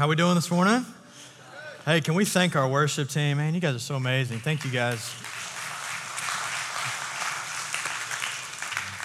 How 0.00 0.08
we 0.08 0.16
doing 0.16 0.34
this 0.34 0.50
morning? 0.50 0.86
Hey, 1.84 2.00
can 2.00 2.14
we 2.14 2.24
thank 2.24 2.56
our 2.56 2.66
worship 2.66 3.10
team? 3.10 3.36
Man, 3.36 3.52
you 3.52 3.60
guys 3.60 3.74
are 3.74 3.78
so 3.78 3.96
amazing. 3.96 4.38
Thank 4.38 4.64
you 4.64 4.70
guys. 4.70 5.14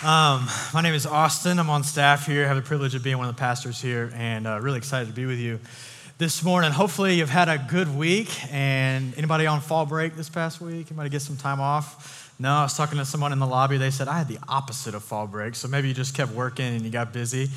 Um, 0.01 0.47
my 0.73 0.79
name 0.81 0.93
is 0.93 1.05
Austin. 1.05 1.59
I'm 1.59 1.69
on 1.69 1.83
staff 1.83 2.25
here. 2.25 2.45
I 2.45 2.47
have 2.47 2.55
the 2.55 2.61
privilege 2.61 2.95
of 2.95 3.03
being 3.03 3.17
one 3.17 3.27
of 3.27 3.35
the 3.35 3.39
pastors 3.41 3.81
here, 3.81 4.09
and 4.15 4.47
uh, 4.47 4.57
really 4.61 4.77
excited 4.77 5.09
to 5.09 5.13
be 5.13 5.25
with 5.25 5.37
you 5.37 5.59
this 6.17 6.41
morning. 6.45 6.71
Hopefully, 6.71 7.15
you've 7.15 7.29
had 7.29 7.49
a 7.49 7.57
good 7.57 7.93
week. 7.93 8.29
And 8.49 9.13
anybody 9.17 9.47
on 9.47 9.59
fall 9.59 9.85
break 9.85 10.15
this 10.15 10.29
past 10.29 10.61
week? 10.61 10.87
Anybody 10.91 11.09
get 11.09 11.21
some 11.21 11.35
time 11.35 11.59
off? 11.59 12.33
No, 12.39 12.53
I 12.53 12.63
was 12.63 12.77
talking 12.77 12.99
to 12.99 13.05
someone 13.05 13.33
in 13.33 13.39
the 13.39 13.47
lobby. 13.47 13.75
They 13.75 13.91
said 13.91 14.07
I 14.07 14.17
had 14.17 14.29
the 14.29 14.39
opposite 14.47 14.95
of 14.95 15.03
fall 15.03 15.27
break, 15.27 15.55
so 15.55 15.67
maybe 15.67 15.89
you 15.89 15.93
just 15.93 16.15
kept 16.15 16.31
working 16.31 16.73
and 16.73 16.83
you 16.83 16.89
got 16.89 17.11
busy. 17.11 17.49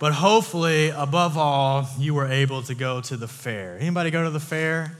But 0.00 0.14
hopefully, 0.14 0.88
above 0.88 1.36
all, 1.36 1.86
you 1.98 2.14
were 2.14 2.26
able 2.26 2.62
to 2.62 2.74
go 2.74 3.02
to 3.02 3.18
the 3.18 3.28
fair. 3.28 3.76
Anybody 3.78 4.10
go 4.10 4.24
to 4.24 4.30
the 4.30 4.40
fair? 4.40 4.96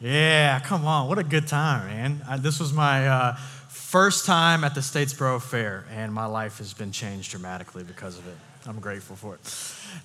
Yeah, 0.00 0.60
come 0.60 0.86
on. 0.86 1.08
What 1.08 1.18
a 1.18 1.24
good 1.24 1.48
time, 1.48 1.88
man. 1.88 2.22
I, 2.28 2.36
this 2.36 2.60
was 2.60 2.72
my 2.72 3.08
uh, 3.08 3.34
first 3.68 4.24
time 4.24 4.62
at 4.62 4.76
the 4.76 4.82
Statesboro 4.82 5.42
Fair, 5.42 5.84
and 5.90 6.12
my 6.12 6.26
life 6.26 6.58
has 6.58 6.72
been 6.72 6.92
changed 6.92 7.32
dramatically 7.32 7.82
because 7.82 8.18
of 8.18 8.28
it. 8.28 8.36
I'm 8.68 8.78
grateful 8.78 9.16
for 9.16 9.34
it. 9.34 9.40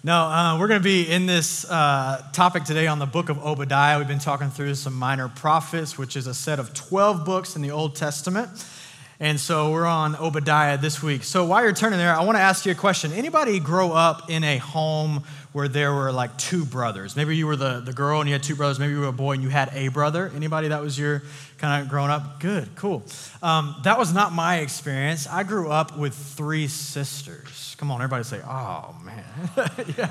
No, 0.04 0.16
uh, 0.16 0.58
we're 0.60 0.68
going 0.68 0.80
to 0.80 0.84
be 0.84 1.08
in 1.08 1.28
this 1.28 1.70
uh, 1.70 2.26
topic 2.34 2.64
today 2.64 2.88
on 2.88 2.98
the 2.98 3.06
book 3.06 3.30
of 3.30 3.46
Obadiah. 3.46 4.00
We've 4.00 4.08
been 4.08 4.18
talking 4.18 4.50
through 4.50 4.74
some 4.74 4.96
minor 4.96 5.30
prophets, 5.30 6.00
which 6.00 6.16
is 6.16 6.26
a 6.26 6.34
set 6.34 6.58
of 6.58 6.74
12 6.74 7.26
books 7.26 7.56
in 7.56 7.62
the 7.62 7.70
Old 7.70 7.96
Testament. 7.96 8.50
And 9.22 9.40
so 9.40 9.72
we're 9.72 9.86
on 9.86 10.16
Obadiah 10.16 10.80
this 10.80 11.04
week. 11.04 11.24
So 11.24 11.46
while 11.46 11.62
you're 11.62 11.74
turning 11.74 12.00
there, 12.00 12.12
I 12.12 12.24
want 12.24 12.38
to 12.38 12.42
ask 12.42 12.66
you 12.66 12.72
a 12.72 12.76
question. 12.76 13.14
Anybody 13.14 13.60
grow 13.60 13.92
up 13.92 14.32
in 14.32 14.44
a 14.44 14.58
home 14.58 15.22
where 15.52 15.68
there 15.68 15.94
were 15.94 16.12
like 16.12 16.36
two 16.40 16.66
brothers? 16.66 17.16
Maybe 17.16 17.38
you 17.38 17.46
were 17.46 17.56
the, 17.56 17.82
the 17.82 17.94
girl 17.94 18.22
and 18.22 18.28
you 18.28 18.34
had 18.34 18.42
two 18.42 18.56
brothers. 18.56 18.80
Maybe 18.80 18.94
you 18.94 19.00
were 19.02 19.06
a 19.06 19.12
boy 19.12 19.34
and 19.34 19.44
you 19.44 19.50
had 19.50 19.70
a 19.74 19.90
brother. 19.90 20.32
Anybody 20.36 20.70
that 20.70 20.82
was 20.82 20.98
your 20.98 21.22
kind 21.60 21.84
of 21.84 21.90
growing 21.90 22.10
up? 22.10 22.40
Good, 22.40 22.76
cool. 22.76 23.04
Um, 23.44 23.76
that 23.84 24.00
was 24.00 24.12
not 24.12 24.34
my 24.34 24.58
experience. 24.62 25.28
I 25.28 25.44
grew 25.44 25.70
up 25.70 25.96
with 26.00 26.16
three 26.16 26.68
sisters. 26.68 27.76
Come 27.78 27.92
on, 27.92 28.02
everybody 28.02 28.24
say, 28.24 28.42
oh 28.44 28.96
man. 29.04 29.24
yeah. 30.00 30.10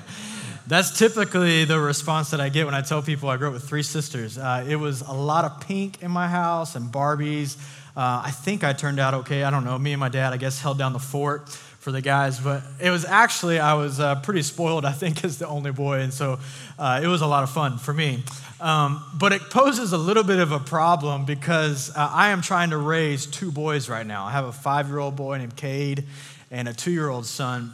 That's 0.68 0.96
typically 0.96 1.64
the 1.64 1.80
response 1.80 2.30
that 2.30 2.40
I 2.40 2.48
get 2.48 2.64
when 2.64 2.76
I 2.76 2.82
tell 2.82 3.02
people 3.02 3.28
I 3.28 3.38
grew 3.38 3.48
up 3.48 3.54
with 3.54 3.68
three 3.68 3.82
sisters. 3.82 4.38
Uh, 4.38 4.64
it 4.68 4.76
was 4.76 5.00
a 5.00 5.12
lot 5.12 5.44
of 5.44 5.62
pink 5.62 6.00
in 6.00 6.12
my 6.12 6.28
house 6.28 6.76
and 6.76 6.92
Barbies. 6.92 7.56
Uh, 7.96 8.22
I 8.24 8.30
think 8.30 8.64
I 8.64 8.72
turned 8.72 9.00
out 9.00 9.14
okay. 9.14 9.42
I 9.42 9.50
don't 9.50 9.64
know. 9.64 9.78
Me 9.78 9.92
and 9.92 10.00
my 10.00 10.08
dad, 10.08 10.32
I 10.32 10.36
guess, 10.36 10.60
held 10.60 10.78
down 10.78 10.92
the 10.92 10.98
fort 10.98 11.48
for 11.80 11.92
the 11.92 12.02
guys, 12.02 12.38
but 12.38 12.62
it 12.78 12.90
was 12.90 13.06
actually, 13.06 13.58
I 13.58 13.72
was 13.72 14.00
uh, 14.00 14.16
pretty 14.16 14.42
spoiled, 14.42 14.84
I 14.84 14.92
think, 14.92 15.24
as 15.24 15.38
the 15.38 15.46
only 15.48 15.72
boy, 15.72 16.00
and 16.00 16.12
so 16.12 16.38
uh, 16.78 17.00
it 17.02 17.06
was 17.06 17.22
a 17.22 17.26
lot 17.26 17.42
of 17.42 17.50
fun 17.50 17.78
for 17.78 17.94
me. 17.94 18.22
Um, 18.60 19.02
but 19.14 19.32
it 19.32 19.40
poses 19.48 19.94
a 19.94 19.98
little 19.98 20.22
bit 20.22 20.38
of 20.38 20.52
a 20.52 20.58
problem 20.58 21.24
because 21.24 21.90
uh, 21.96 22.10
I 22.12 22.28
am 22.28 22.42
trying 22.42 22.70
to 22.70 22.76
raise 22.76 23.24
two 23.24 23.50
boys 23.50 23.88
right 23.88 24.06
now. 24.06 24.26
I 24.26 24.32
have 24.32 24.44
a 24.44 24.52
five 24.52 24.88
year 24.88 24.98
old 24.98 25.16
boy 25.16 25.38
named 25.38 25.56
Cade 25.56 26.04
and 26.50 26.68
a 26.68 26.74
two 26.74 26.90
year 26.90 27.08
old 27.08 27.24
son 27.24 27.72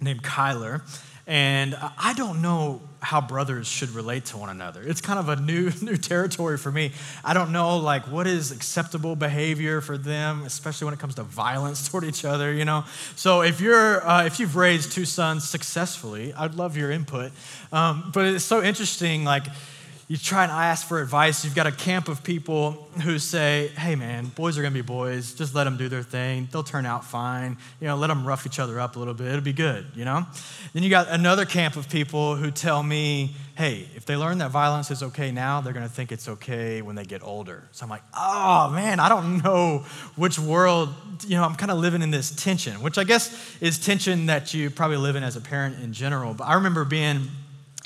named 0.00 0.22
Kyler. 0.22 0.82
And 1.28 1.76
I 1.98 2.14
don't 2.14 2.40
know 2.40 2.80
how 3.00 3.20
brothers 3.20 3.66
should 3.66 3.90
relate 3.90 4.24
to 4.24 4.38
one 4.38 4.48
another. 4.48 4.82
It's 4.82 5.02
kind 5.02 5.18
of 5.18 5.28
a 5.28 5.36
new 5.36 5.70
new 5.82 5.98
territory 5.98 6.56
for 6.56 6.72
me. 6.72 6.92
I 7.22 7.34
don't 7.34 7.52
know 7.52 7.76
like 7.76 8.10
what 8.10 8.26
is 8.26 8.50
acceptable 8.50 9.14
behavior 9.14 9.82
for 9.82 9.98
them, 9.98 10.42
especially 10.44 10.86
when 10.86 10.94
it 10.94 11.00
comes 11.00 11.16
to 11.16 11.24
violence 11.24 11.86
toward 11.90 12.04
each 12.04 12.24
other. 12.24 12.52
You 12.54 12.64
know. 12.64 12.84
So 13.14 13.42
if 13.42 13.60
you're 13.60 14.04
uh, 14.08 14.24
if 14.24 14.40
you've 14.40 14.56
raised 14.56 14.90
two 14.92 15.04
sons 15.04 15.46
successfully, 15.46 16.32
I'd 16.32 16.54
love 16.54 16.78
your 16.78 16.90
input. 16.90 17.32
Um, 17.72 18.10
but 18.14 18.24
it's 18.24 18.44
so 18.44 18.62
interesting, 18.62 19.24
like 19.24 19.44
you 20.08 20.16
try 20.16 20.42
and 20.42 20.50
ask 20.50 20.88
for 20.88 21.02
advice. 21.02 21.44
You've 21.44 21.54
got 21.54 21.66
a 21.66 21.72
camp 21.72 22.08
of 22.08 22.24
people 22.24 22.88
who 23.02 23.18
say, 23.18 23.68
hey, 23.76 23.94
man, 23.94 24.24
boys 24.28 24.56
are 24.56 24.62
going 24.62 24.72
to 24.72 24.82
be 24.82 24.86
boys. 24.86 25.34
Just 25.34 25.54
let 25.54 25.64
them 25.64 25.76
do 25.76 25.90
their 25.90 26.02
thing. 26.02 26.48
They'll 26.50 26.62
turn 26.62 26.86
out 26.86 27.04
fine. 27.04 27.58
You 27.78 27.88
know, 27.88 27.96
let 27.96 28.06
them 28.06 28.26
rough 28.26 28.46
each 28.46 28.58
other 28.58 28.80
up 28.80 28.96
a 28.96 28.98
little 28.98 29.12
bit. 29.12 29.26
It'll 29.26 29.42
be 29.42 29.52
good, 29.52 29.84
you 29.94 30.06
know? 30.06 30.26
Then 30.72 30.82
you 30.82 30.88
got 30.88 31.08
another 31.08 31.44
camp 31.44 31.76
of 31.76 31.90
people 31.90 32.36
who 32.36 32.50
tell 32.50 32.82
me, 32.82 33.34
hey, 33.58 33.86
if 33.96 34.06
they 34.06 34.16
learn 34.16 34.38
that 34.38 34.50
violence 34.50 34.90
is 34.90 35.02
okay 35.02 35.30
now, 35.30 35.60
they're 35.60 35.74
going 35.74 35.86
to 35.86 35.92
think 35.92 36.10
it's 36.10 36.26
okay 36.26 36.80
when 36.80 36.96
they 36.96 37.04
get 37.04 37.22
older. 37.22 37.68
So 37.72 37.84
I'm 37.84 37.90
like, 37.90 38.02
oh, 38.16 38.70
man, 38.70 39.00
I 39.00 39.10
don't 39.10 39.42
know 39.44 39.84
which 40.16 40.38
world, 40.38 40.88
you 41.26 41.36
know, 41.36 41.44
I'm 41.44 41.54
kind 41.54 41.70
of 41.70 41.76
living 41.76 42.00
in 42.00 42.10
this 42.10 42.30
tension, 42.30 42.80
which 42.80 42.96
I 42.96 43.04
guess 43.04 43.60
is 43.60 43.78
tension 43.78 44.26
that 44.26 44.54
you 44.54 44.70
probably 44.70 44.96
live 44.96 45.16
in 45.16 45.22
as 45.22 45.36
a 45.36 45.42
parent 45.42 45.82
in 45.82 45.92
general. 45.92 46.32
But 46.32 46.44
I 46.44 46.54
remember 46.54 46.86
being 46.86 47.28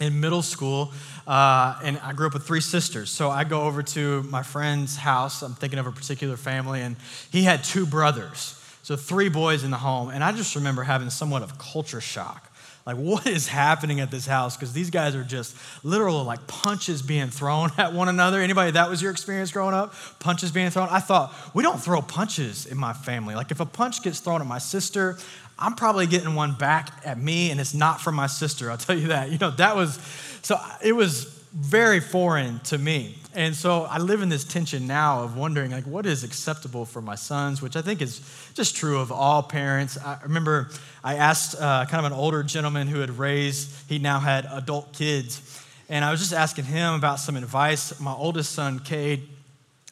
in 0.00 0.20
middle 0.20 0.42
school 0.42 0.92
uh, 1.26 1.78
and 1.82 1.98
I 1.98 2.12
grew 2.12 2.26
up 2.26 2.34
with 2.34 2.44
three 2.46 2.60
sisters. 2.60 3.10
So 3.10 3.30
I 3.30 3.44
go 3.44 3.62
over 3.62 3.82
to 3.82 4.22
my 4.24 4.42
friend's 4.42 4.96
house. 4.96 5.42
I'm 5.42 5.54
thinking 5.54 5.78
of 5.78 5.86
a 5.86 5.92
particular 5.92 6.36
family, 6.36 6.80
and 6.80 6.96
he 7.30 7.42
had 7.42 7.64
two 7.64 7.86
brothers. 7.86 8.58
So 8.82 8.96
three 8.96 9.28
boys 9.28 9.64
in 9.64 9.70
the 9.70 9.76
home. 9.76 10.10
And 10.10 10.24
I 10.24 10.32
just 10.32 10.56
remember 10.56 10.82
having 10.82 11.10
somewhat 11.10 11.42
of 11.42 11.58
culture 11.58 12.00
shock. 12.00 12.51
Like, 12.84 12.96
what 12.96 13.26
is 13.26 13.46
happening 13.46 14.00
at 14.00 14.10
this 14.10 14.26
house? 14.26 14.56
Because 14.56 14.72
these 14.72 14.90
guys 14.90 15.14
are 15.14 15.22
just 15.22 15.56
literal 15.84 16.24
like 16.24 16.46
punches 16.46 17.02
being 17.02 17.28
thrown 17.28 17.70
at 17.78 17.92
one 17.92 18.08
another. 18.08 18.40
Anybody 18.40 18.72
that 18.72 18.90
was 18.90 19.00
your 19.00 19.10
experience 19.10 19.52
growing 19.52 19.74
up? 19.74 19.94
Punches 20.18 20.50
being 20.50 20.70
thrown? 20.70 20.88
I 20.90 21.00
thought, 21.00 21.34
we 21.54 21.62
don't 21.62 21.80
throw 21.80 22.02
punches 22.02 22.66
in 22.66 22.76
my 22.76 22.92
family. 22.92 23.34
Like, 23.34 23.50
if 23.50 23.60
a 23.60 23.66
punch 23.66 24.02
gets 24.02 24.20
thrown 24.20 24.40
at 24.40 24.46
my 24.46 24.58
sister, 24.58 25.18
I'm 25.58 25.74
probably 25.74 26.06
getting 26.06 26.34
one 26.34 26.54
back 26.54 27.00
at 27.04 27.18
me, 27.18 27.50
and 27.50 27.60
it's 27.60 27.74
not 27.74 28.00
from 28.00 28.16
my 28.16 28.26
sister. 28.26 28.70
I'll 28.70 28.78
tell 28.78 28.98
you 28.98 29.08
that. 29.08 29.30
You 29.30 29.38
know, 29.38 29.50
that 29.52 29.76
was 29.76 29.98
so 30.42 30.58
it 30.82 30.92
was 30.92 31.41
very 31.52 32.00
foreign 32.00 32.58
to 32.60 32.78
me. 32.78 33.16
And 33.34 33.54
so 33.54 33.82
I 33.82 33.98
live 33.98 34.22
in 34.22 34.28
this 34.28 34.44
tension 34.44 34.86
now 34.86 35.22
of 35.22 35.36
wondering, 35.36 35.70
like, 35.70 35.84
what 35.84 36.06
is 36.06 36.24
acceptable 36.24 36.84
for 36.84 37.00
my 37.00 37.14
sons, 37.14 37.62
which 37.62 37.76
I 37.76 37.82
think 37.82 38.02
is 38.02 38.20
just 38.54 38.76
true 38.76 38.98
of 38.98 39.10
all 39.12 39.42
parents. 39.42 39.98
I 39.98 40.18
remember 40.22 40.70
I 41.02 41.16
asked 41.16 41.54
uh, 41.58 41.86
kind 41.86 42.04
of 42.04 42.12
an 42.12 42.18
older 42.18 42.42
gentleman 42.42 42.88
who 42.88 43.00
had 43.00 43.18
raised, 43.18 43.70
he 43.88 43.98
now 43.98 44.20
had 44.20 44.46
adult 44.50 44.92
kids. 44.92 45.64
And 45.88 46.04
I 46.04 46.10
was 46.10 46.20
just 46.20 46.32
asking 46.32 46.64
him 46.64 46.94
about 46.94 47.20
some 47.20 47.36
advice. 47.36 47.98
My 48.00 48.12
oldest 48.12 48.52
son, 48.52 48.78
Cade, 48.78 49.28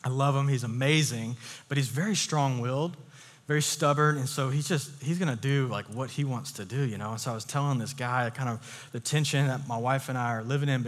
I 0.03 0.09
love 0.09 0.35
him, 0.35 0.49
he's 0.49 0.65
amazing, 0.65 1.37
but 1.69 1.77
he's 1.77 1.89
very 1.89 2.17
strong 2.17 2.61
willed 2.61 2.97
very 3.51 3.63
stubborn 3.63 4.17
and 4.17 4.29
so 4.29 4.49
he's 4.49 4.69
just 4.69 4.93
he's 5.03 5.19
going 5.19 5.29
to 5.29 5.35
do 5.35 5.67
like 5.67 5.85
what 5.87 6.09
he 6.09 6.23
wants 6.23 6.53
to 6.53 6.65
do 6.65 6.83
you 6.85 6.97
know 6.97 7.11
and 7.11 7.21
so 7.21 7.33
i 7.33 7.35
was 7.35 7.45
telling 7.45 7.79
this 7.79 7.93
guy 7.93 8.31
kind 8.31 8.49
of 8.49 8.89
the 8.93 9.01
tension 9.01 9.49
that 9.49 9.67
my 9.67 9.77
wife 9.77 10.09
and 10.09 10.17
i 10.17 10.31
are 10.37 10.45
living 10.45 10.69
in 10.69 10.85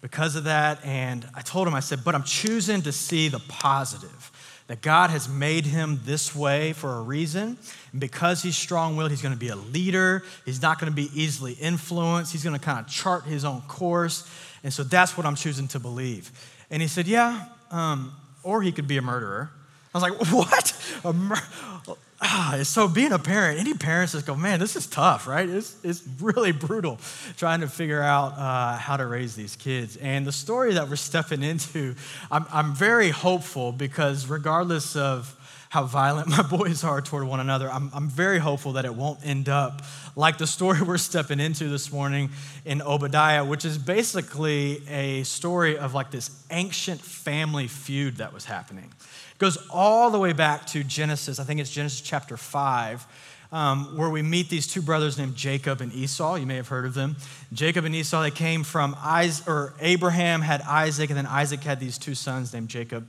because 0.00 0.36
of 0.36 0.44
that 0.44 0.84
and 0.84 1.28
i 1.34 1.40
told 1.40 1.66
him 1.66 1.74
i 1.74 1.80
said 1.80 2.02
but 2.04 2.14
i'm 2.14 2.22
choosing 2.22 2.82
to 2.82 2.92
see 2.92 3.28
the 3.28 3.38
positive 3.48 4.30
that 4.66 4.80
god 4.82 5.10
has 5.10 5.28
made 5.28 5.66
him 5.66 6.00
this 6.04 6.34
way 6.34 6.72
for 6.72 6.96
a 6.96 7.02
reason 7.02 7.56
and 7.92 8.00
because 8.00 8.42
he's 8.42 8.56
strong-willed 8.56 9.10
he's 9.10 9.22
going 9.22 9.34
to 9.34 9.38
be 9.38 9.48
a 9.48 9.56
leader 9.56 10.22
he's 10.44 10.62
not 10.62 10.78
going 10.78 10.90
to 10.90 10.96
be 10.96 11.10
easily 11.14 11.52
influenced 11.54 12.32
he's 12.32 12.44
going 12.44 12.58
to 12.58 12.64
kind 12.64 12.78
of 12.78 12.86
chart 12.86 13.24
his 13.24 13.44
own 13.44 13.60
course 13.62 14.28
and 14.62 14.72
so 14.72 14.82
that's 14.82 15.16
what 15.16 15.26
i'm 15.26 15.36
choosing 15.36 15.68
to 15.68 15.78
believe. 15.78 16.30
And 16.70 16.80
he 16.82 16.88
said 16.88 17.06
yeah 17.06 17.46
um, 17.70 18.12
or 18.42 18.62
he 18.62 18.72
could 18.72 18.88
be 18.88 18.96
a 18.96 19.02
murderer 19.02 19.50
I 19.94 19.98
was 19.98 20.02
like, 20.02 20.32
what? 20.32 21.96
Ah, 22.22 22.58
so 22.64 22.86
being 22.86 23.12
a 23.12 23.18
parent, 23.18 23.58
any 23.58 23.72
parents 23.72 24.12
just 24.12 24.26
go, 24.26 24.36
man, 24.36 24.60
this 24.60 24.76
is 24.76 24.86
tough, 24.86 25.26
right? 25.26 25.48
It's, 25.48 25.76
it's 25.82 26.02
really 26.20 26.52
brutal 26.52 26.98
trying 27.38 27.60
to 27.60 27.66
figure 27.66 28.02
out 28.02 28.34
uh, 28.36 28.76
how 28.76 28.98
to 28.98 29.06
raise 29.06 29.34
these 29.34 29.56
kids. 29.56 29.96
And 29.96 30.26
the 30.26 30.32
story 30.32 30.74
that 30.74 30.88
we're 30.88 30.96
stepping 30.96 31.42
into, 31.42 31.94
I'm, 32.30 32.44
I'm 32.52 32.74
very 32.74 33.08
hopeful 33.08 33.72
because 33.72 34.26
regardless 34.26 34.96
of 34.96 35.34
how 35.70 35.84
violent 35.84 36.28
my 36.28 36.42
boys 36.50 36.82
are 36.84 37.00
toward 37.00 37.24
one 37.24 37.40
another, 37.40 37.70
I'm, 37.70 37.90
I'm 37.94 38.08
very 38.08 38.38
hopeful 38.38 38.72
that 38.72 38.84
it 38.84 38.94
won't 38.94 39.24
end 39.24 39.48
up 39.48 39.82
like 40.16 40.36
the 40.36 40.46
story 40.46 40.82
we're 40.86 40.98
stepping 40.98 41.40
into 41.40 41.68
this 41.68 41.92
morning 41.92 42.30
in 42.64 42.82
Obadiah, 42.82 43.44
which 43.44 43.64
is 43.64 43.78
basically 43.78 44.86
a 44.88 45.22
story 45.22 45.78
of 45.78 45.94
like 45.94 46.10
this 46.10 46.30
ancient 46.50 47.00
family 47.00 47.68
feud 47.68 48.16
that 48.16 48.32
was 48.32 48.44
happening 48.44 48.86
It 48.86 49.38
goes 49.38 49.58
all 49.70 50.10
the 50.10 50.18
way 50.18 50.32
back 50.32 50.66
to 50.68 50.82
Genesis. 50.82 51.38
I 51.38 51.44
think 51.44 51.60
it's 51.60 51.70
Genesis 51.70 52.00
chapter 52.00 52.36
5, 52.36 53.06
um, 53.52 53.96
where 53.96 54.10
we 54.10 54.22
meet 54.22 54.48
these 54.48 54.66
two 54.66 54.82
brothers 54.82 55.18
named 55.18 55.36
Jacob 55.36 55.80
and 55.80 55.92
Esau. 55.92 56.34
You 56.34 56.46
may 56.46 56.56
have 56.56 56.68
heard 56.68 56.84
of 56.84 56.94
them. 56.94 57.14
Jacob 57.52 57.84
and 57.84 57.94
Esau, 57.94 58.22
they 58.22 58.32
came 58.32 58.64
from 58.64 58.96
Isaac, 58.98 59.48
or 59.48 59.74
Abraham 59.78 60.40
had 60.40 60.62
Isaac, 60.62 61.10
and 61.10 61.16
then 61.16 61.26
Isaac 61.26 61.60
had 61.60 61.78
these 61.78 61.96
two 61.96 62.16
sons 62.16 62.52
named 62.52 62.68
Jacob 62.68 63.08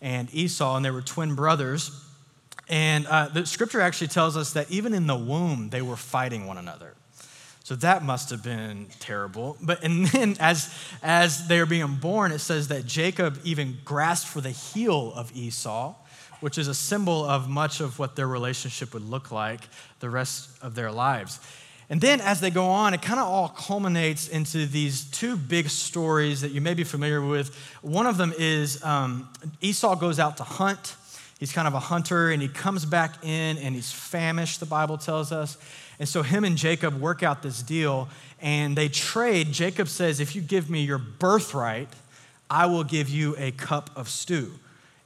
and 0.00 0.32
Esau, 0.34 0.76
and 0.76 0.84
they 0.84 0.90
were 0.90 1.02
twin 1.02 1.34
brothers. 1.34 1.90
And 2.68 3.06
uh, 3.06 3.28
the 3.28 3.46
scripture 3.46 3.80
actually 3.80 4.08
tells 4.08 4.36
us 4.36 4.52
that 4.52 4.70
even 4.70 4.94
in 4.94 5.06
the 5.06 5.16
womb, 5.16 5.70
they 5.70 5.82
were 5.82 5.96
fighting 5.96 6.46
one 6.46 6.58
another. 6.58 6.94
So 7.64 7.76
that 7.76 8.02
must 8.02 8.30
have 8.30 8.42
been 8.42 8.86
terrible. 8.98 9.58
But 9.60 9.84
and 9.84 10.06
then 10.06 10.36
as 10.40 10.74
as 11.02 11.48
they 11.48 11.58
are 11.58 11.66
being 11.66 11.96
born, 11.96 12.32
it 12.32 12.38
says 12.38 12.68
that 12.68 12.86
Jacob 12.86 13.38
even 13.44 13.76
grasped 13.84 14.30
for 14.30 14.40
the 14.40 14.50
heel 14.50 15.12
of 15.14 15.30
Esau, 15.36 15.94
which 16.40 16.56
is 16.56 16.68
a 16.68 16.74
symbol 16.74 17.24
of 17.24 17.48
much 17.48 17.80
of 17.80 17.98
what 17.98 18.16
their 18.16 18.26
relationship 18.26 18.94
would 18.94 19.04
look 19.04 19.30
like 19.30 19.68
the 20.00 20.08
rest 20.08 20.48
of 20.62 20.74
their 20.74 20.90
lives. 20.90 21.40
And 21.90 22.00
then 22.00 22.20
as 22.20 22.40
they 22.40 22.50
go 22.50 22.66
on, 22.66 22.92
it 22.92 23.00
kind 23.00 23.18
of 23.18 23.26
all 23.26 23.48
culminates 23.48 24.28
into 24.28 24.66
these 24.66 25.04
two 25.04 25.36
big 25.36 25.70
stories 25.70 26.42
that 26.42 26.50
you 26.50 26.60
may 26.60 26.74
be 26.74 26.84
familiar 26.84 27.22
with. 27.22 27.54
One 27.80 28.06
of 28.06 28.18
them 28.18 28.34
is 28.36 28.82
um, 28.84 29.28
Esau 29.62 29.94
goes 29.96 30.18
out 30.18 30.36
to 30.36 30.42
hunt. 30.42 30.96
He's 31.38 31.52
kind 31.52 31.66
of 31.66 31.74
a 31.74 31.80
hunter 31.80 32.30
and 32.30 32.42
he 32.42 32.48
comes 32.48 32.84
back 32.84 33.24
in 33.24 33.58
and 33.58 33.74
he's 33.74 33.90
famished, 33.90 34.60
the 34.60 34.66
Bible 34.66 34.98
tells 34.98 35.32
us. 35.32 35.56
And 35.98 36.08
so 36.08 36.22
him 36.22 36.44
and 36.44 36.56
Jacob 36.56 37.00
work 37.00 37.22
out 37.22 37.42
this 37.42 37.62
deal 37.62 38.08
and 38.40 38.76
they 38.76 38.88
trade. 38.88 39.52
Jacob 39.52 39.88
says, 39.88 40.20
If 40.20 40.36
you 40.36 40.42
give 40.42 40.68
me 40.68 40.82
your 40.82 40.98
birthright, 40.98 41.88
I 42.50 42.66
will 42.66 42.84
give 42.84 43.08
you 43.08 43.34
a 43.38 43.50
cup 43.52 43.90
of 43.96 44.08
stew. 44.08 44.52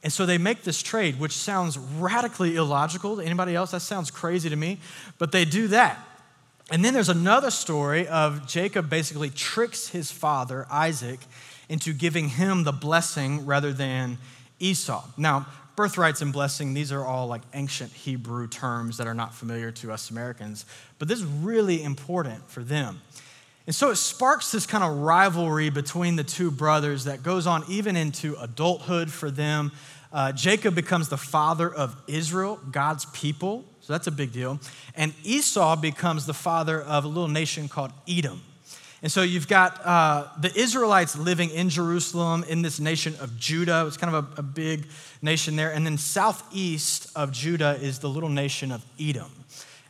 And 0.03 0.13
so 0.13 0.27
they 0.27 0.39
make 0.39 0.65
this 0.65 0.83
trade, 0.83 1.21
which 1.21 1.33
sounds 1.33 1.79
radically 1.79 2.57
illogical 2.57 3.17
to 3.17 3.23
anybody 3.23 3.55
else. 3.55 3.71
That 3.71 3.81
sounds 3.81 4.11
crazy 4.11 4.51
to 4.51 4.57
me, 4.57 4.81
but 5.19 5.31
they 5.31 5.45
do 5.45 5.69
that. 5.69 5.99
And 6.73 6.83
then 6.83 6.95
there's 6.95 7.11
another 7.11 7.51
story 7.51 8.09
of 8.09 8.49
Jacob 8.49 8.89
basically 8.89 9.29
tricks 9.29 9.89
his 9.89 10.11
father, 10.11 10.67
Isaac, 10.71 11.21
into 11.69 11.93
giving 11.93 12.31
him 12.31 12.65
the 12.65 12.73
blessing 12.73 13.45
rather 13.45 13.75
than 13.75 14.17
Esau. 14.59 15.05
Now, 15.19 15.47
birthrights 15.77 16.23
and 16.23 16.33
blessing, 16.33 16.73
these 16.73 16.91
are 16.91 17.05
all 17.05 17.27
like 17.27 17.43
ancient 17.53 17.93
Hebrew 17.93 18.49
terms 18.49 18.97
that 18.97 19.07
are 19.07 19.13
not 19.13 19.35
familiar 19.35 19.71
to 19.73 19.93
us 19.93 20.11
Americans, 20.11 20.65
but 20.99 21.09
this 21.09 21.19
is 21.19 21.27
really 21.27 21.83
important 21.83 22.49
for 22.49 22.65
them. 22.65 23.03
And 23.67 23.77
so 23.77 23.91
it 23.91 23.97
sparks 23.97 24.51
this 24.51 24.65
kind 24.65 24.83
of 24.83 24.97
rivalry 24.97 25.69
between 25.69 26.17
the 26.17 26.25
two 26.25 26.51
brothers 26.51 27.05
that 27.05 27.23
goes 27.23 27.47
on 27.47 27.65
even 27.69 27.97
into 27.97 28.35
adulthood 28.41 29.11
for 29.11 29.31
them. 29.31 29.73
Uh, 30.11 30.33
Jacob 30.33 30.75
becomes 30.75 31.11
the 31.11 31.19
father 31.19 31.73
of 31.73 31.95
Israel, 32.09 32.59
God's 32.71 33.05
people. 33.05 33.67
So 33.83 33.93
that's 33.93 34.07
a 34.07 34.13
big 34.13 34.33
deal. 34.33 34.61
And 34.95 35.13
Esau 35.25 35.77
becomes 35.77 36.25
the 36.25 36.35
father 36.35 36.81
of 36.81 37.05
a 37.05 37.09
little 37.09 37.29
nation 37.29 37.69
called 37.69 37.91
Edom. 38.09 38.41
And 39.03 39.11
so 39.11 39.23
you've 39.23 39.49
got 39.49 39.85
uh, 39.85 40.29
the 40.41 40.57
Israelites 40.57 41.19
living 41.19 41.51
in 41.51 41.69
Jerusalem 41.69 42.45
in 42.49 42.63
this 42.63 42.79
nation 42.79 43.17
of 43.21 43.37
Judah. 43.37 43.85
It's 43.89 43.97
kind 43.97 44.15
of 44.15 44.39
a, 44.39 44.41
a 44.41 44.43
big 44.45 44.87
nation 45.21 45.57
there. 45.57 45.73
And 45.73 45.85
then 45.85 45.99
southeast 45.99 47.11
of 47.17 47.33
Judah 47.33 47.77
is 47.83 47.99
the 47.99 48.09
little 48.09 48.29
nation 48.29 48.71
of 48.71 48.85
Edom. 49.01 49.33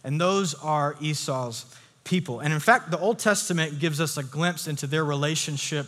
And 0.02 0.18
those 0.18 0.54
are 0.54 0.96
Esau's 1.02 1.66
people. 2.04 2.40
And 2.40 2.54
in 2.54 2.60
fact, 2.60 2.90
the 2.90 2.98
Old 2.98 3.18
Testament 3.18 3.78
gives 3.78 4.00
us 4.00 4.16
a 4.16 4.22
glimpse 4.22 4.66
into 4.66 4.86
their 4.86 5.04
relationship 5.04 5.86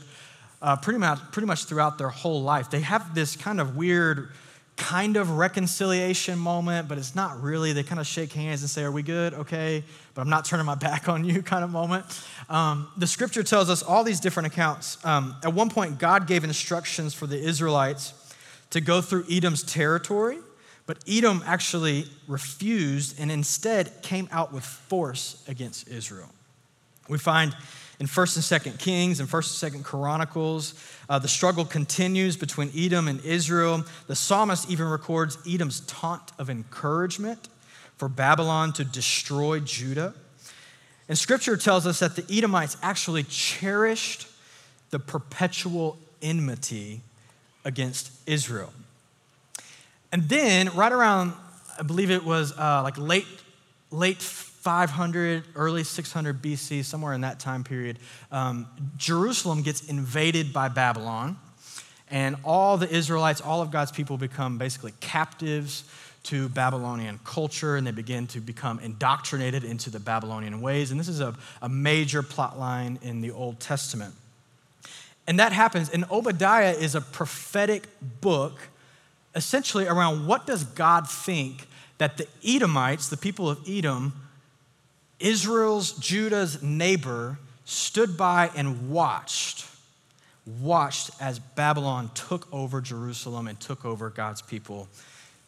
uh, 0.61 0.77
pretty, 0.77 0.99
much, 0.99 1.19
pretty 1.33 1.47
much 1.47 1.65
throughout 1.65 1.97
their 1.97 2.11
whole 2.11 2.43
life. 2.43 2.69
They 2.69 2.81
have 2.81 3.15
this 3.15 3.37
kind 3.37 3.59
of 3.59 3.75
weird 3.75 4.29
kind 4.77 5.17
of 5.17 5.31
reconciliation 5.31 6.39
moment, 6.39 6.89
but 6.89 6.99
it's 6.99 7.15
not 7.15 7.41
really. 7.43 7.73
They 7.73 7.83
kind 7.83 8.01
of 8.01 8.07
shake 8.07 8.33
hands 8.33 8.63
and 8.63 8.71
say, 8.71 8.83
Are 8.83 8.91
we 8.91 9.03
good? 9.03 9.35
Okay, 9.35 9.85
but 10.15 10.23
I'm 10.23 10.29
not 10.29 10.45
turning 10.45 10.67
my 10.67 10.75
back 10.89 11.09
on 11.09 11.25
you 11.25 11.43
kind 11.43 11.65
of 11.65 11.71
moment. 11.71 12.05
Um, 12.49 12.89
the 12.97 13.07
scripture 13.07 13.43
tells 13.43 13.71
us 13.71 13.83
all 13.83 14.05
these 14.05 14.21
different 14.21 14.49
accounts. 14.49 15.05
Um, 15.05 15.37
at 15.43 15.53
one 15.53 15.71
point, 15.71 15.99
God 15.99 16.27
gave 16.27 16.45
instructions 16.45 17.15
for 17.15 17.27
the 17.27 17.39
Israelites 17.39 18.13
to 18.71 18.81
go 18.81 19.01
through 19.01 19.25
Edom's 19.31 19.63
territory, 19.63 20.39
but 20.87 20.99
Edom 21.09 21.43
actually 21.47 22.07
refused 22.27 23.21
and 23.21 23.31
instead 23.31 24.03
came 24.03 24.29
out 24.33 24.53
with 24.53 24.65
force 24.65 25.45
against 25.47 25.89
Israel. 25.89 26.29
We 27.09 27.19
find 27.19 27.55
in 28.05 28.09
1st 28.09 28.53
and 28.67 28.75
2nd 28.75 28.79
Kings 28.79 29.19
and 29.19 29.27
1st 29.27 29.65
and 29.65 29.75
2nd 29.77 29.83
Chronicles. 29.83 30.75
Uh, 31.09 31.19
the 31.19 31.27
struggle 31.27 31.65
continues 31.65 32.37
between 32.37 32.71
Edom 32.77 33.09
and 33.09 33.19
Israel. 33.25 33.83
The 34.09 34.15
psalmist 34.15 34.69
even 34.69 34.87
records 34.89 35.39
Edom's 35.49 35.81
taunt 35.81 36.33
of 36.39 36.51
encouragement 36.51 37.49
for 37.97 38.11
Babylon 38.11 38.75
to 38.75 38.85
destroy 38.85 39.59
Judah. 39.61 40.13
And 41.09 41.17
scripture 41.17 41.57
tells 41.57 41.87
us 41.87 42.01
that 42.01 42.15
the 42.15 42.27
Edomites 42.31 42.77
actually 42.83 43.23
cherished 43.23 44.27
the 44.91 44.99
perpetual 44.99 45.97
enmity 46.21 47.01
against 47.65 48.13
Israel. 48.27 48.75
And 50.13 50.29
then, 50.29 50.69
right 50.75 50.93
around, 50.93 51.33
I 51.79 51.85
believe 51.85 52.11
it 52.11 52.23
was 52.23 52.53
uh, 52.53 52.83
like 52.83 52.99
late, 52.99 53.27
late 53.91 54.21
500, 54.65 55.45
early 55.57 55.85
600 55.85 56.41
BC, 56.41 56.87
somewhere 56.87 57.13
in 57.13 57.21
that 57.21 57.39
time 57.39 57.65
period, 57.65 57.99
um, 58.33 58.67
Jerusalem 58.97 59.61
gets 59.61 59.87
invaded 59.91 60.55
by 60.55 60.69
Babylon, 60.69 61.37
and 62.11 62.37
all 62.45 62.79
the 62.79 62.89
Israelites, 62.89 63.43
all 63.43 63.61
of 63.61 63.71
God's 63.71 63.93
people, 63.93 64.17
become 64.17 64.57
basically 64.57 64.95
captives 65.01 65.85
to 66.23 66.49
Babylonian 66.49 67.21
culture, 67.25 67.77
and 67.77 67.87
they 67.87 67.91
begin 67.91 68.27
to 68.29 68.41
become 68.41 68.81
indoctrinated 68.81 69.65
into 69.65 69.91
the 69.91 70.01
Babylonian 70.01 70.63
ways. 70.63 70.91
And 70.91 70.99
this 70.99 71.09
is 71.09 71.21
a, 71.21 71.35
a 71.61 71.69
major 71.69 72.23
plot 72.23 72.59
line 72.59 72.99
in 73.03 73.21
the 73.21 73.33
Old 73.33 73.61
Testament. 73.61 74.15
And 75.27 75.39
that 75.41 75.53
happens, 75.53 75.91
and 75.91 76.07
Obadiah 76.11 76.73
is 76.73 76.95
a 76.95 77.03
prophetic 77.03 77.87
book 78.23 78.71
essentially 79.35 79.87
around 79.87 80.27
what 80.27 80.47
does 80.47 80.65
God 80.65 81.07
think 81.07 81.67
that 81.99 82.17
the 82.17 82.27
Edomites, 82.43 83.11
the 83.11 83.19
people 83.19 83.51
of 83.51 83.61
Edom, 83.69 84.15
Israel's, 85.21 85.93
Judah's 85.93 86.63
neighbor 86.63 87.39
stood 87.65 88.17
by 88.17 88.51
and 88.57 88.91
watched, 88.91 89.67
watched 90.61 91.11
as 91.21 91.39
Babylon 91.39 92.11
took 92.15 92.53
over 92.53 92.81
Jerusalem 92.81 93.47
and 93.47 93.59
took 93.59 93.85
over 93.85 94.11
God's 94.11 94.43
people, 94.43 94.89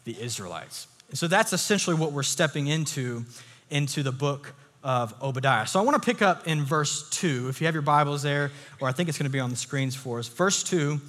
the 0.04 0.20
Israelites. 0.20 0.86
And 1.10 1.18
so 1.18 1.28
that's 1.28 1.52
essentially 1.52 1.96
what 1.96 2.12
we're 2.12 2.22
stepping 2.22 2.66
into 2.66 3.24
into 3.70 4.02
the 4.02 4.12
book 4.12 4.54
of 4.82 5.14
Obadiah. 5.20 5.66
So 5.66 5.80
I 5.80 5.82
want 5.82 6.00
to 6.00 6.06
pick 6.06 6.22
up 6.22 6.46
in 6.46 6.62
verse 6.62 7.08
2. 7.10 7.48
If 7.48 7.60
you 7.60 7.66
have 7.66 7.74
your 7.74 7.82
Bibles 7.82 8.22
there, 8.22 8.52
or 8.80 8.88
I 8.88 8.92
think 8.92 9.08
it's 9.08 9.18
going 9.18 9.28
to 9.28 9.32
be 9.32 9.40
on 9.40 9.50
the 9.50 9.56
screens 9.56 9.96
for 9.96 10.18
us. 10.18 10.28
Verse 10.28 10.62
2 10.62 11.00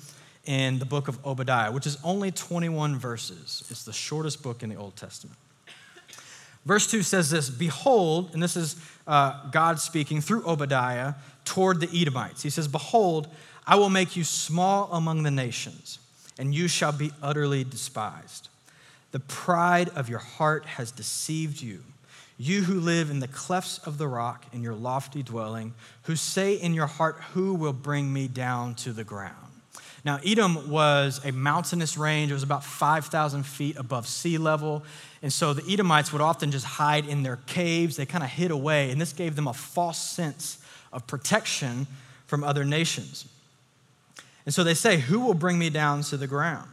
in 0.46 0.80
the 0.80 0.86
book 0.86 1.10
of 1.10 1.24
Obadiah, 1.26 1.72
which 1.72 1.86
is 1.86 1.98
only 2.04 2.32
21 2.32 2.98
verses. 2.98 3.64
It's 3.70 3.84
the 3.84 3.92
shortest 3.92 4.42
book 4.42 4.64
in 4.64 4.70
the 4.70 4.78
Old 4.78 4.96
Testament. 4.96 5.38
Verse 6.68 6.86
2 6.86 7.02
says 7.02 7.30
this 7.30 7.50
Behold, 7.50 8.32
and 8.34 8.44
this 8.44 8.58
is 8.58 8.76
uh, 9.08 9.50
God 9.52 9.80
speaking 9.80 10.20
through 10.20 10.46
Obadiah 10.46 11.14
toward 11.46 11.80
the 11.80 11.90
Edomites. 11.98 12.44
He 12.44 12.50
says, 12.50 12.68
Behold, 12.68 13.30
I 13.66 13.78
will 13.78 13.90
make 13.90 14.18
you 14.18 14.26
small 14.26 14.90
among 14.92 15.24
the 15.24 15.32
nations, 15.32 15.98
and 16.38 16.54
you 16.54 16.68
shall 16.68 16.92
be 16.92 17.12
utterly 17.24 17.64
despised. 17.64 18.50
The 19.12 19.22
pride 19.22 19.88
of 19.96 20.10
your 20.10 20.20
heart 20.20 20.66
has 20.66 20.92
deceived 20.92 21.62
you. 21.62 21.84
You 22.38 22.64
who 22.64 22.82
live 22.82 23.10
in 23.10 23.22
the 23.22 23.30
clefts 23.30 23.80
of 23.80 23.98
the 23.98 24.08
rock 24.10 24.46
in 24.52 24.62
your 24.62 24.76
lofty 24.76 25.24
dwelling, 25.24 25.74
who 26.04 26.18
say 26.18 26.54
in 26.56 26.74
your 26.74 26.88
heart, 26.88 27.16
Who 27.34 27.54
will 27.54 27.74
bring 27.74 28.12
me 28.12 28.28
down 28.28 28.76
to 28.76 28.92
the 28.92 29.06
ground? 29.06 29.47
Now, 30.08 30.22
Edom 30.26 30.70
was 30.70 31.20
a 31.26 31.34
mountainous 31.34 31.98
range. 31.98 32.32
It 32.32 32.34
was 32.34 32.42
about 32.42 32.64
5,000 32.64 33.44
feet 33.44 33.76
above 33.76 34.08
sea 34.08 34.38
level. 34.38 34.86
And 35.22 35.34
so 35.34 35.54
the 35.54 35.70
Edomites 35.70 36.14
would 36.14 36.22
often 36.22 36.50
just 36.50 36.66
hide 36.66 37.06
in 37.06 37.24
their 37.24 37.40
caves. 37.46 37.98
They 37.98 38.06
kind 38.06 38.24
of 38.24 38.30
hid 38.30 38.50
away. 38.50 38.90
And 38.90 39.02
this 39.02 39.12
gave 39.12 39.36
them 39.36 39.50
a 39.50 39.54
false 39.54 39.98
sense 39.98 40.60
of 40.94 41.06
protection 41.08 41.88
from 42.26 42.42
other 42.42 42.64
nations. 42.64 43.28
And 44.46 44.56
so 44.56 44.64
they 44.64 44.76
say, 44.76 44.96
Who 44.96 45.20
will 45.20 45.34
bring 45.34 45.60
me 45.60 45.70
down 45.70 46.04
to 46.04 46.16
the 46.16 46.26
ground? 46.26 46.70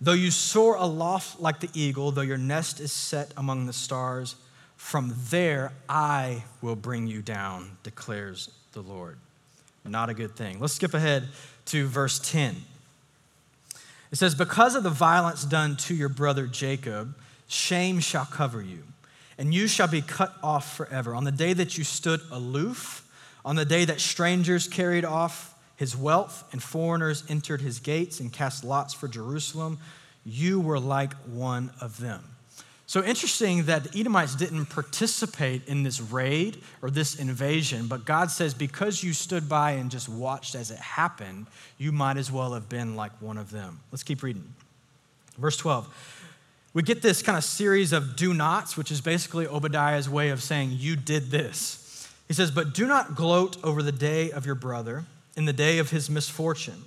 Though 0.00 0.14
you 0.14 0.30
soar 0.30 0.76
aloft 0.76 1.40
like 1.40 1.60
the 1.60 1.68
eagle, 1.74 2.10
though 2.10 2.22
your 2.22 2.38
nest 2.38 2.80
is 2.80 2.90
set 2.90 3.34
among 3.36 3.66
the 3.66 3.74
stars, 3.74 4.36
from 4.78 5.14
there 5.28 5.72
I 5.90 6.44
will 6.62 6.74
bring 6.74 7.06
you 7.06 7.20
down, 7.20 7.76
declares 7.82 8.48
the 8.72 8.80
Lord. 8.80 9.18
Not 9.90 10.08
a 10.08 10.14
good 10.14 10.36
thing. 10.36 10.60
Let's 10.60 10.74
skip 10.74 10.94
ahead 10.94 11.28
to 11.66 11.86
verse 11.86 12.18
10. 12.20 12.56
It 14.12 14.16
says, 14.16 14.34
Because 14.34 14.74
of 14.74 14.82
the 14.82 14.90
violence 14.90 15.44
done 15.44 15.76
to 15.78 15.94
your 15.94 16.08
brother 16.08 16.46
Jacob, 16.46 17.16
shame 17.48 18.00
shall 18.00 18.24
cover 18.24 18.62
you, 18.62 18.84
and 19.36 19.52
you 19.52 19.66
shall 19.66 19.88
be 19.88 20.00
cut 20.00 20.34
off 20.42 20.76
forever. 20.76 21.14
On 21.14 21.24
the 21.24 21.32
day 21.32 21.52
that 21.52 21.76
you 21.76 21.84
stood 21.84 22.20
aloof, 22.30 23.06
on 23.44 23.56
the 23.56 23.64
day 23.64 23.84
that 23.84 24.00
strangers 24.00 24.68
carried 24.68 25.04
off 25.04 25.54
his 25.76 25.96
wealth 25.96 26.44
and 26.52 26.62
foreigners 26.62 27.24
entered 27.28 27.60
his 27.60 27.78
gates 27.80 28.20
and 28.20 28.32
cast 28.32 28.64
lots 28.64 28.94
for 28.94 29.08
Jerusalem, 29.08 29.78
you 30.24 30.60
were 30.60 30.78
like 30.78 31.14
one 31.24 31.70
of 31.80 31.98
them. 31.98 32.22
So 32.90 33.04
interesting 33.04 33.66
that 33.66 33.84
the 33.84 34.00
Edomites 34.00 34.34
didn't 34.34 34.66
participate 34.66 35.68
in 35.68 35.84
this 35.84 36.00
raid 36.00 36.60
or 36.82 36.90
this 36.90 37.20
invasion, 37.20 37.86
but 37.86 38.04
God 38.04 38.32
says, 38.32 38.52
because 38.52 39.04
you 39.04 39.12
stood 39.12 39.48
by 39.48 39.74
and 39.74 39.92
just 39.92 40.08
watched 40.08 40.56
as 40.56 40.72
it 40.72 40.78
happened, 40.78 41.46
you 41.78 41.92
might 41.92 42.16
as 42.16 42.32
well 42.32 42.52
have 42.52 42.68
been 42.68 42.96
like 42.96 43.12
one 43.22 43.38
of 43.38 43.52
them. 43.52 43.78
Let's 43.92 44.02
keep 44.02 44.24
reading. 44.24 44.42
Verse 45.38 45.56
12. 45.56 45.86
We 46.74 46.82
get 46.82 47.00
this 47.00 47.22
kind 47.22 47.38
of 47.38 47.44
series 47.44 47.92
of 47.92 48.16
do 48.16 48.34
nots, 48.34 48.76
which 48.76 48.90
is 48.90 49.00
basically 49.00 49.46
Obadiah's 49.46 50.10
way 50.10 50.30
of 50.30 50.42
saying, 50.42 50.70
You 50.72 50.96
did 50.96 51.30
this. 51.30 52.08
He 52.26 52.34
says, 52.34 52.50
But 52.50 52.74
do 52.74 52.88
not 52.88 53.14
gloat 53.14 53.56
over 53.62 53.84
the 53.84 53.92
day 53.92 54.32
of 54.32 54.46
your 54.46 54.56
brother 54.56 55.04
in 55.36 55.44
the 55.44 55.52
day 55.52 55.78
of 55.78 55.90
his 55.90 56.10
misfortune 56.10 56.86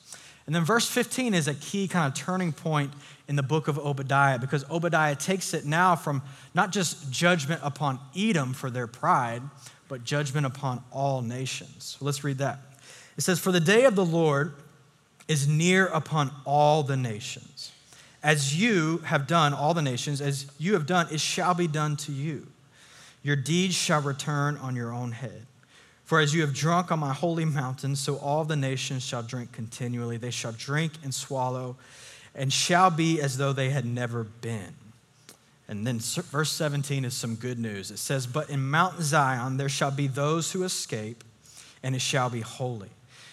And 0.51 0.55
then 0.57 0.65
verse 0.65 0.89
15 0.89 1.33
is 1.33 1.47
a 1.47 1.53
key 1.53 1.87
kind 1.87 2.11
of 2.11 2.13
turning 2.13 2.51
point 2.51 2.91
in 3.29 3.37
the 3.37 3.41
book 3.41 3.69
of 3.69 3.79
Obadiah 3.79 4.37
because 4.37 4.69
Obadiah 4.69 5.15
takes 5.15 5.53
it 5.53 5.65
now 5.65 5.95
from 5.95 6.21
not 6.53 6.73
just 6.73 7.09
judgment 7.09 7.61
upon 7.63 8.01
Edom 8.17 8.51
for 8.51 8.69
their 8.69 8.85
pride, 8.85 9.41
but 9.87 10.03
judgment 10.03 10.45
upon 10.45 10.83
all 10.91 11.21
nations. 11.21 11.95
So 11.97 12.03
let's 12.03 12.25
read 12.25 12.39
that. 12.39 12.59
It 13.17 13.21
says, 13.21 13.39
For 13.39 13.53
the 13.53 13.61
day 13.61 13.85
of 13.85 13.95
the 13.95 14.03
Lord 14.03 14.51
is 15.29 15.47
near 15.47 15.85
upon 15.85 16.31
all 16.43 16.83
the 16.83 16.97
nations. 16.97 17.71
As 18.21 18.61
you 18.61 18.97
have 19.05 19.27
done, 19.27 19.53
all 19.53 19.73
the 19.73 19.81
nations, 19.81 20.19
as 20.19 20.47
you 20.57 20.73
have 20.73 20.85
done, 20.85 21.07
it 21.13 21.21
shall 21.21 21.53
be 21.53 21.67
done 21.67 21.95
to 21.95 22.11
you. 22.11 22.45
Your 23.23 23.37
deeds 23.37 23.75
shall 23.75 24.01
return 24.01 24.57
on 24.57 24.75
your 24.75 24.91
own 24.91 25.13
head. 25.13 25.45
For 26.11 26.19
as 26.19 26.33
you 26.33 26.41
have 26.41 26.53
drunk 26.53 26.91
on 26.91 26.99
my 26.99 27.13
holy 27.13 27.45
mountain, 27.45 27.95
so 27.95 28.17
all 28.17 28.43
the 28.43 28.57
nations 28.57 29.01
shall 29.01 29.23
drink 29.23 29.53
continually. 29.53 30.17
They 30.17 30.29
shall 30.29 30.51
drink 30.51 30.91
and 31.05 31.13
swallow, 31.13 31.77
and 32.35 32.51
shall 32.51 32.91
be 32.91 33.21
as 33.21 33.37
though 33.37 33.53
they 33.53 33.69
had 33.69 33.85
never 33.85 34.25
been. 34.25 34.75
And 35.69 35.87
then 35.87 35.99
verse 35.99 36.51
17 36.51 37.05
is 37.05 37.13
some 37.13 37.35
good 37.35 37.57
news. 37.57 37.91
It 37.91 37.97
says, 37.99 38.27
But 38.27 38.49
in 38.49 38.61
Mount 38.61 38.99
Zion 39.01 39.55
there 39.55 39.69
shall 39.69 39.89
be 39.89 40.07
those 40.07 40.51
who 40.51 40.63
escape, 40.63 41.23
and 41.81 41.95
it 41.95 42.01
shall 42.01 42.29
be 42.29 42.41
holy. 42.41 42.89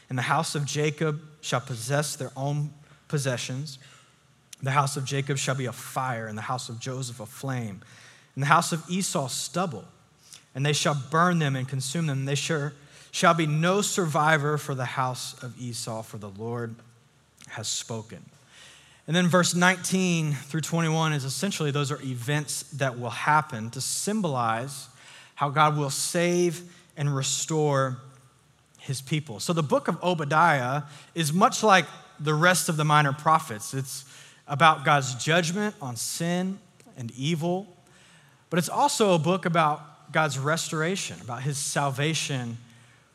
And 0.09 0.17
the 0.17 0.23
house 0.23 0.55
of 0.55 0.65
Jacob 0.65 1.21
shall 1.41 1.61
possess 1.61 2.15
their 2.15 2.31
own 2.37 2.71
possessions. 3.09 3.81
The 4.63 4.71
house 4.71 4.97
of 4.97 5.05
Jacob 5.05 5.39
shall 5.39 5.57
be 5.57 5.67
a 5.67 5.73
fire, 5.73 6.29
and 6.29 6.39
the 6.39 6.43
house 6.43 6.69
of 6.69 6.79
Joseph 6.79 7.19
a 7.19 7.27
flame, 7.27 7.81
and 8.37 8.43
the 8.45 8.47
house 8.47 8.71
of 8.71 8.89
Esau 8.89 9.27
stubble. 9.27 9.85
And 10.59 10.67
they 10.67 10.73
shall 10.73 11.01
burn 11.13 11.39
them 11.39 11.55
and 11.55 11.69
consume 11.69 12.09
them. 12.09 12.25
They 12.25 12.35
shall, 12.35 12.73
shall 13.13 13.33
be 13.33 13.47
no 13.47 13.81
survivor 13.81 14.59
for 14.59 14.75
the 14.75 14.87
house 14.87 15.41
of 15.41 15.57
Esau, 15.57 16.03
for 16.03 16.19
the 16.19 16.31
Lord 16.31 16.75
has 17.51 17.69
spoken. 17.69 18.25
And 19.07 19.15
then 19.15 19.29
verse 19.29 19.55
19 19.55 20.33
through 20.33 20.63
21 20.63 21.13
is 21.13 21.25
essentially 21.25 21.71
those 21.71 21.93
are 21.93 22.03
events 22.03 22.65
that 22.73 22.99
will 22.99 23.11
happen 23.11 23.71
to 23.71 23.81
symbolize 23.81 24.89
how 25.37 25.49
God 25.49 25.77
will 25.77 25.91
save 25.91 26.61
and 26.97 27.15
restore 27.15 27.99
his 28.81 29.01
people. 29.01 29.39
So 29.39 29.53
the 29.53 29.63
book 29.63 29.87
of 29.87 30.03
Obadiah 30.03 30.83
is 31.15 31.33
much 31.33 31.63
like 31.63 31.87
the 32.19 32.35
rest 32.35 32.69
of 32.69 32.77
the 32.77 32.85
minor 32.85 33.13
prophets. 33.13 33.75
It's 33.75 34.05
about 34.49 34.85
God's 34.85 35.15
judgment 35.25 35.77
on 35.81 35.95
sin 35.95 36.59
and 36.97 37.13
evil, 37.13 37.69
but 38.51 38.59
it's 38.59 38.69
also 38.69 39.15
a 39.15 39.21
book 39.21 39.47
about 39.47 39.85
God's 40.13 40.39
restoration, 40.39 41.21
about 41.21 41.43
his 41.43 41.59
salvation 41.59 42.59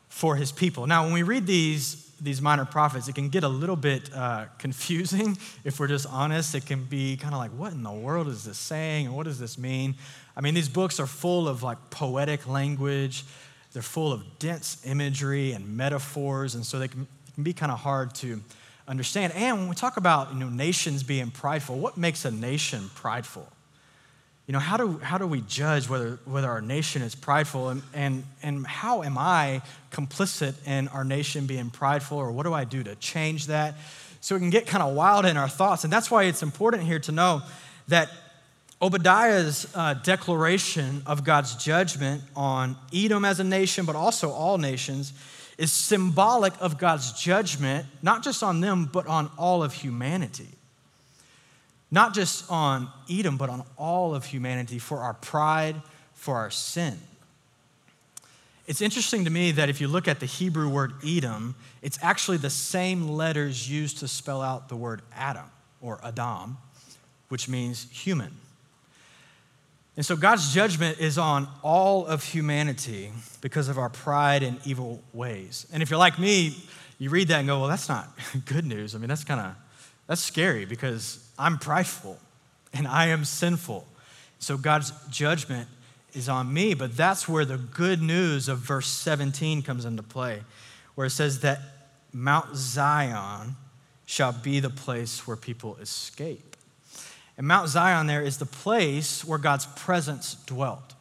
for 0.08 0.36
his 0.36 0.52
people. 0.52 0.86
Now, 0.86 1.04
when 1.04 1.12
we 1.12 1.22
read 1.22 1.46
these, 1.46 2.12
these 2.20 2.40
minor 2.40 2.64
prophets, 2.64 3.08
it 3.08 3.14
can 3.14 3.28
get 3.28 3.42
a 3.42 3.48
little 3.48 3.76
bit 3.76 4.14
uh, 4.14 4.46
confusing 4.58 5.36
if 5.64 5.80
we're 5.80 5.88
just 5.88 6.06
honest. 6.06 6.54
It 6.54 6.66
can 6.66 6.84
be 6.84 7.16
kind 7.16 7.34
of 7.34 7.40
like, 7.40 7.50
what 7.50 7.72
in 7.72 7.82
the 7.82 7.92
world 7.92 8.28
is 8.28 8.44
this 8.44 8.58
saying? 8.58 9.06
And 9.06 9.16
what 9.16 9.24
does 9.24 9.38
this 9.38 9.58
mean? 9.58 9.96
I 10.36 10.40
mean, 10.40 10.54
these 10.54 10.68
books 10.68 11.00
are 11.00 11.06
full 11.06 11.48
of 11.48 11.62
like 11.62 11.78
poetic 11.90 12.46
language. 12.46 13.24
They're 13.72 13.82
full 13.82 14.12
of 14.12 14.38
dense 14.38 14.80
imagery 14.86 15.52
and 15.52 15.76
metaphors, 15.76 16.54
and 16.54 16.64
so 16.64 16.78
they 16.78 16.86
can, 16.86 17.08
can 17.34 17.42
be 17.42 17.52
kind 17.52 17.72
of 17.72 17.80
hard 17.80 18.14
to 18.16 18.40
understand. 18.86 19.32
And 19.32 19.58
when 19.58 19.68
we 19.68 19.74
talk 19.74 19.96
about 19.96 20.32
you 20.32 20.38
know, 20.38 20.48
nations 20.48 21.02
being 21.02 21.30
prideful, 21.30 21.76
what 21.78 21.96
makes 21.96 22.24
a 22.24 22.30
nation 22.30 22.90
prideful? 22.94 23.48
You 24.46 24.52
know, 24.52 24.58
how 24.58 24.76
do, 24.76 24.98
how 24.98 25.16
do 25.16 25.26
we 25.26 25.40
judge 25.42 25.88
whether, 25.88 26.18
whether 26.26 26.50
our 26.50 26.60
nation 26.60 27.00
is 27.00 27.14
prideful? 27.14 27.70
And, 27.70 27.82
and, 27.94 28.24
and 28.42 28.66
how 28.66 29.02
am 29.02 29.16
I 29.16 29.62
complicit 29.90 30.54
in 30.66 30.88
our 30.88 31.04
nation 31.04 31.46
being 31.46 31.70
prideful? 31.70 32.18
Or 32.18 32.30
what 32.30 32.42
do 32.42 32.52
I 32.52 32.64
do 32.64 32.82
to 32.82 32.94
change 32.96 33.46
that? 33.46 33.74
So 34.20 34.34
we 34.34 34.40
can 34.40 34.50
get 34.50 34.66
kind 34.66 34.82
of 34.82 34.94
wild 34.94 35.24
in 35.24 35.38
our 35.38 35.48
thoughts. 35.48 35.84
And 35.84 35.92
that's 35.92 36.10
why 36.10 36.24
it's 36.24 36.42
important 36.42 36.82
here 36.82 36.98
to 37.00 37.12
know 37.12 37.42
that 37.88 38.10
Obadiah's 38.82 39.66
uh, 39.74 39.94
declaration 39.94 41.02
of 41.06 41.24
God's 41.24 41.56
judgment 41.56 42.22
on 42.36 42.76
Edom 42.92 43.24
as 43.24 43.40
a 43.40 43.44
nation, 43.44 43.86
but 43.86 43.96
also 43.96 44.30
all 44.30 44.58
nations, 44.58 45.14
is 45.56 45.72
symbolic 45.72 46.52
of 46.60 46.76
God's 46.76 47.12
judgment, 47.12 47.86
not 48.02 48.22
just 48.22 48.42
on 48.42 48.60
them, 48.60 48.90
but 48.92 49.06
on 49.06 49.30
all 49.38 49.62
of 49.62 49.72
humanity. 49.72 50.48
Not 51.90 52.14
just 52.14 52.50
on 52.50 52.88
Edom, 53.10 53.36
but 53.36 53.50
on 53.50 53.64
all 53.76 54.14
of 54.14 54.24
humanity 54.24 54.78
for 54.78 54.98
our 54.98 55.14
pride, 55.14 55.80
for 56.14 56.36
our 56.36 56.50
sin. 56.50 56.98
It's 58.66 58.80
interesting 58.80 59.24
to 59.24 59.30
me 59.30 59.52
that 59.52 59.68
if 59.68 59.80
you 59.80 59.88
look 59.88 60.08
at 60.08 60.20
the 60.20 60.26
Hebrew 60.26 60.68
word 60.68 60.94
Edom, 61.06 61.54
it's 61.82 61.98
actually 62.00 62.38
the 62.38 62.50
same 62.50 63.08
letters 63.08 63.70
used 63.70 63.98
to 63.98 64.08
spell 64.08 64.40
out 64.40 64.68
the 64.68 64.76
word 64.76 65.02
Adam 65.14 65.50
or 65.82 66.00
Adam, 66.02 66.56
which 67.28 67.46
means 67.46 67.86
human. 67.90 68.32
And 69.96 70.04
so 70.04 70.16
God's 70.16 70.52
judgment 70.52 70.98
is 70.98 71.18
on 71.18 71.46
all 71.62 72.06
of 72.06 72.24
humanity 72.24 73.12
because 73.42 73.68
of 73.68 73.78
our 73.78 73.90
pride 73.90 74.42
and 74.42 74.58
evil 74.64 75.02
ways. 75.12 75.66
And 75.72 75.82
if 75.82 75.90
you're 75.90 75.98
like 75.98 76.18
me, 76.18 76.56
you 76.98 77.10
read 77.10 77.28
that 77.28 77.40
and 77.40 77.46
go, 77.46 77.60
well, 77.60 77.68
that's 77.68 77.88
not 77.88 78.08
good 78.46 78.64
news. 78.64 78.94
I 78.94 78.98
mean, 78.98 79.08
that's 79.08 79.24
kind 79.24 79.40
of 79.40 79.54
that's 80.06 80.20
scary 80.20 80.64
because 80.64 81.26
I'm 81.38 81.58
prideful 81.58 82.18
and 82.72 82.86
I 82.86 83.06
am 83.06 83.24
sinful. 83.24 83.86
So 84.38 84.56
God's 84.56 84.92
judgment 85.08 85.68
is 86.12 86.28
on 86.28 86.52
me, 86.52 86.74
but 86.74 86.96
that's 86.96 87.28
where 87.28 87.44
the 87.44 87.56
good 87.56 88.02
news 88.02 88.48
of 88.48 88.58
verse 88.58 88.86
17 88.86 89.62
comes 89.62 89.84
into 89.84 90.02
play, 90.02 90.42
where 90.94 91.06
it 91.06 91.10
says 91.10 91.40
that 91.40 91.60
Mount 92.12 92.54
Zion 92.54 93.56
shall 94.06 94.32
be 94.32 94.60
the 94.60 94.70
place 94.70 95.26
where 95.26 95.36
people 95.36 95.76
escape. 95.80 96.56
And 97.36 97.46
Mount 97.48 97.68
Zion 97.68 98.06
there 98.06 98.22
is 98.22 98.38
the 98.38 98.46
place 98.46 99.24
where 99.24 99.38
God's 99.38 99.66
presence 99.66 100.34
dwelt. 100.46 100.93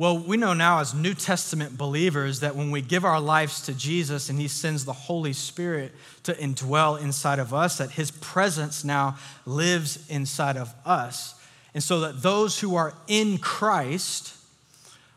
Well, 0.00 0.18
we 0.18 0.38
know 0.38 0.54
now 0.54 0.78
as 0.78 0.94
New 0.94 1.12
Testament 1.12 1.76
believers 1.76 2.40
that 2.40 2.56
when 2.56 2.70
we 2.70 2.80
give 2.80 3.04
our 3.04 3.20
lives 3.20 3.60
to 3.66 3.74
Jesus 3.74 4.30
and 4.30 4.40
He 4.40 4.48
sends 4.48 4.86
the 4.86 4.94
Holy 4.94 5.34
Spirit 5.34 5.92
to 6.22 6.32
indwell 6.32 6.98
inside 6.98 7.38
of 7.38 7.52
us, 7.52 7.76
that 7.76 7.90
His 7.90 8.10
presence 8.10 8.82
now 8.82 9.18
lives 9.44 10.08
inside 10.08 10.56
of 10.56 10.72
us. 10.86 11.34
And 11.74 11.82
so 11.82 12.00
that 12.00 12.22
those 12.22 12.60
who 12.60 12.76
are 12.76 12.94
in 13.08 13.36
Christ 13.36 14.34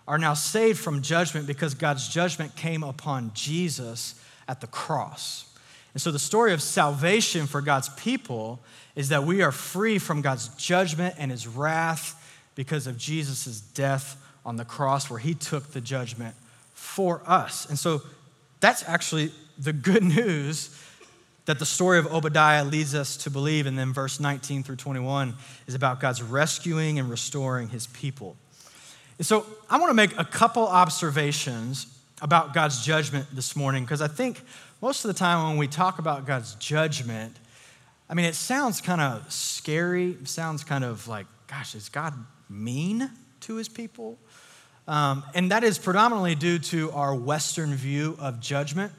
are 0.06 0.18
now 0.18 0.34
saved 0.34 0.80
from 0.80 1.02
judgment 1.02 1.48
because 1.48 1.76
God's 1.76 2.10
judgment 2.10 2.58
came 2.58 2.84
upon 2.84 3.32
Jesus 3.34 4.22
at 4.50 4.60
the 4.60 4.68
cross. 4.68 5.46
And 5.94 6.02
so 6.02 6.12
the 6.12 6.20
story 6.20 6.52
of 6.52 6.62
salvation 6.62 7.48
for 7.48 7.62
God's 7.62 7.88
people 7.88 8.60
is 8.98 9.08
that 9.08 9.24
we 9.24 9.44
are 9.44 9.54
free 9.54 9.98
from 9.98 10.22
God's 10.22 10.50
judgment 10.56 11.16
and 11.18 11.32
his 11.32 11.48
wrath 11.48 12.20
because 12.56 12.86
of 12.86 12.98
Jesus' 12.98 13.62
death 13.62 14.20
on 14.46 14.58
the 14.58 14.66
cross, 14.66 15.10
where 15.10 15.20
he 15.20 15.34
took 15.34 15.72
the 15.72 15.82
judgment 15.82 16.36
for 16.74 17.22
us. 17.26 17.68
And 17.70 17.78
so 17.78 18.02
that's 18.60 18.88
actually 18.88 19.32
the 19.58 19.74
good 19.74 20.04
news 20.16 20.80
that 21.46 21.60
the 21.60 21.66
story 21.66 22.00
of 22.00 22.08
Obadiah 22.08 22.64
leads 22.64 22.96
us 22.96 23.18
to 23.18 23.30
believe. 23.30 23.66
And 23.66 23.78
then 23.78 23.94
verse 23.94 24.20
19 24.20 24.64
through 24.64 24.78
21 24.78 25.34
is 25.68 25.76
about 25.76 26.00
God's 26.00 26.22
rescuing 26.22 27.00
and 27.00 27.10
restoring 27.10 27.70
his 27.70 27.88
people. 27.88 28.38
And 29.18 29.28
so 29.28 29.46
I 29.70 29.78
want 29.78 29.90
to 29.90 29.94
make 29.94 30.18
a 30.18 30.26
couple 30.26 30.68
observations 30.68 31.88
about 32.22 32.54
God's 32.54 32.86
judgment 32.86 33.28
this 33.34 33.56
morning 33.56 33.84
because 33.84 34.02
I 34.02 34.08
think 34.08 34.42
most 34.82 35.04
of 35.04 35.10
the 35.10 35.18
time 35.18 35.48
when 35.50 35.58
we 35.58 35.68
talk 35.68 36.00
about 36.00 36.26
God's 36.26 36.56
judgment, 36.56 37.36
I 38.10 38.14
mean, 38.14 38.26
it 38.26 38.36
sounds 38.36 38.80
kind 38.80 39.02
of 39.02 39.32
scary. 39.32 40.12
It 40.12 40.28
sounds 40.28 40.64
kind 40.64 40.84
of 40.84 41.08
like, 41.08 41.26
gosh, 41.48 41.76
is 41.76 41.90
God 41.90 42.14
mean 42.50 43.10
to 43.44 43.56
his 43.56 43.70
people? 43.70 44.18
Um, 44.88 45.24
and 45.34 45.52
that 45.52 45.64
is 45.64 45.78
predominantly 45.78 46.36
due 46.36 46.60
to 46.60 46.92
our 46.92 47.16
Western 47.16 47.74
view 47.74 48.18
of 48.20 48.40
judgment. 48.40 48.92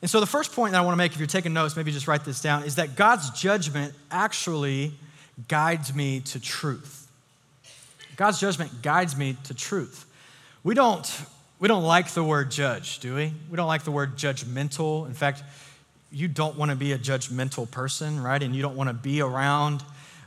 And 0.00 0.10
so, 0.10 0.20
the 0.20 0.26
first 0.26 0.52
point 0.52 0.72
that 0.72 0.78
I 0.78 0.82
want 0.82 0.92
to 0.92 0.98
make, 0.98 1.12
if 1.12 1.18
you're 1.18 1.26
taking 1.26 1.54
notes, 1.54 1.76
maybe 1.76 1.90
just 1.90 2.06
write 2.06 2.24
this 2.24 2.40
down, 2.40 2.64
is 2.64 2.76
that 2.76 2.94
God's 2.94 3.30
judgment 3.30 3.94
actually 4.10 4.92
guides 5.48 5.94
me 5.94 6.20
to 6.20 6.40
truth. 6.40 7.08
God's 8.16 8.38
judgment 8.38 8.82
guides 8.82 9.16
me 9.16 9.36
to 9.44 9.54
truth. 9.54 10.06
We 10.62 10.74
don't, 10.74 11.10
we 11.58 11.68
don't 11.68 11.82
like 11.82 12.10
the 12.10 12.22
word 12.22 12.50
judge, 12.50 13.00
do 13.00 13.14
we? 13.14 13.32
We 13.50 13.56
don't 13.56 13.66
like 13.66 13.84
the 13.84 13.90
word 13.90 14.16
judgmental. 14.16 15.06
In 15.06 15.14
fact, 15.14 15.42
you 16.12 16.28
don't 16.28 16.56
want 16.56 16.70
to 16.70 16.76
be 16.76 16.92
a 16.92 16.98
judgmental 16.98 17.68
person, 17.68 18.22
right? 18.22 18.40
And 18.40 18.54
you 18.54 18.62
don't 18.62 18.76
want 18.76 18.88
to 18.88 18.94
be 18.94 19.20
around 19.20 19.82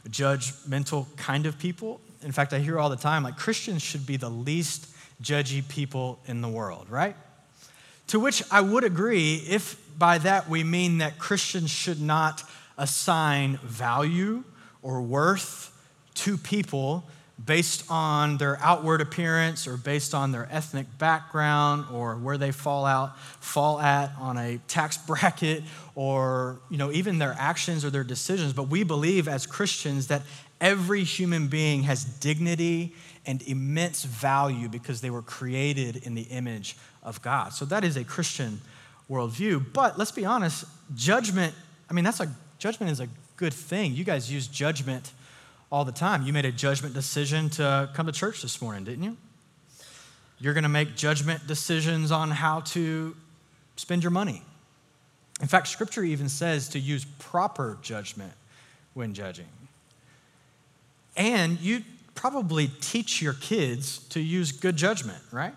judgmental 0.09 1.05
kind 1.17 1.45
of 1.45 1.57
people. 1.59 2.01
In 2.23 2.31
fact, 2.31 2.53
I 2.53 2.59
hear 2.59 2.79
all 2.79 2.89
the 2.89 2.95
time 2.95 3.23
like 3.23 3.37
Christians 3.37 3.81
should 3.81 4.05
be 4.05 4.17
the 4.17 4.29
least 4.29 4.87
judgy 5.21 5.67
people 5.67 6.19
in 6.25 6.41
the 6.41 6.47
world, 6.47 6.87
right? 6.89 7.15
To 8.07 8.19
which 8.19 8.43
I 8.51 8.61
would 8.61 8.83
agree 8.83 9.35
if 9.35 9.81
by 9.97 10.17
that 10.19 10.49
we 10.49 10.63
mean 10.63 10.99
that 10.99 11.17
Christians 11.17 11.71
should 11.71 12.01
not 12.01 12.43
assign 12.77 13.57
value 13.63 14.43
or 14.81 15.01
worth 15.01 15.73
to 16.13 16.37
people 16.37 17.03
based 17.43 17.83
on 17.89 18.37
their 18.37 18.57
outward 18.61 18.99
appearance 18.99 19.67
or 19.67 19.77
based 19.77 20.15
on 20.15 20.31
their 20.31 20.47
ethnic 20.51 20.87
background 20.97 21.85
or 21.91 22.15
where 22.15 22.37
they 22.37 22.51
fall 22.51 22.83
out 22.85 23.17
fall 23.19 23.79
at 23.79 24.11
on 24.19 24.37
a 24.37 24.57
tax 24.67 24.97
bracket 25.07 25.63
or 25.93 26.59
you 26.69 26.77
know 26.77 26.91
even 26.91 27.19
their 27.19 27.35
actions 27.37 27.85
or 27.85 27.89
their 27.91 28.03
decisions 28.03 28.53
but 28.53 28.63
we 28.63 28.83
believe 28.83 29.27
as 29.27 29.45
Christians 29.45 30.07
that 30.07 30.23
every 30.59 31.03
human 31.03 31.47
being 31.47 31.83
has 31.83 32.03
dignity 32.03 32.95
and 33.25 33.41
immense 33.43 34.03
value 34.03 34.69
because 34.69 35.01
they 35.01 35.09
were 35.09 35.21
created 35.21 35.97
in 35.97 36.15
the 36.15 36.23
image 36.23 36.77
of 37.03 37.21
God 37.21 37.53
so 37.53 37.65
that 37.65 37.83
is 37.83 37.97
a 37.97 38.03
Christian 38.03 38.61
worldview 39.09 39.63
but 39.73 39.97
let's 39.97 40.11
be 40.11 40.25
honest 40.25 40.65
judgment 40.95 41.53
I 41.89 41.93
mean 41.93 42.03
that's 42.03 42.19
a 42.19 42.31
judgment 42.59 42.91
is 42.91 42.99
a 42.99 43.07
good 43.35 43.53
thing 43.53 43.93
you 43.93 44.03
guys 44.03 44.31
use 44.31 44.47
judgment 44.47 45.11
all 45.71 45.85
the 45.85 45.91
time. 45.91 46.23
You 46.23 46.33
made 46.33 46.45
a 46.45 46.51
judgment 46.51 46.93
decision 46.93 47.49
to 47.51 47.89
come 47.93 48.05
to 48.05 48.11
church 48.11 48.41
this 48.41 48.61
morning, 48.61 48.83
didn't 48.83 49.03
you? 49.03 49.17
You're 50.39 50.53
going 50.53 50.63
to 50.63 50.69
make 50.69 50.95
judgment 50.95 51.45
decisions 51.47 52.11
on 52.11 52.31
how 52.31 52.61
to 52.61 53.15
spend 53.75 54.03
your 54.03 54.11
money. 54.11 54.43
In 55.41 55.47
fact, 55.47 55.67
scripture 55.67 56.03
even 56.03 56.29
says 56.29 56.69
to 56.69 56.79
use 56.79 57.05
proper 57.19 57.77
judgment 57.81 58.33
when 58.93 59.13
judging. 59.13 59.47
And 61.17 61.59
you 61.59 61.81
probably 62.15 62.69
teach 62.79 63.21
your 63.21 63.33
kids 63.33 63.99
to 64.09 64.19
use 64.19 64.51
good 64.51 64.77
judgment, 64.77 65.21
right? 65.31 65.53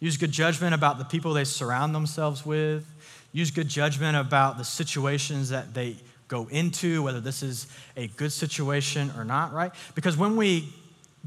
Use 0.00 0.16
good 0.16 0.32
judgment 0.32 0.74
about 0.74 0.98
the 0.98 1.04
people 1.04 1.32
they 1.32 1.44
surround 1.44 1.94
themselves 1.94 2.46
with. 2.46 2.86
Use 3.32 3.50
good 3.50 3.68
judgment 3.68 4.16
about 4.16 4.56
the 4.56 4.64
situations 4.64 5.48
that 5.50 5.74
they 5.74 5.96
go 6.28 6.46
into, 6.50 7.02
whether 7.02 7.20
this 7.20 7.42
is 7.42 7.66
a 7.96 8.06
good 8.08 8.32
situation 8.32 9.10
or 9.16 9.24
not, 9.24 9.52
right? 9.52 9.72
Because 9.94 10.16
when 10.16 10.36
we 10.36 10.72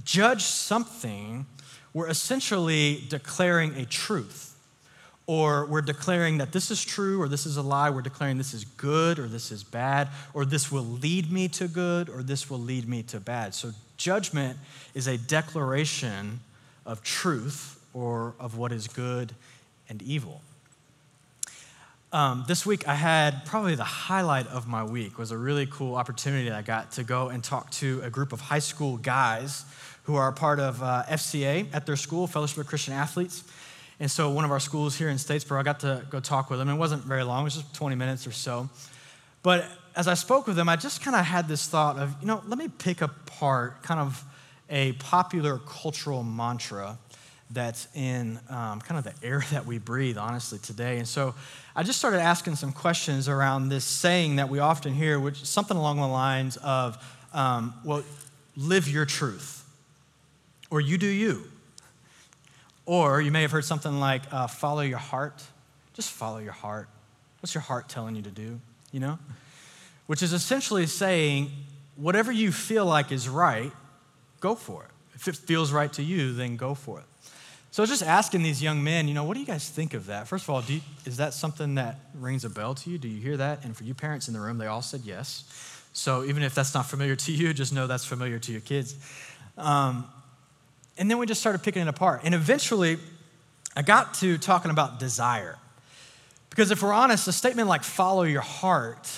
judge 0.04 0.44
something, 0.44 1.46
we're 1.94 2.10
essentially 2.10 3.04
declaring 3.10 3.74
a 3.76 3.86
truth. 3.86 4.47
Or 5.28 5.66
we're 5.66 5.82
declaring 5.82 6.38
that 6.38 6.54
this 6.54 6.72
is 6.72 6.84
true 6.84 7.22
or 7.22 7.28
this 7.28 7.46
is 7.46 7.58
a 7.58 7.62
lie. 7.62 7.90
We're 7.90 8.02
declaring 8.02 8.38
this 8.38 8.54
is 8.54 8.64
good 8.64 9.20
or 9.20 9.28
this 9.28 9.52
is 9.52 9.62
bad, 9.64 10.08
or 10.34 10.46
this 10.46 10.72
will 10.72 10.86
lead 10.86 11.30
me 11.32 11.50
to 11.50 11.68
good 11.68 12.08
or 12.08 12.24
this 12.24 12.50
will 12.50 12.60
lead 12.60 12.88
me 12.88 13.04
to 13.04 13.20
bad. 13.20 13.54
So, 13.54 13.72
judgment 13.98 14.58
is 14.94 15.08
a 15.08 15.18
declaration 15.18 16.40
of 16.86 17.04
truth 17.04 17.78
or 17.94 18.36
of 18.40 18.58
what 18.58 18.72
is 18.72 18.88
good 18.88 19.34
and 19.90 20.02
evil. 20.02 20.42
Um, 22.14 22.46
this 22.48 22.66
week, 22.66 22.88
I 22.88 22.96
had 22.96 23.46
probably 23.46 23.76
the 23.76 23.84
highlight 23.84 24.48
of 24.48 24.66
my 24.66 24.84
week 24.86 25.18
was 25.18 25.32
a 25.32 25.38
really 25.38 25.66
cool 25.66 25.96
opportunity 25.96 26.50
I 26.50 26.62
got 26.62 26.94
to 26.94 27.04
go 27.04 27.28
and 27.28 27.44
talk 27.44 27.70
to 27.72 28.00
a 28.02 28.10
group 28.10 28.32
of 28.32 28.40
high 28.40 28.60
school 28.60 28.96
guys 28.96 29.66
who 30.04 30.16
are 30.16 30.32
part 30.32 30.62
of 30.62 30.82
uh, 30.82 31.04
FCA 31.10 31.68
at 31.74 31.86
their 31.86 31.98
school, 31.98 32.26
Fellowship 32.26 32.60
of 32.60 32.68
Christian 32.68 32.94
Athletes. 32.94 33.44
And 34.00 34.10
so, 34.12 34.30
one 34.30 34.46
of 34.46 34.52
our 34.52 34.60
schools 34.60 34.96
here 34.96 35.10
in 35.10 35.18
Statesboro, 35.18 35.60
I 35.60 35.64
got 35.64 35.80
to 35.80 36.06
go 36.10 36.20
talk 36.20 36.50
with 36.50 36.60
them. 36.60 36.70
It 36.70 36.76
wasn't 36.76 37.04
very 37.04 37.24
long; 37.24 37.42
it 37.42 37.44
was 37.46 37.56
just 37.56 37.74
20 37.76 37.96
minutes 37.96 38.28
or 38.28 38.32
so. 38.32 38.70
But 39.44 39.66
as 39.96 40.08
I 40.08 40.14
spoke 40.14 40.46
with 40.46 40.56
them, 40.56 40.70
I 40.70 40.76
just 40.76 41.02
kind 41.02 41.16
of 41.16 41.26
had 41.26 41.48
this 41.48 41.68
thought 41.68 41.98
of, 41.98 42.16
you 42.22 42.28
know, 42.28 42.44
let 42.48 42.60
me 42.60 42.68
pick 42.68 43.02
apart 43.02 43.82
kind 43.82 44.00
of 44.00 44.24
a 44.70 44.92
popular 44.94 45.60
cultural 45.60 46.24
mantra 46.24 46.98
that's 47.50 47.88
in 47.96 48.40
um, 48.50 48.82
kind 48.82 48.98
of 48.98 49.04
the 49.04 49.14
air 49.26 49.44
that 49.52 49.66
we 49.66 49.78
breathe, 49.78 50.18
honestly, 50.18 50.60
today. 50.60 50.98
And 50.98 51.08
so 51.08 51.34
I 51.76 51.84
just 51.84 51.98
started 51.98 52.20
asking 52.20 52.56
some 52.56 52.74
questions 52.74 53.28
around 53.30 53.70
this 53.70 53.86
saying 53.86 54.36
that 54.36 54.50
we 54.50 54.60
often 54.60 54.94
hear, 54.94 55.20
which 55.20 55.42
is 55.42 55.50
something 55.50 55.78
along 55.78 55.98
the 55.98 56.08
lines 56.08 56.58
of, 56.58 56.98
um, 57.34 57.74
well, 57.84 58.04
live 58.56 58.88
your 58.88 59.06
truth, 59.06 59.64
or 60.70 60.82
you 60.82 60.98
do 60.98 61.08
you. 61.08 61.46
Or 62.88 63.20
you 63.20 63.32
may 63.32 63.42
have 63.42 63.52
heard 63.52 63.66
something 63.66 64.00
like, 64.00 64.24
uh, 64.32 64.48
follow 64.48 64.82
your 64.82 64.98
heart. 64.98 65.44
Just 65.94 66.10
follow 66.10 66.38
your 66.38 66.54
heart. 66.54 66.88
What's 67.42 67.54
your 67.54 67.62
heart 67.62 67.90
telling 67.90 68.16
you 68.16 68.22
to 68.22 68.32
do? 68.32 68.60
You 68.94 69.02
know? 69.02 69.20
Which 70.08 70.24
is 70.24 70.32
essentially 70.32 70.88
saying, 70.88 71.52
whatever 71.98 72.32
you 72.32 72.52
feel 72.52 72.86
like 72.86 73.12
is 73.12 73.28
right, 73.28 73.74
go 74.40 74.56
for 74.56 74.86
it. 74.86 74.92
If 75.16 75.28
it 75.28 75.36
feels 75.36 75.74
right 75.74 75.92
to 75.94 76.02
you, 76.02 76.34
then 76.34 76.56
go 76.56 76.74
for 76.74 77.00
it. 77.00 77.06
So 77.72 77.82
I 77.82 77.84
was 77.84 77.90
just 77.90 78.04
asking 78.04 78.42
these 78.42 78.64
young 78.64 78.82
men, 78.82 79.10
you 79.10 79.14
know, 79.14 79.26
what 79.26 79.34
do 79.34 79.42
you 79.42 79.46
guys 79.46 79.68
think 79.70 79.94
of 79.94 80.06
that? 80.06 80.30
First 80.30 80.46
of 80.46 80.52
all, 80.52 80.64
you, 80.64 80.80
is 81.06 81.18
that 81.18 81.34
something 81.34 81.76
that 81.76 82.00
rings 82.16 82.46
a 82.46 82.50
bell 82.50 82.74
to 82.74 82.90
you? 82.90 82.98
Do 82.98 83.10
you 83.10 83.22
hear 83.22 83.36
that? 83.36 83.66
And 83.66 83.76
for 83.76 83.84
you 83.84 83.94
parents 83.94 84.30
in 84.30 84.34
the 84.34 84.40
room, 84.40 84.58
they 84.58 84.68
all 84.68 84.82
said 84.82 85.02
yes. 85.04 85.44
So 85.92 86.24
even 86.24 86.42
if 86.42 86.56
that's 86.56 86.74
not 86.74 86.86
familiar 86.86 87.18
to 87.18 87.32
you, 87.34 87.54
just 87.54 87.74
know 87.74 87.86
that's 87.86 88.06
familiar 88.06 88.40
to 88.40 88.52
your 88.54 88.62
kids. 88.62 88.96
Um, 89.58 90.08
and 90.98 91.10
then 91.10 91.18
we 91.18 91.26
just 91.26 91.40
started 91.40 91.64
picking 91.64 91.82
it 91.82 91.88
apart. 91.88 92.22
And 92.24 92.34
eventually, 92.34 92.98
I 93.76 93.82
got 93.82 94.16
to 94.16 94.38
talking 94.38 94.72
about 94.72 95.00
desire. 95.00 95.58
Because 96.50 96.72
if 96.72 96.82
we're 96.82 96.94
honest, 96.94 97.28
a 97.28 97.32
statement 97.32 97.68
like 97.68 97.84
follow 97.84 98.24
your 98.24 98.42
heart, 98.42 99.10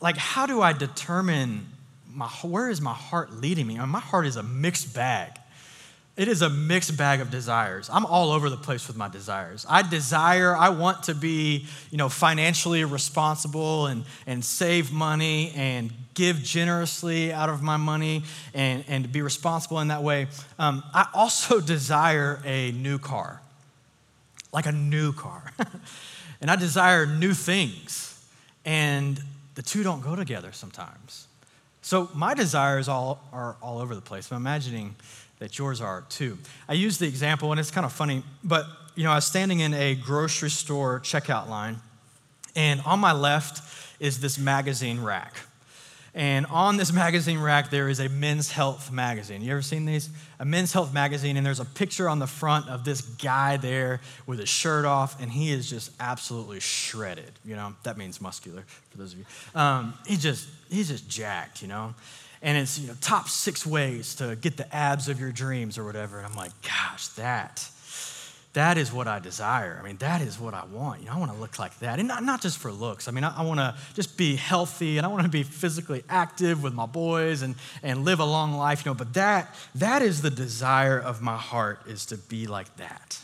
like 0.00 0.16
how 0.16 0.46
do 0.46 0.62
I 0.62 0.72
determine 0.72 1.66
my, 2.10 2.28
where 2.42 2.70
is 2.70 2.80
my 2.80 2.94
heart 2.94 3.32
leading 3.32 3.66
me? 3.66 3.76
I 3.76 3.80
mean, 3.80 3.90
my 3.90 4.00
heart 4.00 4.26
is 4.26 4.36
a 4.36 4.42
mixed 4.42 4.94
bag. 4.94 5.32
It 6.18 6.26
is 6.26 6.42
a 6.42 6.50
mixed 6.50 6.96
bag 6.96 7.20
of 7.20 7.30
desires. 7.30 7.88
I'm 7.92 8.04
all 8.04 8.32
over 8.32 8.50
the 8.50 8.56
place 8.56 8.88
with 8.88 8.96
my 8.96 9.08
desires. 9.08 9.64
I 9.68 9.88
desire, 9.88 10.56
I 10.56 10.70
want 10.70 11.04
to 11.04 11.14
be, 11.14 11.64
you 11.92 11.96
know, 11.96 12.08
financially 12.08 12.82
responsible 12.82 13.86
and, 13.86 14.04
and 14.26 14.44
save 14.44 14.90
money 14.90 15.52
and 15.54 15.92
give 16.14 16.42
generously 16.42 17.32
out 17.32 17.48
of 17.48 17.62
my 17.62 17.76
money 17.76 18.24
and, 18.52 18.84
and 18.88 19.12
be 19.12 19.22
responsible 19.22 19.78
in 19.78 19.88
that 19.88 20.02
way. 20.02 20.26
Um, 20.58 20.82
I 20.92 21.06
also 21.14 21.60
desire 21.74 22.42
a 22.44 22.72
new 22.72 22.98
car, 22.98 23.40
like 24.52 24.66
a 24.66 24.72
new 24.72 25.12
car. 25.12 25.52
and 26.40 26.50
I 26.50 26.56
desire 26.56 27.06
new 27.06 27.32
things. 27.32 28.26
And 28.64 29.22
the 29.54 29.62
two 29.62 29.84
don't 29.84 30.00
go 30.00 30.16
together 30.16 30.50
sometimes. 30.50 31.28
So 31.80 32.10
my 32.12 32.34
desires 32.34 32.88
all, 32.88 33.22
are 33.32 33.56
all 33.62 33.78
over 33.78 33.94
the 33.94 34.00
place. 34.00 34.32
I'm 34.32 34.36
imagining 34.38 34.96
that 35.38 35.58
yours 35.58 35.80
are 35.80 36.04
too. 36.08 36.38
I 36.68 36.74
use 36.74 36.98
the 36.98 37.06
example, 37.06 37.50
and 37.50 37.60
it's 37.60 37.70
kind 37.70 37.84
of 37.84 37.92
funny, 37.92 38.22
but 38.42 38.66
you 38.94 39.04
know, 39.04 39.12
I 39.12 39.16
was 39.16 39.26
standing 39.26 39.60
in 39.60 39.74
a 39.74 39.94
grocery 39.94 40.50
store 40.50 41.00
checkout 41.00 41.48
line, 41.48 41.76
and 42.56 42.80
on 42.84 42.98
my 42.98 43.12
left 43.12 43.62
is 44.00 44.20
this 44.20 44.38
magazine 44.38 45.00
rack. 45.00 45.34
And 46.14 46.46
on 46.46 46.76
this 46.76 46.92
magazine 47.04 47.38
rack, 47.38 47.70
there 47.70 47.88
is 47.88 48.00
a 48.00 48.08
men's 48.08 48.50
health 48.50 48.90
magazine. 48.90 49.40
You 49.40 49.52
ever 49.52 49.62
seen 49.62 49.84
these? 49.84 50.10
A 50.40 50.44
men's 50.44 50.72
health 50.72 50.92
magazine, 50.92 51.36
and 51.36 51.46
there's 51.46 51.60
a 51.60 51.64
picture 51.64 52.08
on 52.08 52.18
the 52.18 52.26
front 52.26 52.68
of 52.68 52.84
this 52.84 53.00
guy 53.00 53.56
there 53.56 54.00
with 54.26 54.40
his 54.40 54.48
shirt 54.48 54.84
off, 54.84 55.20
and 55.20 55.30
he 55.30 55.52
is 55.52 55.70
just 55.70 55.92
absolutely 56.00 56.60
shredded. 56.60 57.30
You 57.44 57.54
know, 57.54 57.74
that 57.84 57.96
means 57.96 58.20
muscular 58.20 58.64
for 58.90 58.98
those 58.98 59.12
of 59.12 59.20
you. 59.20 59.24
Um, 59.54 59.94
he 60.06 60.16
just, 60.16 60.48
he's 60.68 60.88
just 60.88 61.08
jacked, 61.08 61.62
you 61.62 61.68
know? 61.68 61.94
And 62.42 62.56
it's 62.56 62.78
you 62.78 62.88
know 62.88 62.94
top 63.00 63.28
six 63.28 63.66
ways 63.66 64.14
to 64.16 64.36
get 64.36 64.56
the 64.56 64.74
abs 64.74 65.08
of 65.08 65.20
your 65.20 65.32
dreams 65.32 65.78
or 65.78 65.84
whatever. 65.84 66.18
And 66.18 66.26
i'm 66.26 66.34
like 66.34 66.52
gosh 66.62 67.08
that 67.08 67.68
that 68.54 68.78
is 68.78 68.92
what 68.92 69.06
i 69.06 69.18
desire. 69.18 69.78
I 69.80 69.86
mean 69.86 69.98
that 69.98 70.20
is 70.20 70.38
what 70.38 70.54
i 70.54 70.64
want. 70.64 71.00
You 71.00 71.06
know 71.06 71.12
i 71.12 71.18
want 71.18 71.32
to 71.32 71.38
look 71.38 71.58
like 71.58 71.78
that. 71.80 71.98
And 71.98 72.08
not, 72.08 72.22
not 72.22 72.40
just 72.40 72.58
for 72.58 72.72
looks. 72.72 73.08
I 73.08 73.10
mean 73.10 73.24
i, 73.24 73.36
I 73.36 73.42
want 73.42 73.60
to 73.60 73.74
just 73.94 74.16
be 74.16 74.36
healthy 74.36 74.98
and 74.98 75.06
i 75.06 75.08
want 75.08 75.22
to 75.22 75.28
be 75.28 75.42
physically 75.42 76.04
active 76.08 76.62
with 76.62 76.74
my 76.74 76.86
boys 76.86 77.42
and, 77.42 77.54
and 77.82 78.04
live 78.04 78.20
a 78.20 78.24
long 78.24 78.54
life 78.54 78.84
you 78.84 78.90
know 78.90 78.94
but 78.94 79.14
that 79.14 79.54
that 79.74 80.02
is 80.02 80.22
the 80.22 80.30
desire 80.30 80.98
of 80.98 81.20
my 81.22 81.36
heart 81.36 81.82
is 81.86 82.06
to 82.06 82.16
be 82.16 82.46
like 82.46 82.74
that. 82.76 83.18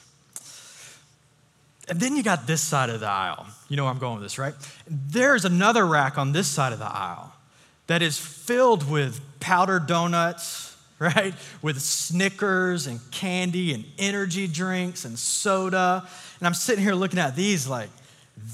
And 1.86 2.00
then 2.00 2.16
you 2.16 2.22
got 2.22 2.46
this 2.46 2.62
side 2.62 2.88
of 2.88 3.00
the 3.00 3.06
aisle. 3.06 3.46
You 3.68 3.76
know 3.76 3.84
where 3.84 3.92
i'm 3.92 3.98
going 3.98 4.14
with 4.14 4.24
this 4.24 4.38
right? 4.38 4.54
There's 4.88 5.44
another 5.44 5.86
rack 5.86 6.18
on 6.18 6.32
this 6.32 6.48
side 6.48 6.72
of 6.72 6.78
the 6.78 6.90
aisle 6.90 7.33
that 7.86 8.02
is 8.02 8.18
filled 8.18 8.88
with 8.90 9.20
powdered 9.40 9.86
donuts, 9.86 10.76
right? 10.98 11.34
With 11.62 11.80
Snickers 11.80 12.86
and 12.86 13.00
candy 13.10 13.74
and 13.74 13.84
energy 13.98 14.46
drinks 14.46 15.04
and 15.04 15.18
soda. 15.18 16.08
And 16.38 16.46
I'm 16.46 16.54
sitting 16.54 16.82
here 16.82 16.94
looking 16.94 17.18
at 17.18 17.36
these 17.36 17.66
like, 17.66 17.90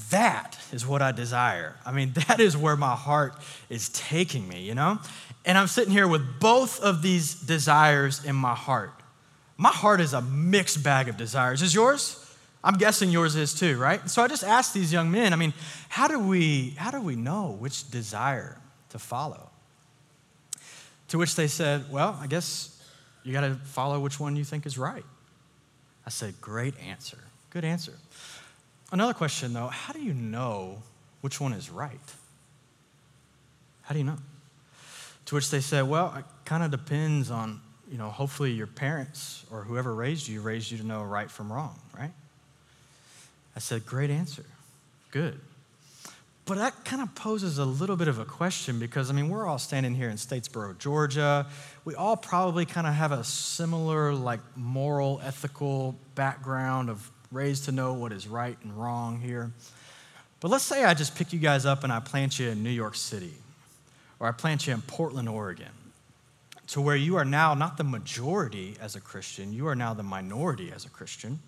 that 0.09 0.57
is 0.71 0.85
what 0.85 1.01
I 1.01 1.11
desire. 1.11 1.75
I 1.85 1.91
mean, 1.91 2.11
that 2.27 2.39
is 2.39 2.55
where 2.57 2.75
my 2.75 2.95
heart 2.95 3.35
is 3.69 3.89
taking 3.89 4.47
me, 4.47 4.61
you 4.61 4.75
know? 4.75 4.99
And 5.45 5.57
I'm 5.57 5.67
sitting 5.67 5.91
here 5.91 6.07
with 6.07 6.39
both 6.39 6.79
of 6.81 7.01
these 7.01 7.35
desires 7.35 8.23
in 8.23 8.35
my 8.35 8.53
heart. 8.53 8.93
My 9.57 9.69
heart 9.69 10.01
is 10.01 10.13
a 10.13 10.21
mixed 10.21 10.83
bag 10.83 11.07
of 11.07 11.17
desires. 11.17 11.61
Is 11.61 11.73
yours? 11.73 12.17
I'm 12.63 12.75
guessing 12.75 13.09
yours 13.09 13.35
is 13.35 13.53
too, 13.53 13.77
right? 13.77 14.07
So 14.09 14.21
I 14.21 14.27
just 14.27 14.43
asked 14.43 14.73
these 14.73 14.93
young 14.93 15.09
men, 15.09 15.33
I 15.33 15.35
mean, 15.35 15.53
how 15.89 16.07
do 16.07 16.19
we 16.19 16.75
how 16.77 16.91
do 16.91 17.01
we 17.01 17.15
know 17.15 17.57
which 17.59 17.89
desire 17.89 18.57
to 18.91 18.99
follow. 18.99 19.49
To 21.09 21.17
which 21.17 21.35
they 21.35 21.47
said, 21.47 21.91
Well, 21.91 22.17
I 22.21 22.27
guess 22.27 22.81
you 23.23 23.33
got 23.33 23.41
to 23.41 23.55
follow 23.55 23.99
which 23.99 24.19
one 24.19 24.35
you 24.35 24.43
think 24.43 24.65
is 24.65 24.77
right. 24.77 25.05
I 26.05 26.09
said, 26.09 26.35
Great 26.39 26.73
answer. 26.79 27.17
Good 27.49 27.65
answer. 27.65 27.93
Another 28.91 29.13
question, 29.13 29.53
though 29.53 29.67
how 29.67 29.93
do 29.93 30.01
you 30.01 30.13
know 30.13 30.81
which 31.21 31.39
one 31.39 31.53
is 31.53 31.69
right? 31.69 31.99
How 33.83 33.93
do 33.93 33.99
you 33.99 34.05
know? 34.05 34.17
To 35.27 35.35
which 35.35 35.49
they 35.49 35.61
said, 35.61 35.87
well, 35.87 36.13
it 36.17 36.25
kind 36.45 36.63
of 36.63 36.71
depends 36.71 37.31
on, 37.31 37.61
you 37.89 37.97
know, 37.97 38.09
hopefully 38.09 38.51
your 38.51 38.67
parents 38.67 39.45
or 39.51 39.63
whoever 39.63 39.93
raised 39.93 40.27
you 40.27 40.41
raised 40.41 40.71
you 40.71 40.77
to 40.77 40.85
know 40.85 41.03
right 41.03 41.29
from 41.29 41.51
wrong, 41.51 41.79
right? 41.97 42.11
I 43.55 43.59
said, 43.59 43.85
great 43.85 44.09
answer. 44.09 44.45
Good. 45.11 45.39
But 46.45 46.57
that 46.57 46.83
kind 46.85 47.01
of 47.01 47.13
poses 47.13 47.59
a 47.59 47.65
little 47.65 47.95
bit 47.95 48.07
of 48.07 48.19
a 48.19 48.25
question 48.25 48.79
because, 48.79 49.09
I 49.09 49.13
mean, 49.13 49.29
we're 49.29 49.45
all 49.45 49.59
standing 49.59 49.93
here 49.93 50.09
in 50.09 50.17
Statesboro, 50.17 50.77
Georgia. 50.77 51.45
We 51.85 51.93
all 51.95 52.17
probably 52.17 52.65
kind 52.65 52.87
of 52.87 52.93
have 52.93 53.11
a 53.11 53.23
similar, 53.23 54.13
like, 54.13 54.39
moral, 54.55 55.21
ethical 55.23 55.95
background 56.15 56.89
of 56.89 57.09
raised 57.31 57.65
to 57.65 57.71
know 57.71 57.93
what 57.93 58.11
is 58.11 58.27
right 58.27 58.57
and 58.63 58.73
wrong 58.73 59.19
here. 59.19 59.51
But 60.39 60.49
let's 60.49 60.63
say 60.63 60.83
I 60.83 60.95
just 60.95 61.15
pick 61.15 61.31
you 61.31 61.39
guys 61.39 61.65
up 61.65 61.83
and 61.83 61.93
I 61.93 61.99
plant 61.99 62.39
you 62.39 62.49
in 62.49 62.63
New 62.63 62.71
York 62.71 62.95
City, 62.95 63.33
or 64.19 64.27
I 64.27 64.31
plant 64.31 64.65
you 64.65 64.73
in 64.73 64.81
Portland, 64.81 65.29
Oregon, 65.29 65.69
to 66.67 66.81
where 66.81 66.95
you 66.95 67.15
are 67.17 67.25
now 67.25 67.53
not 67.53 67.77
the 67.77 67.83
majority 67.83 68.75
as 68.81 68.95
a 68.95 69.01
Christian, 69.01 69.53
you 69.53 69.67
are 69.67 69.75
now 69.75 69.93
the 69.93 70.03
minority 70.03 70.71
as 70.73 70.85
a 70.85 70.89
Christian. 70.89 71.39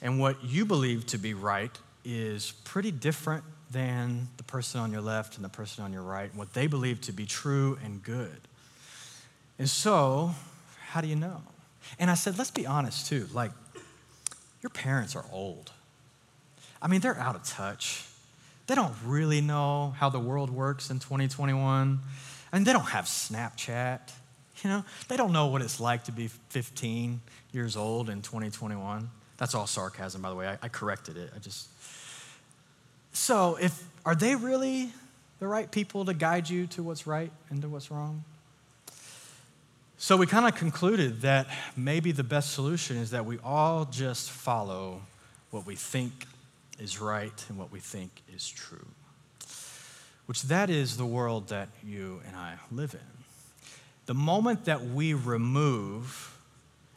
And 0.00 0.18
what 0.18 0.42
you 0.42 0.64
believe 0.64 1.06
to 1.06 1.18
be 1.18 1.34
right 1.34 1.76
is 2.04 2.54
pretty 2.64 2.90
different 2.90 3.44
than 3.72 4.28
the 4.36 4.42
person 4.42 4.80
on 4.80 4.92
your 4.92 5.00
left 5.00 5.36
and 5.36 5.44
the 5.44 5.48
person 5.48 5.84
on 5.84 5.92
your 5.92 6.02
right, 6.02 6.30
and 6.30 6.38
what 6.38 6.52
they 6.54 6.66
believe 6.66 7.00
to 7.02 7.12
be 7.12 7.26
true 7.26 7.78
and 7.84 8.02
good. 8.02 8.40
And 9.58 9.68
so, 9.68 10.34
how 10.88 11.00
do 11.00 11.08
you 11.08 11.16
know? 11.16 11.42
And 11.98 12.10
I 12.10 12.14
said, 12.14 12.38
let's 12.38 12.50
be 12.50 12.66
honest 12.66 13.06
too. 13.06 13.28
Like, 13.32 13.52
your 14.62 14.70
parents 14.70 15.16
are 15.16 15.24
old. 15.32 15.72
I 16.80 16.88
mean, 16.88 17.00
they're 17.00 17.18
out 17.18 17.34
of 17.34 17.44
touch. 17.44 18.04
They 18.66 18.74
don't 18.74 18.94
really 19.04 19.40
know 19.40 19.94
how 19.98 20.08
the 20.08 20.20
world 20.20 20.50
works 20.50 20.90
in 20.90 20.98
2021. 20.98 22.00
I 22.52 22.56
mean, 22.56 22.64
they 22.64 22.72
don't 22.72 22.82
have 22.82 23.06
Snapchat. 23.06 24.00
You 24.62 24.70
know, 24.70 24.84
they 25.08 25.16
don't 25.16 25.32
know 25.32 25.46
what 25.46 25.62
it's 25.62 25.80
like 25.80 26.04
to 26.04 26.12
be 26.12 26.28
15 26.28 27.20
years 27.52 27.76
old 27.76 28.08
in 28.08 28.22
2021. 28.22 29.10
That's 29.36 29.54
all 29.54 29.66
sarcasm, 29.66 30.22
by 30.22 30.30
the 30.30 30.36
way. 30.36 30.46
I, 30.46 30.58
I 30.62 30.68
corrected 30.68 31.16
it. 31.16 31.30
I 31.34 31.38
just. 31.38 31.68
So, 33.12 33.56
if 33.56 33.86
are 34.04 34.14
they 34.14 34.34
really 34.34 34.90
the 35.38 35.46
right 35.46 35.70
people 35.70 36.04
to 36.04 36.14
guide 36.14 36.48
you 36.48 36.66
to 36.68 36.82
what's 36.82 37.06
right 37.06 37.32
and 37.50 37.60
to 37.62 37.68
what's 37.68 37.90
wrong? 37.90 38.24
So 40.02 40.16
we 40.16 40.26
kind 40.26 40.48
of 40.48 40.56
concluded 40.56 41.20
that 41.20 41.46
maybe 41.76 42.10
the 42.10 42.24
best 42.24 42.54
solution 42.54 42.96
is 42.96 43.12
that 43.12 43.24
we 43.24 43.38
all 43.44 43.84
just 43.84 44.32
follow 44.32 45.02
what 45.52 45.64
we 45.64 45.76
think 45.76 46.26
is 46.80 47.00
right 47.00 47.44
and 47.48 47.56
what 47.56 47.70
we 47.70 47.78
think 47.78 48.10
is 48.34 48.48
true. 48.48 48.86
Which 50.26 50.42
that 50.42 50.70
is 50.70 50.96
the 50.96 51.06
world 51.06 51.50
that 51.50 51.68
you 51.86 52.20
and 52.26 52.34
I 52.34 52.54
live 52.72 52.94
in. 52.94 53.24
The 54.06 54.14
moment 54.14 54.64
that 54.64 54.84
we 54.84 55.14
remove 55.14 56.36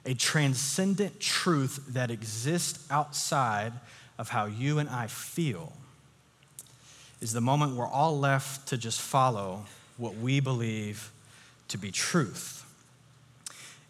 a 0.04 0.16
transcendent 0.16 1.20
truth 1.20 1.86
that 1.90 2.10
exists 2.10 2.88
outside 2.90 3.74
of 4.18 4.30
how 4.30 4.46
you 4.46 4.80
and 4.80 4.90
I 4.90 5.06
feel 5.06 5.74
is 7.26 7.34
the 7.34 7.42
moment 7.42 7.76
we're 7.76 7.88
all 7.88 8.20
left 8.20 8.68
to 8.68 8.78
just 8.78 9.02
follow 9.02 9.66
what 9.98 10.16
we 10.16 10.40
believe 10.40 11.12
to 11.68 11.76
be 11.76 11.90
truth. 11.90 12.64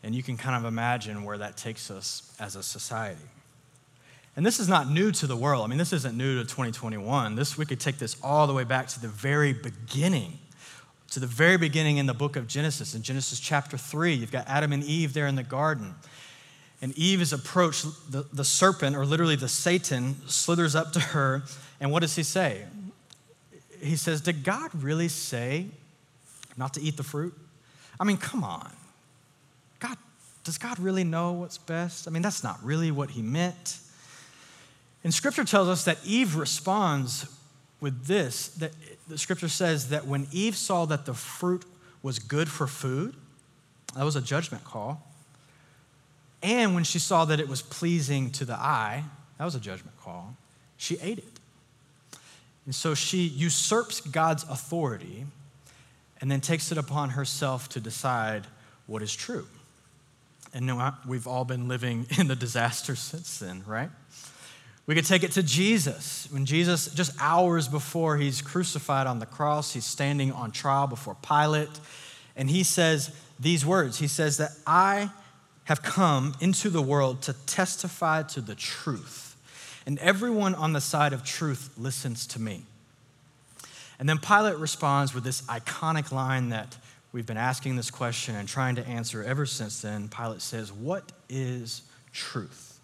And 0.04 0.16
you 0.16 0.24
can 0.24 0.38
kind 0.38 0.56
of 0.56 0.64
imagine 0.64 1.26
where 1.26 1.38
that 1.40 1.58
takes 1.58 1.92
us 1.92 2.34
as 2.40 2.56
a 2.56 2.64
society. 2.64 3.20
And 4.38 4.46
this 4.46 4.58
is 4.58 4.70
not 4.70 4.90
new 4.90 5.12
to 5.12 5.28
the 5.28 5.36
world. 5.36 5.66
I 5.66 5.68
mean, 5.68 5.78
this 5.78 5.92
isn't 5.92 6.18
new 6.18 6.38
to 6.38 6.44
2021. 6.46 7.36
This 7.36 7.58
we 7.58 7.66
could 7.66 7.82
take 7.82 7.98
this 7.98 8.16
all 8.24 8.48
the 8.48 8.54
way 8.54 8.64
back 8.64 8.88
to 8.88 9.02
the 9.02 9.10
very 9.10 9.52
beginning. 9.52 10.40
To 11.12 11.20
the 11.20 11.28
very 11.28 11.58
beginning 11.58 11.98
in 11.98 12.06
the 12.06 12.14
book 12.14 12.38
of 12.38 12.48
Genesis. 12.48 12.96
In 12.96 13.02
Genesis 13.02 13.42
chapter 13.42 13.78
3, 13.78 14.14
you've 14.14 14.32
got 14.32 14.48
Adam 14.48 14.72
and 14.72 14.82
Eve 14.82 15.14
there 15.14 15.28
in 15.28 15.36
the 15.36 15.44
garden. 15.44 15.94
And 16.82 16.98
Eve 16.98 17.20
is 17.20 17.34
approached, 17.34 17.86
the, 18.10 18.26
the 18.32 18.46
serpent, 18.46 18.96
or 18.96 19.06
literally 19.06 19.36
the 19.36 19.50
Satan, 19.50 20.26
slithers 20.26 20.74
up 20.74 20.94
to 20.94 21.02
her. 21.02 21.44
And 21.82 21.92
what 21.92 22.00
does 22.00 22.16
he 22.16 22.24
say? 22.24 22.64
He 23.86 23.96
says, 23.96 24.22
Did 24.22 24.44
God 24.44 24.72
really 24.74 25.08
say 25.08 25.68
not 26.58 26.74
to 26.74 26.82
eat 26.82 26.98
the 26.98 27.04
fruit? 27.04 27.34
I 28.00 28.04
mean, 28.04 28.18
come 28.18 28.44
on 28.44 28.72
God, 29.80 29.98
does 30.44 30.58
God 30.58 30.80
really 30.80 31.04
know 31.04 31.34
what's 31.34 31.58
best? 31.58 32.08
I 32.08 32.12
mean, 32.12 32.22
that's 32.22 32.44
not 32.44 32.64
really 32.64 32.92
what 32.92 33.12
he 33.12 33.22
meant. 33.22 33.80
And 35.04 35.14
scripture 35.14 35.44
tells 35.44 35.68
us 35.68 35.86
that 35.86 36.00
Eve 36.04 36.36
responds 36.36 37.28
with 37.80 38.06
this 38.06 38.48
that 38.50 38.72
the 39.08 39.18
scripture 39.18 39.50
says 39.50 39.90
that 39.90 40.08
when 40.08 40.28
Eve 40.32 40.56
saw 40.56 40.86
that 40.86 41.06
the 41.06 41.14
fruit 41.14 41.64
was 42.02 42.20
good 42.20 42.50
for 42.50 42.68
food, 42.68 43.16
that 43.96 44.04
was 44.04 44.16
a 44.16 44.22
judgment 44.22 44.64
call. 44.64 45.04
And 46.42 46.74
when 46.74 46.84
she 46.84 47.00
saw 47.00 47.26
that 47.26 47.40
it 47.40 47.48
was 47.48 47.62
pleasing 47.62 48.32
to 48.32 48.46
the 48.46 48.56
eye, 48.56 49.04
that 49.38 49.46
was 49.46 49.56
a 49.56 49.60
judgment 49.60 49.98
call, 50.00 50.36
she 50.78 50.98
ate 51.02 51.20
it. 51.20 51.35
And 52.66 52.74
so 52.74 52.96
she 52.96 53.20
usurps 53.20 54.02
God's 54.02 54.44
authority 54.44 55.26
and 56.20 56.32
then 56.32 56.42
takes 56.42 56.72
it 56.72 56.78
upon 56.78 57.12
herself 57.12 57.70
to 57.70 57.80
decide 57.80 58.48
what 58.88 59.02
is 59.02 59.16
true. 59.16 59.48
And 60.54 60.72
uh, 60.72 60.92
we've 61.08 61.28
all 61.28 61.46
been 61.46 61.68
living 61.68 62.08
in 62.18 62.28
the 62.28 62.36
disaster 62.36 62.96
since 62.96 63.40
then, 63.40 63.64
right? 63.66 63.90
We 64.88 64.94
could 64.94 65.06
take 65.06 65.24
it 65.24 65.32
to 65.32 65.44
Jesus. 65.44 66.28
When 66.32 66.46
Jesus, 66.46 66.94
just 66.94 67.12
hours 67.20 67.68
before 67.68 68.18
he's 68.18 68.42
crucified 68.42 69.08
on 69.08 69.20
the 69.20 69.26
cross, 69.26 69.74
he's 69.74 69.86
standing 69.86 70.32
on 70.32 70.52
trial 70.52 70.88
before 70.88 71.18
Pilate, 71.28 71.70
and 72.36 72.50
he 72.50 72.64
says 72.64 73.12
these 73.40 73.66
words 73.66 73.98
He 74.00 74.08
says 74.08 74.38
that 74.38 74.52
I 74.68 75.10
have 75.66 75.82
come 75.82 76.36
into 76.40 76.70
the 76.70 76.82
world 76.82 77.24
to 77.24 77.34
testify 77.48 78.22
to 78.22 78.42
the 78.42 78.54
truth, 78.54 79.25
and 79.86 80.00
everyone 80.00 80.56
on 80.56 80.74
the 80.74 80.82
side 80.82 81.14
of 81.14 81.24
truth 81.24 81.72
listens 81.78 82.26
to 82.28 82.42
me. 82.42 82.64
And 84.00 84.10
then 84.10 84.18
Pilate 84.18 84.58
responds 84.58 85.14
with 85.14 85.24
this 85.24 85.42
iconic 85.44 86.12
line 86.12 86.50
that 86.50 86.78
We've 87.16 87.26
been 87.26 87.38
asking 87.38 87.78
this 87.78 87.90
question 87.90 88.36
and 88.36 88.46
trying 88.46 88.76
to 88.76 88.86
answer 88.86 89.24
ever 89.24 89.46
since 89.46 89.82
then. 89.82 90.10
Pilate 90.10 90.42
says, 90.42 90.74
What 90.74 91.14
is 91.30 91.82
truth? 92.12 92.78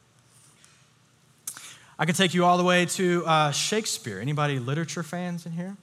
I 1.99 2.05
could 2.05 2.15
take 2.15 2.33
you 2.33 2.45
all 2.45 2.57
the 2.57 2.63
way 2.63 2.85
to 2.85 3.25
uh, 3.25 3.51
Shakespeare. 3.51 4.21
Anybody 4.21 4.57
literature 4.57 5.03
fans 5.03 5.45
in 5.45 5.51
here? 5.51 5.75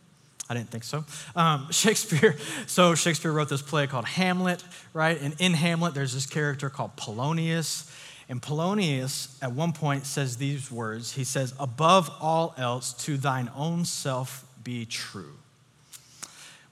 I 0.48 0.54
didn't 0.54 0.70
think 0.70 0.84
so. 0.84 1.04
Um, 1.36 1.66
Shakespeare, 1.72 2.36
so 2.66 2.94
Shakespeare 2.94 3.32
wrote 3.32 3.50
this 3.50 3.60
play 3.60 3.86
called 3.86 4.06
Hamlet, 4.06 4.64
right? 4.94 5.20
And 5.20 5.36
in 5.38 5.52
Hamlet, 5.52 5.92
there's 5.92 6.14
this 6.14 6.24
character 6.24 6.70
called 6.70 6.96
Polonius. 6.96 7.92
And 8.28 8.42
Polonius, 8.42 9.38
at 9.40 9.52
one 9.52 9.72
point, 9.72 10.04
says 10.04 10.36
these 10.36 10.70
words 10.70 11.12
He 11.12 11.24
says, 11.24 11.54
Above 11.58 12.10
all 12.20 12.54
else, 12.56 12.92
to 13.04 13.16
thine 13.16 13.50
own 13.54 13.84
self 13.84 14.44
be 14.62 14.84
true 14.84 15.38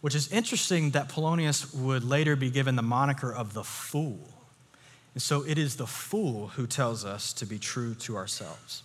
which 0.07 0.15
is 0.15 0.31
interesting 0.31 0.91
that 0.91 1.09
Polonius 1.09 1.75
would 1.75 2.05
later 2.05 2.37
be 2.37 2.49
given 2.49 2.77
the 2.77 2.83
moniker 2.83 3.35
of 3.35 3.55
the 3.55 3.65
fool. 3.65 4.21
And 5.15 5.21
so 5.21 5.45
it 5.45 5.59
is 5.59 5.75
the 5.75 5.87
fool 5.89 6.47
who 6.55 6.69
tells 6.69 7.05
us 7.05 7.33
to 7.33 7.45
be 7.45 7.59
true 7.59 7.93
to 7.97 8.17
ourselves. 8.17 8.85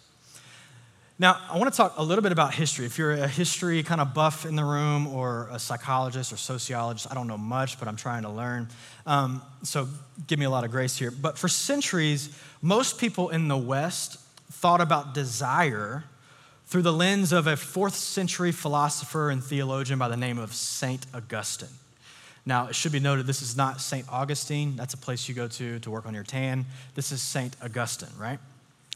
Now, 1.22 1.40
I 1.52 1.60
want 1.60 1.72
to 1.72 1.78
talk 1.78 1.94
a 1.98 2.04
little 2.04 2.24
bit 2.24 2.32
about 2.32 2.52
history. 2.52 2.88
If 2.88 2.98
you're 2.98 3.12
a 3.12 3.28
history 3.28 3.84
kind 3.84 4.02
of 4.02 4.12
buff 4.16 4.44
in 4.44 4.56
the 4.56 4.66
room 4.66 5.06
or 5.06 5.50
a 5.52 5.60
psychologist 5.60 6.34
or 6.34 6.38
sociologist, 6.38 7.06
I 7.12 7.14
don't 7.14 7.28
know 7.28 7.38
much, 7.38 7.78
but 7.78 7.88
I'm 7.88 7.96
trying 7.96 8.24
to 8.24 8.30
learn. 8.30 8.70
Um, 9.06 9.44
so 9.62 9.88
give 10.26 10.40
me 10.40 10.46
a 10.46 10.50
lot 10.50 10.64
of 10.64 10.72
grace 10.72 10.98
here. 10.98 11.12
But 11.12 11.38
for 11.38 11.48
centuries, 11.48 12.36
most 12.64 12.98
people 12.98 13.30
in 13.30 13.50
the 13.50 13.58
West 13.58 14.18
thought 14.52 14.82
about 14.82 15.14
desire 15.14 16.06
through 16.66 16.82
the 16.82 16.92
lens 16.92 17.32
of 17.32 17.46
a 17.46 17.56
fourth 17.56 17.94
century 17.94 18.52
philosopher 18.52 19.30
and 19.30 19.44
theologian 19.44 20.00
by 20.00 20.08
the 20.08 20.18
name 20.18 20.40
of 20.40 20.56
St. 20.56 21.06
Augustine. 21.14 21.70
Now, 22.48 22.66
it 22.66 22.74
should 22.74 22.94
be 22.94 23.00
noted 23.00 23.28
this 23.28 23.44
is 23.44 23.56
not 23.56 23.80
St. 23.80 24.12
Augustine. 24.12 24.76
That's 24.76 24.96
a 24.96 24.98
place 24.98 25.30
you 25.30 25.36
go 25.36 25.48
to 25.50 25.78
to 25.78 25.92
work 25.92 26.08
on 26.08 26.16
your 26.16 26.24
tan. 26.24 26.66
This 26.96 27.12
is 27.12 27.22
St. 27.22 27.56
Augustine, 27.62 28.10
right? 28.18 28.40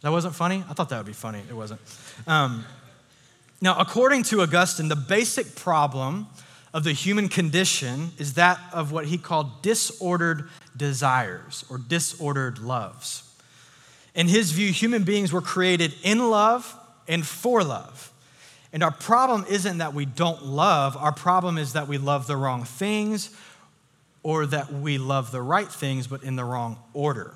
That 0.01 0.11
wasn't 0.11 0.35
funny? 0.35 0.63
I 0.69 0.73
thought 0.73 0.89
that 0.89 0.97
would 0.97 1.05
be 1.05 1.13
funny. 1.13 1.41
It 1.49 1.53
wasn't. 1.53 1.81
Um, 2.27 2.65
now, 3.61 3.79
according 3.79 4.23
to 4.23 4.41
Augustine, 4.41 4.89
the 4.89 4.95
basic 4.95 5.55
problem 5.55 6.27
of 6.73 6.83
the 6.83 6.91
human 6.91 7.29
condition 7.29 8.11
is 8.17 8.33
that 8.33 8.59
of 8.73 8.91
what 8.91 9.05
he 9.05 9.17
called 9.17 9.61
disordered 9.61 10.49
desires 10.75 11.63
or 11.69 11.77
disordered 11.77 12.59
loves. 12.59 13.23
In 14.13 14.27
his 14.27 14.51
view, 14.51 14.71
human 14.71 15.03
beings 15.03 15.31
were 15.31 15.41
created 15.41 15.93
in 16.03 16.29
love 16.29 16.73
and 17.07 17.25
for 17.25 17.63
love. 17.63 18.11
And 18.73 18.83
our 18.83 18.91
problem 18.91 19.45
isn't 19.49 19.77
that 19.77 19.93
we 19.93 20.05
don't 20.05 20.43
love, 20.43 20.97
our 20.97 21.13
problem 21.13 21.57
is 21.57 21.73
that 21.73 21.87
we 21.87 21.97
love 21.97 22.27
the 22.27 22.35
wrong 22.35 22.65
things 22.65 23.29
or 24.21 24.45
that 24.47 24.73
we 24.73 24.97
love 24.97 25.31
the 25.31 25.41
right 25.41 25.71
things 25.71 26.07
but 26.07 26.23
in 26.23 26.35
the 26.35 26.43
wrong 26.43 26.77
order. 26.93 27.33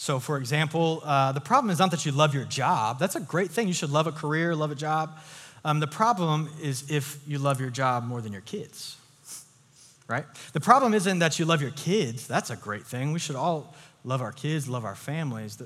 So, 0.00 0.20
for 0.20 0.38
example, 0.38 1.02
uh, 1.04 1.32
the 1.32 1.40
problem 1.40 1.70
is 1.70 1.80
not 1.80 1.90
that 1.90 2.06
you 2.06 2.12
love 2.12 2.32
your 2.32 2.44
job. 2.44 3.00
That's 3.00 3.16
a 3.16 3.20
great 3.20 3.50
thing. 3.50 3.66
You 3.66 3.74
should 3.74 3.90
love 3.90 4.06
a 4.06 4.12
career, 4.12 4.54
love 4.54 4.70
a 4.70 4.76
job. 4.76 5.18
Um, 5.64 5.80
the 5.80 5.88
problem 5.88 6.48
is 6.62 6.88
if 6.88 7.18
you 7.26 7.40
love 7.40 7.60
your 7.60 7.70
job 7.70 8.04
more 8.04 8.20
than 8.20 8.32
your 8.32 8.42
kids, 8.42 8.96
right? 10.06 10.24
The 10.52 10.60
problem 10.60 10.94
isn't 10.94 11.18
that 11.18 11.40
you 11.40 11.44
love 11.44 11.60
your 11.60 11.72
kids. 11.72 12.28
That's 12.28 12.50
a 12.50 12.56
great 12.56 12.86
thing. 12.86 13.12
We 13.12 13.18
should 13.18 13.34
all 13.34 13.74
love 14.04 14.22
our 14.22 14.30
kids, 14.30 14.68
love 14.68 14.84
our 14.84 14.94
families. 14.94 15.60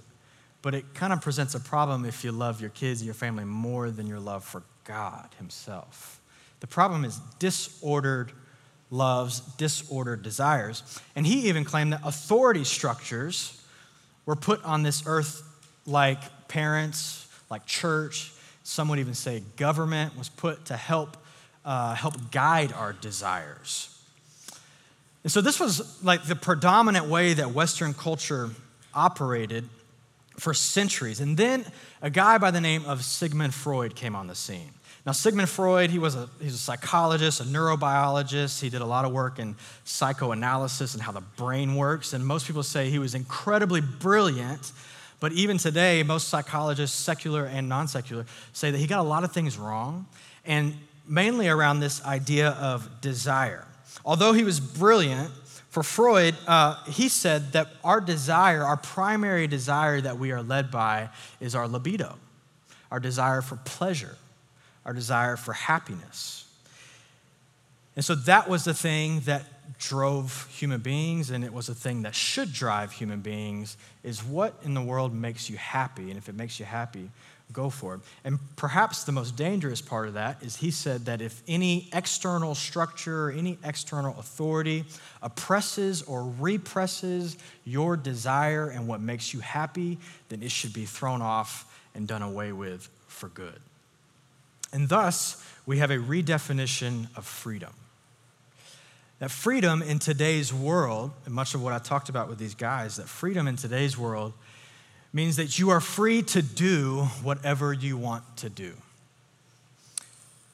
But 0.63 0.75
it 0.75 0.95
kind 0.95 1.13
of 1.13 1.21
presents 1.21 1.55
a 1.55 1.61
problem 1.61 2.07
if 2.07 2.25
you 2.25 2.33
love 2.33 2.59
your 2.59 2.71
kids 2.71 3.01
and 3.01 3.07
your 3.07 3.15
family 3.15 3.45
more 3.45 3.91
than 3.91 4.07
your 4.07 4.21
love 4.21 4.45
for 4.45 4.63
God 4.85 5.29
Himself. 5.37 6.21
The 6.61 6.67
problem 6.67 7.05
is 7.05 7.21
disordered 7.39 8.33
loves, 8.91 9.41
disordered 9.41 10.23
desires. 10.23 11.01
And 11.17 11.27
he 11.27 11.49
even 11.49 11.65
claimed 11.65 11.93
that 11.93 12.01
authority 12.05 12.65
structures 12.65 13.62
were 14.27 14.37
put 14.37 14.63
on 14.65 14.83
this 14.83 15.03
earth 15.07 15.43
like 15.87 16.49
parents, 16.49 17.27
like 17.51 17.67
church, 17.67 18.33
some 18.63 18.89
would 18.89 18.99
even 18.99 19.15
say 19.15 19.43
government 19.57 20.17
was 20.17 20.29
put 20.29 20.67
to 20.67 20.77
help, 20.77 21.17
uh, 21.65 21.95
help 21.95 22.31
guide 22.31 22.73
our 22.73 22.93
desires. 22.93 23.89
And 25.25 25.33
so 25.33 25.41
this 25.41 25.61
was 25.61 26.03
like 26.03 26.25
the 26.25 26.37
predominant 26.37 27.07
way 27.07 27.35
that 27.35 27.53
Western 27.53 27.95
culture 27.95 28.51
operated 28.95 29.69
for 30.39 30.55
centuries. 30.55 31.21
And 31.21 31.37
then 31.37 31.65
a 32.01 32.11
guy 32.11 32.39
by 32.39 32.51
the 32.51 32.61
name 32.61 32.85
of 32.87 33.05
Sigmund 33.05 33.55
Freud 33.55 33.95
came 33.95 34.17
on 34.17 34.27
the 34.27 34.35
scene. 34.35 34.73
Now, 35.05 35.11
Sigmund 35.11 35.49
Freud, 35.49 35.91
he 35.91 35.99
was 35.99 36.15
a, 36.15 36.29
he's 36.41 36.55
a 36.55 36.59
psychologist, 36.59 37.41
a 37.41 37.45
neurobiologist. 37.45 38.61
He 38.61 38.71
did 38.71 38.83
a 38.83 38.87
lot 38.87 39.05
of 39.05 39.13
work 39.13 39.41
in 39.41 39.57
psychoanalysis 39.85 40.95
and 40.95 41.03
how 41.03 41.11
the 41.11 41.23
brain 41.37 41.75
works. 41.75 42.13
And 42.13 42.25
most 42.25 42.47
people 42.47 42.63
say 42.63 42.89
he 42.89 43.01
was 43.01 43.17
incredibly 43.17 43.81
brilliant. 43.81 44.71
But 45.19 45.33
even 45.33 45.59
today, 45.59 46.05
most 46.05 46.29
psychologists, 46.29 46.97
secular 46.97 47.47
and 47.47 47.69
non 47.69 47.89
secular, 47.89 48.27
say 48.53 48.71
that 48.71 48.79
he 48.79 48.87
got 48.87 49.01
a 49.01 49.09
lot 49.09 49.25
of 49.25 49.33
things 49.33 49.59
wrong, 49.59 50.07
and 50.45 50.75
mainly 51.07 51.49
around 51.49 51.81
this 51.81 52.05
idea 52.05 52.51
of 52.51 53.01
desire. 53.01 53.67
Although 54.05 54.33
he 54.33 54.45
was 54.45 54.61
brilliant, 54.61 55.31
for 55.69 55.83
Freud, 55.83 56.37
uh, 56.47 56.83
he 56.85 57.09
said 57.09 57.53
that 57.53 57.69
our 57.83 58.01
desire, 58.01 58.63
our 58.63 58.77
primary 58.77 59.47
desire 59.47 60.01
that 60.01 60.19
we 60.19 60.31
are 60.31 60.43
led 60.43 60.71
by, 60.71 61.09
is 61.41 61.55
our 61.55 61.67
libido, 61.67 62.19
our 62.91 63.01
desire 63.01 63.43
for 63.43 63.57
pleasure 63.57 64.17
our 64.85 64.93
desire 64.93 65.37
for 65.37 65.53
happiness. 65.53 66.47
And 67.95 68.05
so 68.05 68.15
that 68.15 68.49
was 68.49 68.65
the 68.65 68.75
thing 68.75 69.21
that 69.21 69.45
drove 69.79 70.49
human 70.51 70.81
beings, 70.81 71.31
and 71.31 71.45
it 71.45 71.53
was 71.53 71.69
a 71.69 71.75
thing 71.75 72.03
that 72.03 72.15
should 72.15 72.53
drive 72.53 72.93
human 72.93 73.21
beings 73.21 73.77
is 74.03 74.23
what 74.23 74.55
in 74.65 74.75
the 74.75 74.81
world 74.81 75.15
makes 75.15 75.51
you 75.51 75.57
happy? 75.57 76.09
And 76.09 76.17
if 76.17 76.29
it 76.29 76.35
makes 76.35 76.59
you 76.59 76.65
happy, 76.65 77.11
go 77.53 77.69
for 77.69 77.97
it. 77.97 78.01
And 78.25 78.39
perhaps 78.57 79.05
the 79.05 79.13
most 79.13 79.37
dangerous 79.37 79.81
part 79.81 80.09
of 80.09 80.15
that 80.15 80.43
is 80.43 80.57
he 80.57 80.71
said 80.71 81.05
that 81.05 81.21
if 81.21 81.43
any 81.47 81.89
external 81.93 82.55
structure, 82.55 83.31
any 83.31 83.59
external 83.63 84.19
authority 84.19 84.85
oppresses 85.21 86.03
or 86.03 86.25
represses 86.25 87.37
your 87.65 87.97
desire 87.97 88.69
and 88.69 88.89
what 88.89 89.01
makes 89.01 89.35
you 89.35 89.41
happy, 89.41 89.99
then 90.29 90.43
it 90.43 90.51
should 90.51 90.73
be 90.73 90.87
thrown 90.87 91.21
off 91.21 91.67
and 91.95 92.09
done 92.09 92.23
away 92.23 92.53
with 92.53 92.89
for 93.07 93.29
good. 93.29 93.61
And 94.73 94.89
thus, 94.89 95.45
we 95.67 95.79
have 95.79 95.91
a 95.91 95.99
redefinition 95.99 97.09
of 97.17 97.27
freedom. 97.27 97.73
That 99.19 99.31
freedom 99.31 99.83
in 99.83 99.99
today's 99.99 100.53
world, 100.53 101.13
and 101.27 101.35
much 101.35 101.55
of 101.55 101.63
what 101.63 101.73
I 101.73 101.79
talked 101.79 102.09
about 102.09 102.29
with 102.29 102.39
these 102.39 102.55
guys, 102.55 102.97
that 102.97 103.09
freedom 103.09 103.47
in 103.47 103.57
today's 103.57 103.97
world 103.97 104.33
means 105.13 105.37
that 105.37 105.59
you 105.59 105.71
are 105.71 105.81
free 105.81 106.23
to 106.23 106.43
do 106.43 107.03
whatever 107.23 107.73
you 107.73 107.97
want 107.97 108.25
to 108.39 108.49
do. 108.49 108.73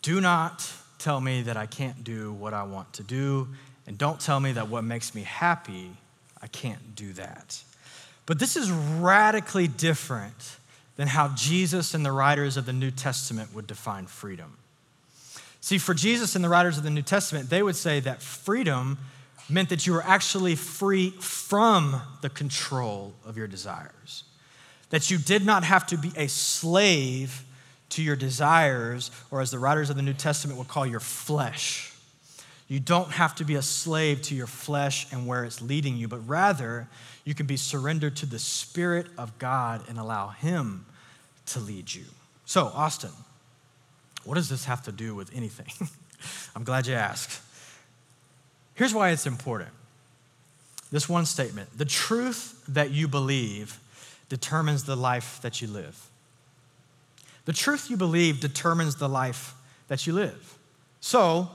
Do 0.02 0.20
not 0.20 0.70
tell 0.98 1.20
me 1.20 1.42
that 1.42 1.57
I 1.57 1.66
can't 1.66 2.04
do 2.04 2.33
what 2.33 2.52
I 2.52 2.64
want 2.64 2.92
to 2.94 3.02
do, 3.02 3.48
and 3.87 3.96
don't 3.96 4.20
tell 4.20 4.40
me 4.40 4.52
that 4.52 4.68
what 4.68 4.85
makes 4.85 5.14
me 5.14 5.22
happy, 5.22 5.92
I 6.42 6.48
can't 6.48 6.94
do 6.94 7.12
that. 7.14 7.62
But 8.26 8.38
this 8.38 8.57
is 8.57 8.70
radically 8.70 9.68
different 9.68 10.58
than 10.98 11.08
how 11.08 11.28
Jesus 11.28 11.94
and 11.94 12.04
the 12.04 12.11
writers 12.11 12.56
of 12.56 12.66
the 12.66 12.72
New 12.72 12.90
Testament 12.90 13.54
would 13.54 13.68
define 13.68 14.06
freedom. 14.06 14.58
See, 15.61 15.78
for 15.78 15.94
Jesus 15.94 16.34
and 16.34 16.44
the 16.44 16.48
writers 16.48 16.76
of 16.76 16.82
the 16.82 16.90
New 16.90 17.02
Testament, 17.02 17.48
they 17.48 17.62
would 17.62 17.76
say 17.76 18.00
that 18.00 18.20
freedom 18.20 18.98
meant 19.48 19.68
that 19.68 19.87
you 19.87 19.92
were 19.92 20.02
actually 20.02 20.56
free 20.56 21.11
from 21.20 22.02
the 22.20 22.28
control 22.28 23.14
of 23.24 23.37
your 23.37 23.46
desires, 23.46 24.24
that 24.90 25.08
you 25.08 25.18
did 25.18 25.46
not 25.46 25.62
have 25.62 25.87
to 25.87 25.96
be 25.96 26.11
a 26.16 26.28
slave 26.28 27.44
to 27.90 28.02
your 28.02 28.16
desires, 28.16 29.12
or 29.30 29.40
as 29.40 29.52
the 29.52 29.58
writers 29.58 29.90
of 29.90 29.96
the 29.96 30.02
New 30.02 30.12
Testament 30.12 30.58
would 30.58 30.68
call 30.68 30.84
your 30.84 31.00
flesh. 31.00 31.94
You 32.66 32.80
don't 32.80 33.12
have 33.12 33.37
to 33.37 33.44
be 33.44 33.54
a 33.54 33.62
slave 33.62 34.20
to 34.22 34.34
your 34.34 34.48
flesh 34.48 35.06
and 35.12 35.28
where 35.28 35.44
it's 35.44 35.62
leading 35.62 35.96
you, 35.96 36.08
but 36.08 36.28
rather 36.28 36.88
you 37.24 37.34
can 37.34 37.46
be 37.46 37.56
surrendered 37.56 38.16
to 38.16 38.26
the 38.26 38.40
Spirit 38.40 39.06
of 39.16 39.38
God 39.38 39.82
and 39.88 39.96
allow 39.96 40.28
Him 40.28 40.84
to 41.48 41.61
lead 41.61 41.92
you. 41.92 42.04
So, 42.44 42.66
Austin, 42.74 43.11
what 44.24 44.34
does 44.34 44.48
this 44.48 44.64
have 44.66 44.82
to 44.84 44.92
do 44.92 45.14
with 45.14 45.34
anything? 45.34 45.88
I'm 46.56 46.64
glad 46.64 46.87
you 46.87 46.94
asked. 46.94 47.40
Here's 48.74 48.94
why 48.94 49.11
it's 49.11 49.26
important 49.26 49.70
this 50.90 51.08
one 51.08 51.26
statement 51.26 51.76
the 51.76 51.84
truth 51.84 52.64
that 52.68 52.90
you 52.90 53.08
believe 53.08 53.78
determines 54.28 54.84
the 54.84 54.96
life 54.96 55.40
that 55.42 55.61
you 55.61 55.68
live. 55.68 56.08
The 57.44 57.52
truth 57.52 57.90
you 57.90 57.96
believe 57.96 58.40
determines 58.40 58.96
the 58.96 59.08
life 59.08 59.54
that 59.88 60.06
you 60.06 60.12
live. 60.12 60.58
So, 61.00 61.50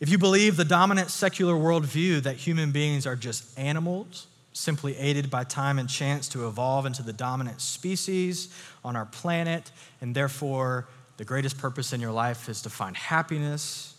if 0.00 0.08
you 0.08 0.18
believe 0.18 0.56
the 0.56 0.64
dominant 0.64 1.10
secular 1.10 1.54
worldview 1.54 2.22
that 2.22 2.36
human 2.36 2.72
beings 2.72 3.06
are 3.06 3.16
just 3.16 3.58
animals, 3.58 4.26
simply 4.52 4.96
aided 4.96 5.30
by 5.30 5.44
time 5.44 5.78
and 5.78 5.88
chance 5.88 6.28
to 6.28 6.46
evolve 6.46 6.86
into 6.86 7.02
the 7.02 7.12
dominant 7.12 7.60
species 7.60 8.48
on 8.84 8.96
our 8.96 9.06
planet, 9.06 9.70
and 10.00 10.14
therefore 10.14 10.86
the 11.16 11.24
greatest 11.24 11.58
purpose 11.58 11.92
in 11.92 12.00
your 12.00 12.12
life 12.12 12.48
is 12.48 12.62
to 12.62 12.70
find 12.70 12.96
happiness, 12.96 13.94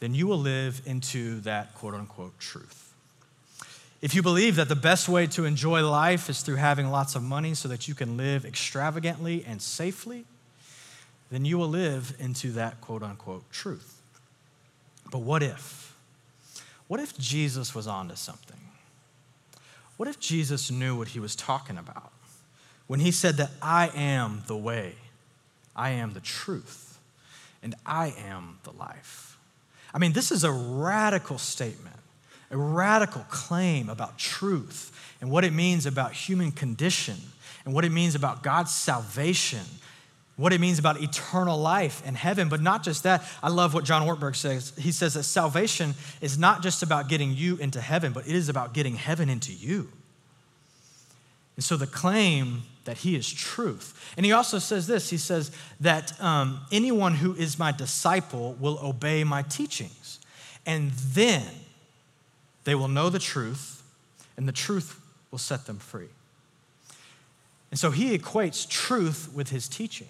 then 0.00 0.14
you 0.14 0.26
will 0.26 0.38
live 0.38 0.82
into 0.86 1.40
that 1.40 1.74
quote 1.74 1.94
unquote 1.94 2.38
truth. 2.38 2.92
If 4.00 4.16
you 4.16 4.22
believe 4.22 4.56
that 4.56 4.68
the 4.68 4.74
best 4.74 5.08
way 5.08 5.28
to 5.28 5.44
enjoy 5.44 5.88
life 5.88 6.28
is 6.28 6.42
through 6.42 6.56
having 6.56 6.90
lots 6.90 7.14
of 7.14 7.22
money 7.22 7.54
so 7.54 7.68
that 7.68 7.86
you 7.86 7.94
can 7.94 8.16
live 8.16 8.44
extravagantly 8.44 9.44
and 9.46 9.62
safely, 9.62 10.24
then 11.30 11.44
you 11.44 11.56
will 11.56 11.68
live 11.68 12.14
into 12.18 12.50
that 12.52 12.80
quote 12.80 13.02
unquote 13.04 13.50
truth. 13.52 14.00
But 15.12 15.20
what 15.20 15.42
if? 15.42 15.94
What 16.88 16.98
if 16.98 17.16
Jesus 17.16 17.74
was 17.74 17.86
onto 17.86 18.16
something? 18.16 18.61
What 19.96 20.08
if 20.08 20.18
Jesus 20.18 20.70
knew 20.70 20.96
what 20.96 21.08
he 21.08 21.20
was 21.20 21.36
talking 21.36 21.78
about 21.78 22.12
when 22.86 23.00
he 23.00 23.10
said 23.10 23.36
that 23.36 23.50
I 23.60 23.90
am 23.94 24.42
the 24.46 24.56
way, 24.56 24.94
I 25.76 25.90
am 25.90 26.12
the 26.12 26.20
truth, 26.20 26.98
and 27.62 27.74
I 27.86 28.14
am 28.26 28.58
the 28.64 28.72
life? 28.72 29.36
I 29.94 29.98
mean, 29.98 30.12
this 30.12 30.32
is 30.32 30.44
a 30.44 30.50
radical 30.50 31.38
statement, 31.38 31.96
a 32.50 32.56
radical 32.56 33.24
claim 33.28 33.88
about 33.88 34.18
truth 34.18 34.90
and 35.20 35.30
what 35.30 35.44
it 35.44 35.52
means 35.52 35.86
about 35.86 36.12
human 36.12 36.50
condition 36.50 37.16
and 37.64 37.74
what 37.74 37.84
it 37.84 37.92
means 37.92 38.14
about 38.14 38.42
God's 38.42 38.72
salvation 38.72 39.60
what 40.36 40.52
it 40.52 40.60
means 40.60 40.78
about 40.78 41.00
eternal 41.00 41.58
life 41.58 42.06
in 42.06 42.14
heaven. 42.14 42.48
But 42.48 42.60
not 42.60 42.82
just 42.82 43.02
that, 43.02 43.22
I 43.42 43.48
love 43.48 43.74
what 43.74 43.84
John 43.84 44.06
Ortberg 44.06 44.34
says. 44.34 44.72
He 44.78 44.92
says 44.92 45.14
that 45.14 45.24
salvation 45.24 45.94
is 46.20 46.38
not 46.38 46.62
just 46.62 46.82
about 46.82 47.08
getting 47.08 47.34
you 47.34 47.56
into 47.56 47.80
heaven, 47.80 48.12
but 48.12 48.26
it 48.26 48.34
is 48.34 48.48
about 48.48 48.72
getting 48.72 48.94
heaven 48.96 49.28
into 49.28 49.52
you. 49.52 49.88
And 51.56 51.64
so 51.64 51.76
the 51.76 51.86
claim 51.86 52.62
that 52.84 52.98
he 52.98 53.14
is 53.14 53.30
truth. 53.30 54.12
And 54.16 54.26
he 54.26 54.32
also 54.32 54.58
says 54.58 54.86
this 54.86 55.10
he 55.10 55.16
says 55.16 55.50
that 55.80 56.20
um, 56.20 56.60
anyone 56.72 57.14
who 57.14 57.34
is 57.34 57.58
my 57.58 57.72
disciple 57.72 58.56
will 58.58 58.78
obey 58.82 59.24
my 59.24 59.42
teachings. 59.42 60.18
And 60.64 60.92
then 60.92 61.46
they 62.64 62.74
will 62.74 62.88
know 62.88 63.10
the 63.10 63.18
truth, 63.18 63.82
and 64.36 64.46
the 64.46 64.52
truth 64.52 65.00
will 65.30 65.38
set 65.38 65.66
them 65.66 65.78
free. 65.78 66.08
And 67.70 67.80
so 67.80 67.90
he 67.90 68.16
equates 68.16 68.68
truth 68.68 69.30
with 69.34 69.48
his 69.48 69.68
teaching. 69.68 70.08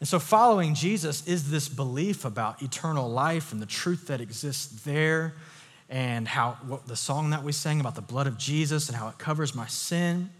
And 0.00 0.08
so, 0.08 0.18
following 0.18 0.74
Jesus 0.74 1.26
is 1.26 1.50
this 1.50 1.68
belief 1.68 2.24
about 2.24 2.62
eternal 2.62 3.08
life 3.08 3.52
and 3.52 3.60
the 3.60 3.66
truth 3.66 4.06
that 4.08 4.20
exists 4.20 4.82
there, 4.82 5.34
and 5.88 6.26
how 6.26 6.56
what, 6.66 6.86
the 6.86 6.96
song 6.96 7.30
that 7.30 7.42
we 7.42 7.52
sang 7.52 7.80
about 7.80 7.94
the 7.94 8.00
blood 8.00 8.26
of 8.26 8.38
Jesus 8.38 8.88
and 8.88 8.96
how 8.96 9.08
it 9.08 9.18
covers 9.18 9.54
my 9.54 9.66
sin. 9.66 10.30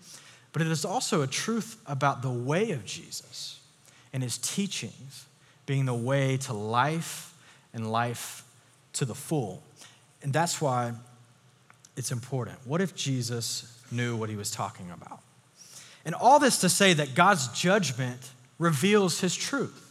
But 0.52 0.62
it 0.62 0.68
is 0.68 0.84
also 0.84 1.22
a 1.22 1.26
truth 1.26 1.80
about 1.86 2.22
the 2.22 2.30
way 2.30 2.72
of 2.72 2.84
Jesus 2.84 3.60
and 4.12 4.22
his 4.22 4.38
teachings 4.38 5.26
being 5.66 5.84
the 5.84 5.94
way 5.94 6.38
to 6.38 6.52
life 6.52 7.34
and 7.72 7.92
life 7.92 8.44
to 8.94 9.04
the 9.04 9.14
full. 9.14 9.62
And 10.22 10.32
that's 10.32 10.60
why 10.60 10.92
it's 11.96 12.10
important. 12.10 12.58
What 12.64 12.80
if 12.80 12.96
Jesus 12.96 13.80
knew 13.92 14.16
what 14.16 14.30
he 14.30 14.36
was 14.36 14.50
talking 14.50 14.90
about. 14.90 15.20
And 16.04 16.14
all 16.14 16.38
this 16.38 16.58
to 16.58 16.68
say 16.68 16.94
that 16.94 17.14
God's 17.14 17.48
judgment 17.48 18.30
reveals 18.60 19.18
his 19.20 19.34
truth. 19.34 19.90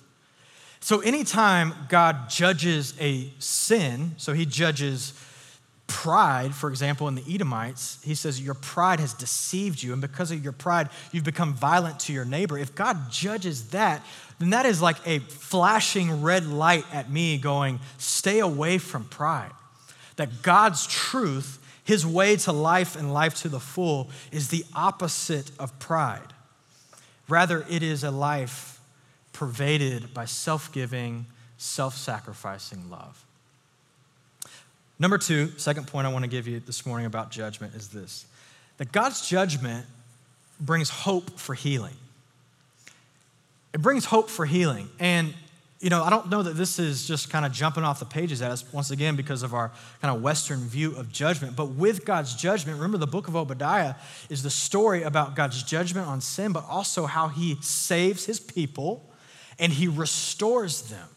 So, 0.79 1.01
anytime 1.01 1.73
God 1.89 2.29
judges 2.29 2.93
a 3.01 3.29
sin, 3.39 4.11
so 4.15 4.31
he 4.31 4.45
judges 4.45 5.11
pride, 5.87 6.55
for 6.55 6.69
example, 6.69 7.09
in 7.09 7.15
the 7.15 7.23
Edomites, 7.27 7.99
he 8.01 8.15
says, 8.15 8.39
Your 8.39 8.53
pride 8.53 9.01
has 9.01 9.13
deceived 9.13 9.83
you, 9.83 9.91
and 9.91 10.01
because 10.01 10.31
of 10.31 10.41
your 10.41 10.53
pride, 10.53 10.87
you've 11.11 11.25
become 11.25 11.53
violent 11.53 11.99
to 12.01 12.13
your 12.13 12.23
neighbor. 12.23 12.57
If 12.57 12.75
God 12.75 13.11
judges 13.11 13.69
that, 13.71 14.05
then 14.37 14.51
that 14.51 14.65
is 14.65 14.81
like 14.81 14.95
a 15.05 15.19
flashing 15.19 16.21
red 16.21 16.45
light 16.45 16.85
at 16.93 17.11
me 17.11 17.37
going, 17.37 17.81
Stay 17.97 18.39
away 18.39 18.77
from 18.77 19.03
pride. 19.03 19.51
That 20.15 20.41
God's 20.41 20.87
truth, 20.87 21.59
his 21.83 22.05
way 22.05 22.37
to 22.37 22.53
life 22.53 22.95
and 22.95 23.13
life 23.13 23.35
to 23.41 23.49
the 23.49 23.59
full, 23.59 24.09
is 24.31 24.47
the 24.47 24.63
opposite 24.73 25.51
of 25.59 25.77
pride. 25.79 26.33
Rather, 27.29 27.65
it 27.69 27.83
is 27.83 28.03
a 28.03 28.11
life 28.11 28.79
pervaded 29.31 30.13
by 30.13 30.25
self 30.25 30.71
giving, 30.73 31.25
self 31.57 31.95
sacrificing 31.95 32.89
love. 32.89 33.23
Number 34.97 35.17
two, 35.17 35.51
second 35.57 35.87
point 35.87 36.05
I 36.05 36.11
want 36.11 36.25
to 36.25 36.29
give 36.29 36.47
you 36.47 36.59
this 36.59 36.85
morning 36.85 37.05
about 37.05 37.31
judgment 37.31 37.73
is 37.75 37.89
this 37.89 38.25
that 38.77 38.91
God's 38.91 39.27
judgment 39.27 39.85
brings 40.59 40.89
hope 40.89 41.39
for 41.39 41.53
healing. 41.53 41.95
It 43.73 43.81
brings 43.81 44.05
hope 44.05 44.29
for 44.29 44.45
healing. 44.45 44.89
And, 44.99 45.33
you 45.79 45.89
know, 45.89 46.03
I 46.03 46.09
don't 46.09 46.29
know 46.29 46.43
that 46.43 46.55
this 46.55 46.77
is 46.77 47.07
just 47.07 47.29
kind 47.29 47.45
of 47.45 47.53
jumping 47.53 47.83
off 47.85 47.99
the 47.99 48.05
pages 48.05 48.41
at 48.41 48.51
us, 48.51 48.65
once 48.73 48.91
again, 48.91 49.15
because 49.15 49.43
of 49.43 49.53
our 49.53 49.71
kind 50.01 50.13
of 50.13 50.21
Western 50.21 50.59
view 50.67 50.93
of 50.97 51.09
judgment. 51.09 51.55
But 51.55 51.69
with 51.69 52.03
God's 52.03 52.35
judgment, 52.35 52.77
remember 52.77 52.97
the 52.97 53.07
book 53.07 53.29
of 53.29 53.35
Obadiah 53.35 53.95
is 54.29 54.43
the 54.43 54.49
story 54.49 55.03
about 55.03 55.35
God's 55.35 55.63
judgment 55.63 56.05
on 56.05 56.19
sin, 56.19 56.51
but 56.51 56.65
also 56.67 57.05
how 57.05 57.29
he 57.29 57.57
saves 57.61 58.25
his 58.25 58.41
people 58.41 59.09
and 59.57 59.71
he 59.71 59.87
restores 59.87 60.83
them. 60.89 61.07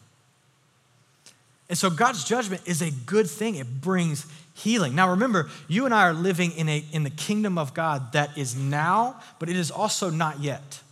And 1.67 1.77
so 1.77 1.89
God's 1.89 2.23
judgment 2.23 2.61
is 2.65 2.81
a 2.81 2.91
good 2.91 3.29
thing. 3.29 3.55
It 3.55 3.81
brings 3.81 4.25
healing. 4.53 4.95
Now 4.95 5.09
remember, 5.09 5.49
you 5.67 5.85
and 5.85 5.93
I 5.93 6.03
are 6.03 6.13
living 6.13 6.51
in, 6.51 6.69
a, 6.69 6.85
in 6.91 7.03
the 7.03 7.09
kingdom 7.09 7.57
of 7.57 7.73
God 7.73 8.13
that 8.13 8.37
is 8.37 8.55
now, 8.55 9.19
but 9.39 9.49
it 9.49 9.57
is 9.57 9.71
also 9.71 10.09
not 10.09 10.39
yet. 10.39 10.82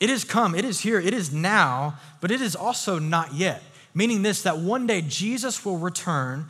It 0.00 0.10
is 0.10 0.24
come, 0.24 0.54
it 0.54 0.64
is 0.64 0.80
here, 0.80 1.00
it 1.00 1.12
is 1.12 1.32
now, 1.32 1.98
but 2.20 2.30
it 2.30 2.40
is 2.40 2.54
also 2.54 2.98
not 2.98 3.34
yet. 3.34 3.62
Meaning 3.94 4.22
this 4.22 4.42
that 4.42 4.58
one 4.58 4.86
day 4.86 5.02
Jesus 5.02 5.64
will 5.64 5.78
return 5.78 6.46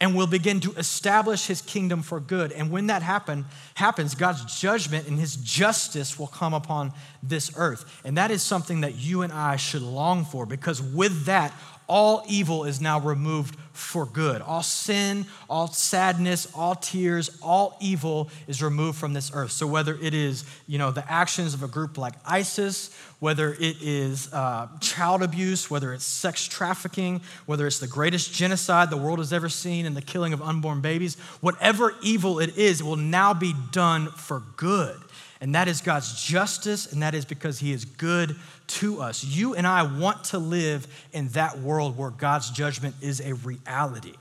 and 0.00 0.14
will 0.14 0.26
begin 0.26 0.60
to 0.60 0.72
establish 0.72 1.46
his 1.46 1.60
kingdom 1.60 2.02
for 2.02 2.20
good. 2.20 2.52
And 2.52 2.70
when 2.70 2.86
that 2.86 3.02
happen, 3.02 3.44
happens, 3.74 4.14
God's 4.14 4.58
judgment 4.58 5.06
and 5.06 5.18
his 5.18 5.36
justice 5.36 6.18
will 6.18 6.26
come 6.26 6.54
upon 6.54 6.92
this 7.22 7.52
earth. 7.54 8.00
And 8.02 8.16
that 8.16 8.30
is 8.30 8.42
something 8.42 8.80
that 8.80 8.96
you 8.96 9.20
and 9.22 9.32
I 9.32 9.56
should 9.56 9.82
long 9.82 10.24
for 10.24 10.46
because 10.46 10.80
with 10.80 11.26
that, 11.26 11.52
all 11.90 12.22
evil 12.28 12.64
is 12.64 12.80
now 12.80 13.00
removed 13.00 13.56
for 13.72 14.06
good. 14.06 14.42
All 14.42 14.62
sin, 14.62 15.26
all 15.48 15.66
sadness, 15.66 16.46
all 16.54 16.76
tears, 16.76 17.36
all 17.42 17.76
evil 17.80 18.30
is 18.46 18.62
removed 18.62 18.96
from 18.96 19.12
this 19.12 19.32
earth. 19.34 19.50
So 19.50 19.66
whether 19.66 19.98
it 20.00 20.14
is, 20.14 20.44
you 20.68 20.78
know, 20.78 20.92
the 20.92 21.10
actions 21.10 21.52
of 21.52 21.64
a 21.64 21.68
group 21.68 21.98
like 21.98 22.14
ISIS, 22.24 22.96
whether 23.18 23.54
it 23.54 23.82
is 23.82 24.32
uh, 24.32 24.68
child 24.80 25.24
abuse, 25.24 25.68
whether 25.68 25.92
it's 25.92 26.04
sex 26.04 26.46
trafficking, 26.46 27.22
whether 27.46 27.66
it's 27.66 27.80
the 27.80 27.88
greatest 27.88 28.32
genocide 28.32 28.88
the 28.88 28.96
world 28.96 29.18
has 29.18 29.32
ever 29.32 29.48
seen 29.48 29.84
and 29.84 29.96
the 29.96 30.02
killing 30.02 30.32
of 30.32 30.40
unborn 30.40 30.80
babies, 30.80 31.16
whatever 31.40 31.96
evil 32.04 32.38
it 32.38 32.56
is, 32.56 32.82
it 32.82 32.84
will 32.84 32.94
now 32.94 33.34
be 33.34 33.52
done 33.72 34.06
for 34.12 34.44
good. 34.56 34.96
And 35.40 35.54
that 35.54 35.68
is 35.68 35.80
God's 35.80 36.22
justice, 36.22 36.92
and 36.92 37.02
that 37.02 37.14
is 37.14 37.24
because 37.24 37.58
He 37.58 37.72
is 37.72 37.84
good 37.84 38.36
to 38.66 39.00
us. 39.00 39.24
You 39.24 39.54
and 39.54 39.66
I 39.66 39.82
want 39.82 40.24
to 40.24 40.38
live 40.38 40.86
in 41.12 41.28
that 41.28 41.58
world 41.58 41.96
where 41.96 42.10
God's 42.10 42.50
judgment 42.50 42.94
is 43.00 43.20
a 43.20 43.34
reality. 43.34 44.14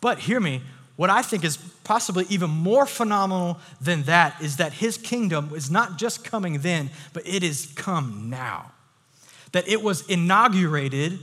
But 0.00 0.20
hear 0.20 0.38
me, 0.38 0.62
what 0.96 1.10
I 1.10 1.22
think 1.22 1.44
is 1.44 1.56
possibly 1.56 2.26
even 2.28 2.50
more 2.50 2.86
phenomenal 2.86 3.58
than 3.80 4.02
that 4.04 4.40
is 4.40 4.58
that 4.58 4.74
his 4.74 4.96
kingdom 4.96 5.50
is 5.54 5.70
not 5.70 5.98
just 5.98 6.24
coming 6.24 6.60
then, 6.60 6.90
but 7.12 7.26
it 7.26 7.42
is 7.42 7.72
come 7.74 8.28
now. 8.30 8.72
That 9.52 9.66
it 9.66 9.82
was 9.82 10.06
inaugurated 10.08 11.18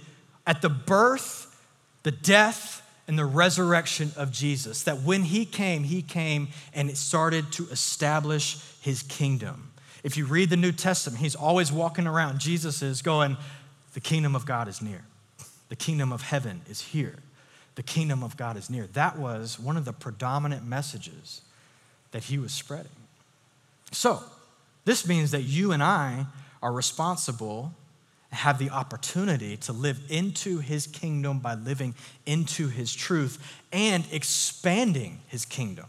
at 0.45 0.61
the 0.61 0.69
birth, 0.69 1.55
the 2.03 2.11
death, 2.11 2.81
and 3.07 3.17
the 3.17 3.25
resurrection 3.25 4.11
of 4.15 4.31
Jesus. 4.31 4.83
That 4.83 5.01
when 5.01 5.23
he 5.23 5.45
came, 5.45 5.83
he 5.83 6.01
came 6.01 6.49
and 6.73 6.89
it 6.89 6.97
started 6.97 7.51
to 7.53 7.67
establish 7.69 8.59
his 8.81 9.03
kingdom. 9.03 9.71
If 10.03 10.17
you 10.17 10.25
read 10.25 10.49
the 10.49 10.57
New 10.57 10.71
Testament, 10.71 11.21
he's 11.21 11.35
always 11.35 11.71
walking 11.71 12.07
around. 12.07 12.39
Jesus 12.39 12.81
is 12.81 13.01
going, 13.01 13.37
The 13.93 13.99
kingdom 13.99 14.35
of 14.35 14.45
God 14.45 14.67
is 14.67 14.81
near. 14.81 15.03
The 15.69 15.75
kingdom 15.75 16.11
of 16.11 16.21
heaven 16.21 16.61
is 16.69 16.81
here. 16.81 17.15
The 17.75 17.83
kingdom 17.83 18.23
of 18.23 18.37
God 18.37 18.57
is 18.57 18.69
near. 18.69 18.87
That 18.87 19.17
was 19.17 19.59
one 19.59 19.77
of 19.77 19.85
the 19.85 19.93
predominant 19.93 20.65
messages 20.65 21.41
that 22.11 22.23
he 22.25 22.37
was 22.37 22.51
spreading. 22.51 22.91
So, 23.91 24.21
this 24.85 25.07
means 25.07 25.31
that 25.31 25.43
you 25.43 25.71
and 25.71 25.83
I 25.83 26.25
are 26.63 26.71
responsible 26.71 27.73
have 28.31 28.59
the 28.59 28.69
opportunity 28.69 29.57
to 29.57 29.73
live 29.73 29.99
into 30.09 30.59
his 30.59 30.85
kingdom 30.85 31.39
by 31.39 31.55
living 31.55 31.95
into 32.25 32.67
his 32.67 32.93
truth 32.93 33.61
and 33.71 34.05
expanding 34.11 35.19
his 35.27 35.45
kingdom. 35.45 35.85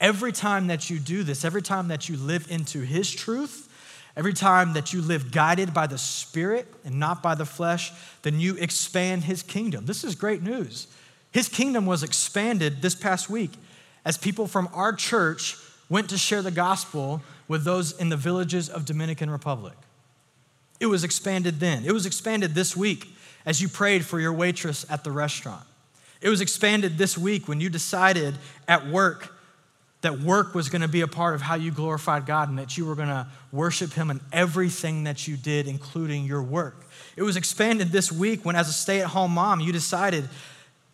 Every 0.00 0.32
time 0.32 0.68
that 0.68 0.88
you 0.88 0.98
do 0.98 1.22
this, 1.22 1.44
every 1.44 1.60
time 1.60 1.88
that 1.88 2.08
you 2.08 2.16
live 2.16 2.50
into 2.50 2.80
His 2.80 3.10
truth, 3.10 3.68
every 4.16 4.32
time 4.32 4.72
that 4.72 4.94
you 4.94 5.02
live 5.02 5.30
guided 5.30 5.74
by 5.74 5.86
the 5.86 5.98
Spirit 5.98 6.66
and 6.84 6.98
not 6.98 7.22
by 7.22 7.34
the 7.34 7.44
flesh, 7.44 7.92
then 8.22 8.40
you 8.40 8.56
expand 8.56 9.24
His 9.24 9.42
kingdom. 9.42 9.84
This 9.84 10.02
is 10.02 10.14
great 10.14 10.42
news. 10.42 10.86
His 11.32 11.48
kingdom 11.48 11.84
was 11.84 12.02
expanded 12.02 12.80
this 12.80 12.94
past 12.94 13.28
week 13.28 13.52
as 14.04 14.16
people 14.16 14.46
from 14.46 14.70
our 14.72 14.94
church 14.94 15.56
went 15.90 16.08
to 16.08 16.16
share 16.16 16.40
the 16.40 16.50
gospel 16.50 17.20
with 17.46 17.64
those 17.64 17.92
in 18.00 18.08
the 18.08 18.16
villages 18.16 18.70
of 18.70 18.86
Dominican 18.86 19.28
Republic. 19.28 19.74
It 20.80 20.86
was 20.86 21.04
expanded 21.04 21.60
then. 21.60 21.84
It 21.84 21.92
was 21.92 22.06
expanded 22.06 22.54
this 22.54 22.76
week 22.76 23.14
as 23.46 23.60
you 23.60 23.68
prayed 23.68 24.04
for 24.04 24.18
your 24.18 24.32
waitress 24.32 24.84
at 24.90 25.04
the 25.04 25.12
restaurant. 25.12 25.64
It 26.20 26.28
was 26.28 26.40
expanded 26.40 26.98
this 26.98 27.16
week 27.16 27.46
when 27.48 27.60
you 27.60 27.70
decided 27.70 28.34
at 28.66 28.86
work 28.86 29.34
that 30.02 30.18
work 30.20 30.54
was 30.54 30.70
going 30.70 30.80
to 30.80 30.88
be 30.88 31.02
a 31.02 31.08
part 31.08 31.34
of 31.34 31.42
how 31.42 31.56
you 31.56 31.70
glorified 31.70 32.24
God 32.24 32.48
and 32.48 32.58
that 32.58 32.78
you 32.78 32.86
were 32.86 32.94
going 32.94 33.08
to 33.08 33.26
worship 33.52 33.92
Him 33.92 34.10
in 34.10 34.20
everything 34.32 35.04
that 35.04 35.28
you 35.28 35.36
did, 35.36 35.66
including 35.66 36.24
your 36.24 36.42
work. 36.42 36.86
It 37.16 37.22
was 37.22 37.36
expanded 37.36 37.88
this 37.88 38.10
week 38.10 38.44
when, 38.44 38.56
as 38.56 38.68
a 38.68 38.72
stay 38.72 39.02
at 39.02 39.08
home 39.08 39.32
mom, 39.32 39.60
you 39.60 39.72
decided 39.72 40.28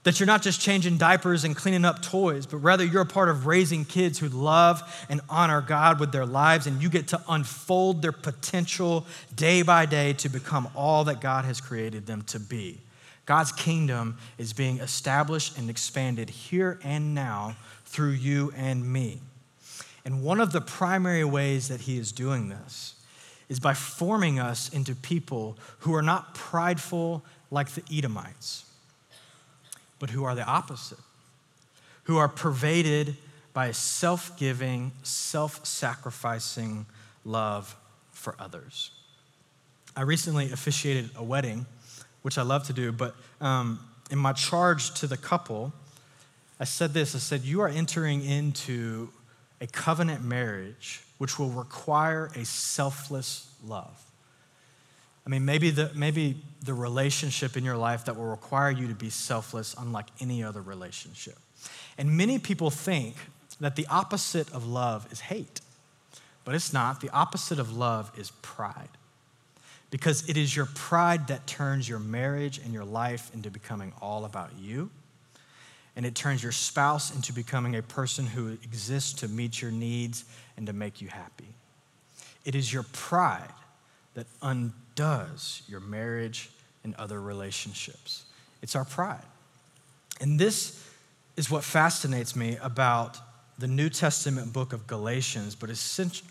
that 0.07 0.21
you're 0.21 0.27
not 0.29 0.41
just 0.41 0.61
changing 0.61 0.97
diapers 0.97 1.43
and 1.43 1.57
cleaning 1.57 1.85
up 1.85 2.01
toys, 2.01 2.47
but 2.47 2.59
rather 2.59 2.85
you're 2.85 3.03
a 3.03 3.05
part 3.05 3.29
of 3.29 3.45
raising 3.45 3.85
kids 3.85 4.21
who 4.21 4.29
love 4.29 4.81
and 5.09 5.21
honor 5.29 5.61
God 5.61 5.99
with 5.99 6.13
their 6.13 6.25
lives, 6.25 6.69
and 6.69 6.81
you 6.81 6.89
get 6.89 7.09
to 7.09 7.21
unfold 7.29 8.03
their 8.03 8.13
potential 8.13 9.05
day 9.35 9.63
by 9.63 9.85
day 9.85 10.13
to 10.13 10.29
become 10.29 10.69
all 10.77 11.03
that 11.03 11.21
God 11.21 11.45
has 11.45 11.61
created 11.61 12.07
them 12.07 12.23
to 12.29 12.39
be. 12.39 12.79
God's 13.25 13.51
kingdom 13.51 14.17
is 14.39 14.53
being 14.53 14.79
established 14.79 15.59
and 15.59 15.69
expanded 15.69 16.31
here 16.31 16.79
and 16.85 17.13
now 17.13 17.57
through 17.85 18.13
you 18.13 18.53
and 18.57 18.89
me. 18.93 19.21
And 20.05 20.23
one 20.23 20.39
of 20.39 20.53
the 20.53 20.61
primary 20.61 21.25
ways 21.25 21.67
that 21.67 21.81
he 21.81 21.99
is 21.99 22.13
doing 22.13 22.49
this 22.49 22.95
is 23.49 23.59
by 23.59 23.75
forming 23.75 24.39
us 24.39 24.69
into 24.69 24.95
people 24.95 25.59
who 25.81 25.97
are 25.97 26.03
not 26.03 26.33
prideful 26.37 27.25
like 27.51 27.71
the 27.71 27.83
Edomites, 27.93 28.66
but 29.99 30.11
who 30.11 30.25
are 30.25 30.35
the 30.35 30.45
opposite, 30.45 30.99
who 32.05 32.17
are 32.17 32.29
pervaded 32.29 33.17
by 33.53 33.67
a 33.67 33.75
self 33.75 34.39
giving, 34.39 34.93
self 35.03 35.65
sacrificing 35.65 36.87
love 37.25 37.77
for 38.13 38.35
others. 38.39 38.91
I 39.97 40.03
recently 40.03 40.53
officiated 40.53 41.11
a 41.17 41.25
wedding, 41.25 41.67
which 42.23 42.37
I 42.37 42.43
love 42.43 42.67
to 42.67 42.73
do, 42.73 42.93
but 42.93 43.15
um, 43.41 43.81
in 44.11 44.19
my 44.19 44.33
charge 44.33 44.93
to 45.01 45.07
the 45.07 45.17
couple, 45.17 45.73
I 46.61 46.65
said 46.65 46.93
this 46.93 47.15
I 47.15 47.19
said, 47.19 47.43
You 47.43 47.61
are 47.63 47.69
entering 47.69 48.25
into 48.25 49.11
a 49.61 49.67
covenant 49.67 50.23
marriage 50.23 51.03
which 51.19 51.39
will 51.39 51.51
require 51.51 52.31
a 52.35 52.45
selfless 52.45 53.51
love. 53.65 54.03
I 55.27 55.29
mean, 55.29 55.45
maybe 55.45 55.71
the, 55.71 55.91
maybe 55.95 56.37
the 56.63 56.73
relationship 56.73 57.57
in 57.57 57.65
your 57.65 57.77
life 57.77 58.05
that 58.05 58.17
will 58.17 58.27
require 58.27 58.71
you 58.71 58.87
to 58.89 58.95
be 58.95 59.11
selfless, 59.11 59.75
unlike 59.77 60.07
any 60.21 60.45
other 60.45 60.63
relationship. 60.63 61.37
And 61.99 62.17
many 62.17 62.39
people 62.39 62.71
think 62.71 63.17
that 63.59 63.75
the 63.75 63.87
opposite 63.89 64.53
of 64.53 64.67
love 64.67 65.11
is 65.11 65.21
hate, 65.21 65.61
but 66.45 66.55
it's 66.55 66.73
not. 66.73 67.01
The 67.01 67.11
opposite 67.11 67.59
of 67.59 67.77
love 67.77 68.13
is 68.17 68.31
pride. 68.43 68.89
Because 69.91 70.29
it 70.29 70.37
is 70.37 70.55
your 70.55 70.67
pride 70.67 71.29
that 71.29 71.47
turns 71.47 71.89
your 71.89 71.99
marriage 71.99 72.59
and 72.59 72.73
your 72.73 72.85
life 72.85 73.33
into 73.35 73.51
becoming 73.51 73.93
all 74.01 74.25
about 74.25 74.51
you 74.59 74.91
and 75.97 76.05
it 76.05 76.15
turns 76.15 76.43
your 76.43 76.53
spouse 76.53 77.15
into 77.15 77.33
becoming 77.33 77.75
a 77.75 77.83
person 77.83 78.27
who 78.27 78.49
exists 78.49 79.15
to 79.15 79.29
meet 79.29 79.63
your 79.63 79.71
needs 79.71 80.27
and 80.57 80.67
to 80.67 80.75
make 80.75 81.01
you 81.01 81.09
happy. 81.09 81.49
It 82.45 82.55
is 82.55 82.71
your 82.71 82.85
pride 82.93 83.53
that 84.17 84.27
undoes 84.41 85.63
your 85.69 85.81
marriage 85.81 86.51
and 86.85 86.95
other 86.97 87.21
relationships. 87.21 88.25
It's 88.63 88.75
our 88.75 88.87
pride. 88.87 89.23
And 90.21 90.41
this 90.41 90.83
is 91.37 91.51
what 91.51 91.63
fascinates 91.63 92.35
me 92.35 92.57
about 92.63 93.19
the 93.59 93.67
New 93.67 93.91
Testament 93.91 94.55
book 94.55 94.73
of 94.73 94.87
Galatians, 94.87 95.55
but 95.55 95.71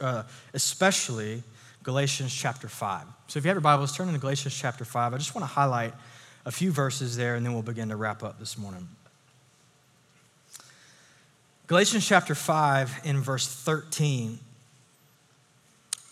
uh, 0.01 0.23
especially 0.53 1.43
Galatians 1.83 2.33
chapter 2.33 2.67
5. 2.67 3.05
So 3.27 3.37
if 3.37 3.45
you 3.45 3.49
have 3.49 3.55
your 3.55 3.61
Bibles, 3.61 3.95
turn 3.95 4.11
to 4.11 4.17
Galatians 4.17 4.55
chapter 4.55 4.83
5. 4.83 5.13
I 5.13 5.17
just 5.17 5.35
want 5.35 5.43
to 5.43 5.53
highlight 5.53 5.93
a 6.43 6.51
few 6.51 6.71
verses 6.71 7.15
there, 7.15 7.35
and 7.35 7.45
then 7.45 7.53
we'll 7.53 7.61
begin 7.61 7.89
to 7.89 7.95
wrap 7.95 8.23
up 8.23 8.39
this 8.39 8.57
morning. 8.57 8.87
Galatians 11.67 12.07
chapter 12.07 12.33
5, 12.33 13.01
in 13.03 13.21
verse 13.21 13.47
13, 13.47 14.39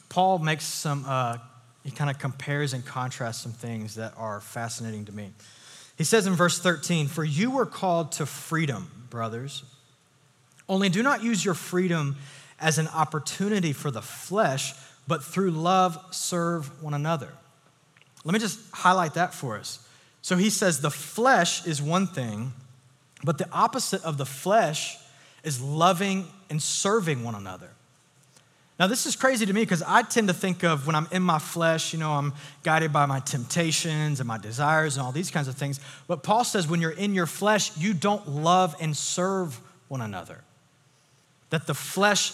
Paul 0.09 0.38
makes 0.38 0.65
some, 0.65 1.05
uh, 1.07 1.38
he 1.84 1.91
kind 1.91 2.09
of 2.09 2.17
compares 2.17 2.73
and 2.73 2.86
contrasts 2.86 3.41
some 3.41 3.51
things 3.51 3.95
that 3.95 4.13
are 4.17 4.39
fascinating 4.39 5.05
to 5.05 5.11
me. 5.11 5.31
He 5.97 6.03
says 6.03 6.25
in 6.25 6.34
verse 6.34 6.59
13, 6.59 7.07
For 7.07 7.23
you 7.23 7.51
were 7.51 7.65
called 7.65 8.13
to 8.13 8.25
freedom, 8.25 8.89
brothers. 9.09 9.63
Only 10.67 10.89
do 10.89 11.03
not 11.03 11.23
use 11.23 11.43
your 11.43 11.53
freedom 11.53 12.15
as 12.59 12.77
an 12.77 12.88
opportunity 12.88 13.73
for 13.73 13.91
the 13.91 14.01
flesh, 14.01 14.73
but 15.07 15.23
through 15.23 15.51
love 15.51 15.97
serve 16.11 16.81
one 16.81 16.93
another. 16.93 17.29
Let 18.23 18.34
me 18.34 18.39
just 18.39 18.59
highlight 18.71 19.15
that 19.15 19.34
for 19.34 19.57
us. 19.57 19.86
So 20.21 20.38
he 20.38 20.49
says 20.49 20.79
the 20.79 20.89
flesh 20.89 21.67
is 21.67 21.81
one 21.81 22.07
thing, 22.07 22.53
but 23.23 23.38
the 23.38 23.49
opposite 23.51 24.03
of 24.03 24.17
the 24.17 24.25
flesh 24.25 24.97
is 25.43 25.61
loving 25.61 26.27
and 26.49 26.61
serving 26.61 27.23
one 27.23 27.36
another. 27.36 27.69
Now, 28.80 28.88
this 28.88 29.05
is 29.05 29.15
crazy 29.15 29.45
to 29.45 29.53
me 29.53 29.61
because 29.61 29.84
I 29.84 30.01
tend 30.01 30.30
to 30.30 30.34
think 30.34 30.63
of 30.63 30.88
when 30.88 30.95
I'm 30.95 31.07
in 31.11 31.21
my 31.21 31.38
flesh, 31.38 31.93
you 31.93 31.99
know, 31.99 32.13
I'm 32.13 32.34
guided 32.63 32.91
by 32.91 33.05
my 33.05 33.19
temptations 33.19 34.19
and 34.19 34.28
my 34.28 34.39
desires 34.39 34.97
and 34.97 35.05
all 35.05 35.11
these 35.11 35.30
kinds 35.30 35.47
of 35.47 35.55
things. 35.55 35.80
But 36.07 36.24
Paul 36.24 36.43
says 36.43 36.67
when 36.67 36.82
you're 36.82 36.91
in 36.91 37.13
your 37.13 37.28
flesh, 37.28 37.78
you 37.78 37.93
don't 37.93 38.28
love 38.28 38.76
and 38.80 38.97
serve 38.97 39.59
one 39.89 40.01
another. 40.01 40.41
That 41.51 41.67
the 41.67 41.76
flesh 41.76 42.34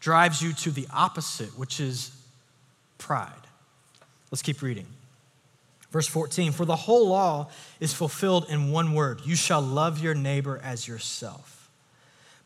drives 0.00 0.40
you 0.40 0.54
to 0.54 0.70
the 0.70 0.86
opposite, 0.90 1.58
which 1.58 1.80
is 1.80 2.10
pride. 2.96 3.30
Let's 4.30 4.42
keep 4.42 4.62
reading. 4.62 4.86
Verse 5.90 6.08
14 6.08 6.52
For 6.52 6.64
the 6.64 6.74
whole 6.74 7.08
law 7.08 7.50
is 7.78 7.92
fulfilled 7.92 8.46
in 8.48 8.72
one 8.72 8.94
word 8.94 9.20
you 9.24 9.36
shall 9.36 9.60
love 9.60 9.98
your 10.00 10.14
neighbor 10.14 10.60
as 10.64 10.88
yourself. 10.88 11.53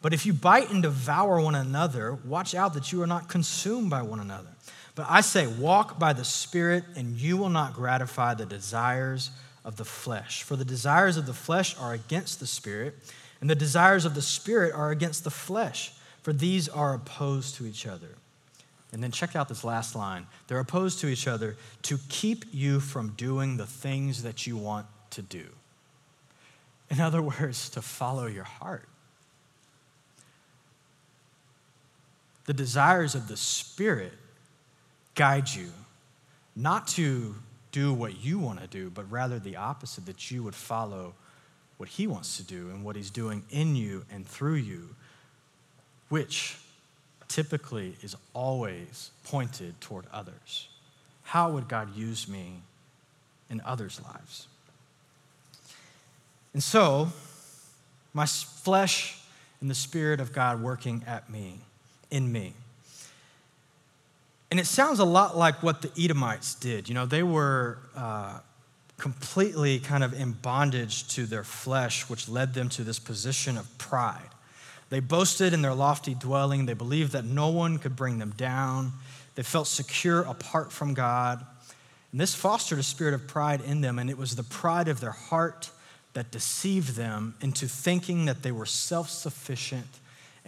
But 0.01 0.15
if 0.15 0.25
you 0.25 0.33
bite 0.33 0.71
and 0.71 0.83
devour 0.83 1.41
one 1.41 1.55
another, 1.55 2.19
watch 2.25 2.55
out 2.55 2.75
that 2.75 2.93
you 2.93 3.03
are 3.03 3.07
not 3.07 3.29
consumed 3.29 3.91
by 3.91 4.03
one 4.03 4.21
another. 4.21 4.51
But 4.95 5.07
I 5.09 5.21
say, 5.21 5.47
walk 5.47 5.99
by 5.99 6.13
the 6.13 6.25
Spirit, 6.25 6.85
and 6.97 7.21
you 7.21 7.37
will 7.37 7.49
not 7.49 7.75
gratify 7.75 8.35
the 8.35 8.47
desires 8.47 9.31
of 9.65 9.77
the 9.77 9.85
flesh. 9.85 10.43
For 10.43 10.57
the 10.57 10.65
desires 10.65 11.17
of 11.17 11.27
the 11.27 11.35
flesh 11.35 11.77
are 11.79 11.93
against 11.93 12.41
the 12.41 12.47
Spirit, 12.47 12.95
and 13.41 13.49
the 13.49 13.55
desires 13.55 14.05
of 14.05 14.15
the 14.15 14.23
Spirit 14.23 14.75
are 14.75 14.91
against 14.91 15.25
the 15.25 15.31
flesh, 15.31 15.93
for 16.23 16.33
these 16.33 16.69
are 16.69 16.95
opposed 16.95 17.57
to 17.57 17.67
each 17.67 17.87
other. 17.87 18.17
And 18.93 19.03
then 19.03 19.11
check 19.11 19.37
out 19.37 19.49
this 19.49 19.65
last 19.65 19.95
line 19.95 20.27
they're 20.47 20.59
opposed 20.59 21.01
to 21.01 21.09
each 21.09 21.29
other 21.29 21.57
to 21.83 21.99
keep 22.09 22.45
you 22.53 22.81
from 22.81 23.11
doing 23.11 23.57
the 23.57 23.67
things 23.67 24.23
that 24.23 24.47
you 24.47 24.57
want 24.57 24.87
to 25.11 25.23
do. 25.23 25.47
In 26.91 27.01
other 27.01 27.21
words, 27.21 27.69
to 27.71 27.83
follow 27.83 28.27
your 28.27 28.45
heart. 28.45 28.88
The 32.49 32.55
desires 32.55 33.15
of 33.15 33.29
the 33.29 33.37
Spirit 33.37 34.15
guide 35.15 35.51
you, 35.51 35.71
not 36.57 36.89
to 36.89 37.35
do 37.73 37.93
what 37.93 38.25
you 38.25 38.39
want 38.39 38.59
to 38.59 38.67
do, 38.67 38.89
but 38.89 39.05
rather 39.13 39.39
the 39.39 39.57
opposite, 39.57 40.07
that 40.07 40.31
you 40.31 40.43
would 40.43 40.55
follow 40.55 41.13
what 41.77 41.91
He 41.91 42.07
wants 42.07 42.39
to 42.39 42.43
do 42.43 42.71
and 42.71 42.83
what 42.83 42.97
He's 42.97 43.11
doing 43.11 43.43
in 43.51 43.77
you 43.77 44.07
and 44.11 44.27
through 44.27 44.55
you, 44.55 44.89
which 46.09 46.57
typically 47.29 47.99
is 48.01 48.17
always 48.33 49.11
pointed 49.25 49.79
toward 49.83 50.07
others. 50.11 50.69
How 51.25 51.51
would 51.51 51.69
God 51.69 51.95
use 51.95 52.27
me 52.29 52.63
in 53.51 53.61
others' 53.61 54.01
lives? 54.03 54.47
And 56.55 56.63
so, 56.63 57.09
my 58.15 58.25
flesh 58.25 59.21
and 59.61 59.69
the 59.69 59.75
Spirit 59.75 60.19
of 60.19 60.33
God 60.33 60.63
working 60.63 61.05
at 61.07 61.29
me 61.29 61.61
in 62.11 62.31
me. 62.31 62.55
And 64.51 64.59
it 64.59 64.67
sounds 64.67 64.99
a 64.99 65.05
lot 65.05 65.37
like 65.37 65.63
what 65.63 65.83
the 65.83 65.91
Edomites 66.03 66.55
did. 66.55 66.89
You 66.89 66.95
know, 66.95 67.05
they 67.05 67.23
were 67.23 67.79
uh, 67.95 68.39
completely 68.97 69.79
kind 69.79 70.03
of 70.03 70.19
in 70.19 70.33
bondage 70.33 71.07
to 71.15 71.27
their 71.27 71.45
flesh, 71.45 72.09
which 72.09 72.29
led 72.29 72.55
them 72.55 72.69
to 72.71 72.83
this 72.83 72.99
position 72.99 73.59
of 73.59 73.79
pride. 73.79 74.31
They 74.91 75.01
boasted 75.01 75.53
in 75.53 75.61
their 75.61 75.75
lofty 75.75 76.15
dwelling. 76.15 76.65
They 76.65 76.75
believed 76.75 77.13
that 77.13 77.25
no 77.25 77.49
one 77.49 77.79
could 77.79 77.95
bring 77.95 78.19
them 78.19 78.33
down. 78.37 78.93
They 79.35 79.43
felt 79.43 79.67
secure 79.67 80.23
apart 80.23 80.73
from 80.73 80.95
God. 80.95 81.45
And 82.11 82.21
this 82.21 82.35
fostered 82.35 82.79
a 82.79 82.83
spirit 82.83 83.13
of 83.13 83.29
pride 83.29 83.61
in 83.61 83.83
them, 83.83 83.99
and 83.99 84.09
it 84.09 84.17
was 84.17 84.35
the 84.35 84.43
pride 84.43 84.89
of 84.89 85.01
their 85.01 85.11
heart 85.11 85.71
that 86.15 86.31
deceived 86.31 86.97
them 86.97 87.35
into 87.43 87.69
thinking 87.69 88.25
that 88.25 88.43
they 88.43 88.51
were 88.51 88.67
self 88.67 89.11
sufficient 89.11 89.87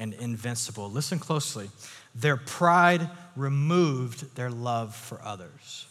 and 0.01 0.15
invincible. 0.15 0.91
Listen 0.91 1.19
closely. 1.19 1.71
Their 2.15 2.39
pride 2.39 3.09
removed 3.37 4.35
their 4.35 4.51
love 4.51 4.97
for 4.97 5.21
others. 5.23 5.87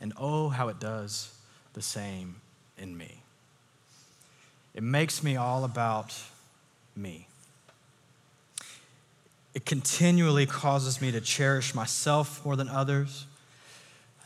And 0.00 0.14
oh, 0.16 0.48
how 0.48 0.68
it 0.68 0.80
does 0.80 1.32
the 1.74 1.82
same 1.82 2.36
in 2.78 2.96
me. 2.96 3.22
It 4.74 4.82
makes 4.82 5.22
me 5.22 5.36
all 5.36 5.64
about 5.64 6.16
me. 6.96 7.28
It 9.52 9.66
continually 9.66 10.46
causes 10.46 11.00
me 11.00 11.12
to 11.12 11.20
cherish 11.20 11.74
myself 11.74 12.44
more 12.44 12.56
than 12.56 12.68
others. 12.68 13.26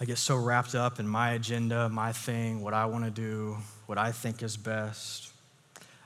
I 0.00 0.04
get 0.04 0.18
so 0.18 0.36
wrapped 0.36 0.74
up 0.74 1.00
in 1.00 1.08
my 1.08 1.32
agenda, 1.32 1.88
my 1.88 2.12
thing, 2.12 2.60
what 2.60 2.74
I 2.74 2.86
want 2.86 3.04
to 3.04 3.10
do, 3.10 3.56
what 3.86 3.98
I 3.98 4.12
think 4.12 4.42
is 4.42 4.56
best. 4.56 5.31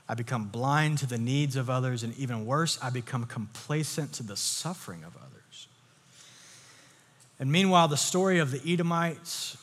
I 0.09 0.15
become 0.15 0.47
blind 0.47 0.99
to 0.99 1.05
the 1.05 1.17
needs 1.17 1.55
of 1.55 1.69
others, 1.69 2.03
and 2.03 2.17
even 2.17 2.45
worse, 2.45 2.79
I 2.81 2.89
become 2.89 3.25
complacent 3.25 4.13
to 4.13 4.23
the 4.23 4.37
suffering 4.37 5.03
of 5.03 5.15
others. 5.17 5.67
And 7.39 7.51
meanwhile, 7.51 7.87
the 7.87 7.97
story 7.97 8.39
of 8.39 8.51
the 8.51 8.61
Edomites 8.65 9.57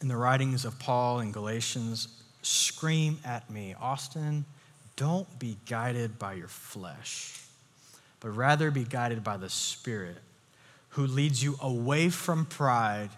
and 0.00 0.10
the 0.10 0.16
writings 0.16 0.64
of 0.64 0.78
Paul 0.78 1.20
and 1.20 1.32
Galatians 1.32 2.08
scream 2.42 3.18
at 3.24 3.48
me 3.50 3.74
Austin, 3.80 4.44
don't 4.96 5.38
be 5.38 5.56
guided 5.66 6.18
by 6.18 6.34
your 6.34 6.48
flesh, 6.48 7.40
but 8.20 8.30
rather 8.30 8.70
be 8.70 8.84
guided 8.84 9.24
by 9.24 9.36
the 9.36 9.48
Spirit 9.48 10.18
who 10.90 11.06
leads 11.06 11.42
you 11.42 11.56
away 11.60 12.10
from 12.10 12.44
pride 12.44 13.08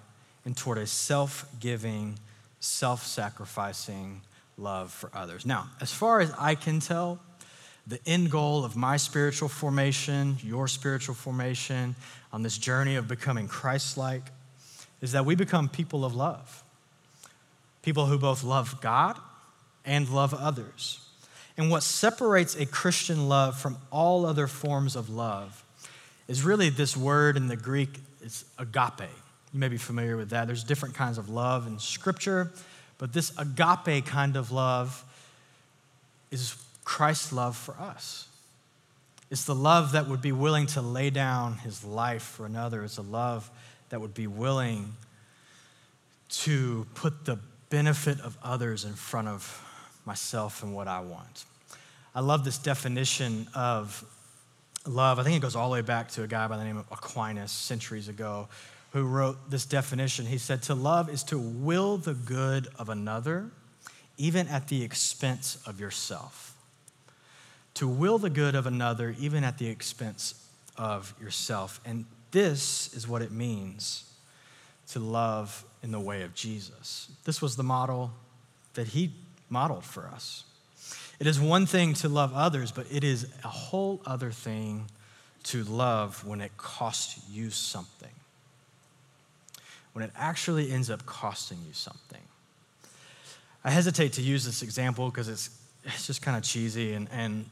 and 0.44 0.56
toward 0.56 0.78
a 0.78 0.86
self 0.86 1.46
giving, 1.58 2.18
self 2.60 3.04
sacrificing, 3.04 4.20
love 4.56 4.92
for 4.92 5.10
others. 5.14 5.44
Now, 5.44 5.68
as 5.80 5.92
far 5.92 6.20
as 6.20 6.32
I 6.38 6.54
can 6.54 6.80
tell, 6.80 7.18
the 7.86 8.00
end 8.06 8.30
goal 8.30 8.64
of 8.64 8.76
my 8.76 8.96
spiritual 8.96 9.48
formation, 9.48 10.38
your 10.42 10.68
spiritual 10.68 11.14
formation, 11.14 11.96
on 12.32 12.42
this 12.42 12.56
journey 12.56 12.96
of 12.96 13.08
becoming 13.08 13.46
Christ 13.46 13.98
like, 13.98 14.22
is 15.00 15.12
that 15.12 15.26
we 15.26 15.34
become 15.34 15.68
people 15.68 16.04
of 16.04 16.14
love. 16.14 16.62
People 17.82 18.06
who 18.06 18.18
both 18.18 18.42
love 18.42 18.80
God 18.80 19.18
and 19.84 20.08
love 20.08 20.32
others. 20.32 21.00
And 21.56 21.70
what 21.70 21.82
separates 21.82 22.56
a 22.56 22.66
Christian 22.66 23.28
love 23.28 23.58
from 23.60 23.76
all 23.92 24.24
other 24.24 24.46
forms 24.46 24.96
of 24.96 25.10
love 25.10 25.64
is 26.26 26.42
really 26.42 26.70
this 26.70 26.96
word 26.96 27.36
in 27.36 27.48
the 27.48 27.56
Greek, 27.56 28.00
it's 28.22 28.44
agape. 28.58 29.10
You 29.52 29.60
may 29.60 29.68
be 29.68 29.76
familiar 29.76 30.16
with 30.16 30.30
that. 30.30 30.46
There's 30.46 30.64
different 30.64 30.94
kinds 30.94 31.18
of 31.18 31.28
love 31.28 31.66
in 31.66 31.78
Scripture. 31.78 32.50
But 33.04 33.12
this 33.12 33.36
agape 33.36 34.06
kind 34.06 34.34
of 34.34 34.50
love 34.50 35.04
is 36.30 36.56
Christ's 36.84 37.34
love 37.34 37.54
for 37.54 37.74
us. 37.74 38.28
It's 39.30 39.44
the 39.44 39.54
love 39.54 39.92
that 39.92 40.08
would 40.08 40.22
be 40.22 40.32
willing 40.32 40.64
to 40.68 40.80
lay 40.80 41.10
down 41.10 41.58
his 41.58 41.84
life 41.84 42.22
for 42.22 42.46
another. 42.46 42.82
It's 42.82 42.96
a 42.96 43.02
love 43.02 43.50
that 43.90 44.00
would 44.00 44.14
be 44.14 44.26
willing 44.26 44.94
to 46.30 46.86
put 46.94 47.26
the 47.26 47.38
benefit 47.68 48.20
of 48.20 48.38
others 48.42 48.86
in 48.86 48.94
front 48.94 49.28
of 49.28 49.62
myself 50.06 50.62
and 50.62 50.74
what 50.74 50.88
I 50.88 51.00
want. 51.00 51.44
I 52.14 52.20
love 52.20 52.42
this 52.42 52.56
definition 52.56 53.48
of 53.54 54.02
love. 54.86 55.18
I 55.18 55.24
think 55.24 55.36
it 55.36 55.42
goes 55.42 55.56
all 55.56 55.68
the 55.68 55.74
way 55.74 55.82
back 55.82 56.08
to 56.12 56.22
a 56.22 56.26
guy 56.26 56.48
by 56.48 56.56
the 56.56 56.64
name 56.64 56.78
of 56.78 56.86
Aquinas 56.90 57.52
centuries 57.52 58.08
ago, 58.08 58.48
who 58.94 59.04
wrote 59.04 59.50
this 59.50 59.66
definition. 59.66 60.24
He 60.24 60.38
said, 60.38 60.62
To 60.62 60.74
love 60.74 61.10
is 61.10 61.24
to 61.24 61.38
will 61.38 61.98
the 61.98 62.14
good 62.14 62.68
of 62.78 62.88
another, 62.88 63.50
even 64.16 64.46
at 64.46 64.68
the 64.68 64.82
expense 64.82 65.58
of 65.66 65.78
yourself. 65.80 66.52
to 67.74 67.88
will 67.88 68.18
the 68.18 68.30
good 68.30 68.54
of 68.54 68.66
another, 68.66 69.16
even 69.18 69.42
at 69.42 69.58
the 69.58 69.66
expense 69.66 70.48
of 70.76 71.12
yourself. 71.20 71.80
And 71.84 72.04
this 72.30 72.94
is 72.94 73.08
what 73.08 73.20
it 73.20 73.32
means 73.32 74.04
to 74.90 75.00
love 75.00 75.64
in 75.82 75.90
the 75.90 75.98
way 75.98 76.22
of 76.22 76.36
Jesus. 76.36 77.08
This 77.24 77.42
was 77.42 77.56
the 77.56 77.64
model 77.64 78.12
that 78.74 78.86
he 78.88 79.10
modeled 79.48 79.84
for 79.84 80.06
us. 80.06 80.44
It 81.18 81.26
is 81.26 81.40
one 81.40 81.66
thing 81.66 81.94
to 81.94 82.08
love 82.08 82.32
others, 82.32 82.70
but 82.70 82.86
it 82.92 83.02
is 83.02 83.28
a 83.42 83.48
whole 83.48 84.00
other 84.06 84.30
thing 84.30 84.88
to 85.44 85.64
love 85.64 86.24
when 86.24 86.40
it 86.40 86.56
costs 86.56 87.20
you 87.28 87.50
something. 87.50 88.10
When 89.94 90.04
it 90.04 90.10
actually 90.16 90.70
ends 90.70 90.90
up 90.90 91.06
costing 91.06 91.58
you 91.66 91.72
something. 91.72 92.20
I 93.64 93.70
hesitate 93.70 94.12
to 94.14 94.22
use 94.22 94.44
this 94.44 94.62
example 94.62 95.08
because 95.08 95.28
it's, 95.28 95.48
it's 95.84 96.06
just 96.06 96.20
kind 96.20 96.36
of 96.36 96.42
cheesy 96.42 96.92
and, 96.92 97.08
and 97.10 97.46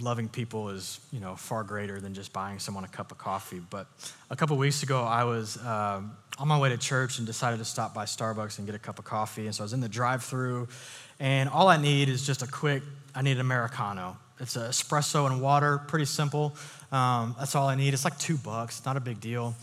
loving 0.00 0.28
people 0.28 0.70
is 0.70 1.00
you 1.12 1.20
know 1.20 1.36
far 1.36 1.62
greater 1.62 2.00
than 2.00 2.14
just 2.14 2.32
buying 2.32 2.58
someone 2.58 2.84
a 2.84 2.88
cup 2.88 3.12
of 3.12 3.18
coffee 3.18 3.60
but 3.70 3.86
a 4.30 4.36
couple 4.36 4.56
weeks 4.56 4.82
ago 4.82 5.02
i 5.02 5.22
was 5.22 5.58
um, 5.66 6.16
on 6.38 6.48
my 6.48 6.58
way 6.58 6.70
to 6.70 6.78
church 6.78 7.18
and 7.18 7.26
decided 7.26 7.58
to 7.58 7.64
stop 7.64 7.92
by 7.92 8.04
starbucks 8.04 8.58
and 8.58 8.66
get 8.66 8.74
a 8.74 8.78
cup 8.78 8.98
of 8.98 9.04
coffee 9.04 9.44
and 9.44 9.54
so 9.54 9.62
i 9.62 9.64
was 9.64 9.72
in 9.72 9.80
the 9.80 9.88
drive 9.88 10.22
through 10.24 10.66
and 11.20 11.48
all 11.48 11.68
i 11.68 11.76
need 11.76 12.08
is 12.08 12.26
just 12.26 12.42
a 12.42 12.46
quick 12.46 12.82
i 13.14 13.22
need 13.22 13.32
an 13.32 13.40
americano. 13.40 14.16
It's 14.40 14.56
an 14.56 14.62
espresso 14.62 15.30
and 15.30 15.40
water 15.40 15.78
pretty 15.78 16.06
simple. 16.06 16.56
Um, 16.90 17.36
that's 17.38 17.54
all 17.54 17.68
i 17.68 17.76
need. 17.76 17.94
It's 17.94 18.04
like 18.04 18.18
two 18.18 18.38
bucks 18.38 18.84
not 18.86 18.96
a 18.96 19.00
big 19.00 19.20
deal 19.20 19.54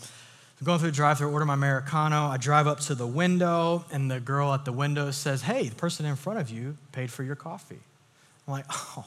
I'm 0.60 0.66
going 0.66 0.78
through 0.78 0.90
the 0.90 0.96
drive 0.96 1.18
through 1.18 1.32
order 1.32 1.46
my 1.46 1.54
americano 1.54 2.26
i 2.26 2.36
drive 2.36 2.66
up 2.66 2.80
to 2.80 2.94
the 2.94 3.06
window 3.06 3.84
and 3.90 4.10
the 4.10 4.20
girl 4.20 4.52
at 4.52 4.66
the 4.66 4.72
window 4.72 5.10
says 5.10 5.40
hey 5.40 5.68
the 5.68 5.74
person 5.74 6.04
in 6.04 6.16
front 6.16 6.38
of 6.38 6.50
you 6.50 6.76
paid 6.92 7.10
for 7.10 7.22
your 7.22 7.34
coffee 7.34 7.80
i'm 8.46 8.52
like 8.52 8.66
oh 8.70 9.06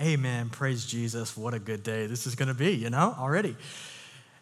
Amen. 0.00 0.48
Praise 0.48 0.86
Jesus. 0.86 1.36
What 1.36 1.52
a 1.52 1.58
good 1.58 1.82
day 1.82 2.06
this 2.06 2.26
is 2.26 2.34
going 2.34 2.48
to 2.48 2.54
be, 2.54 2.72
you 2.72 2.88
know, 2.88 3.14
already. 3.18 3.54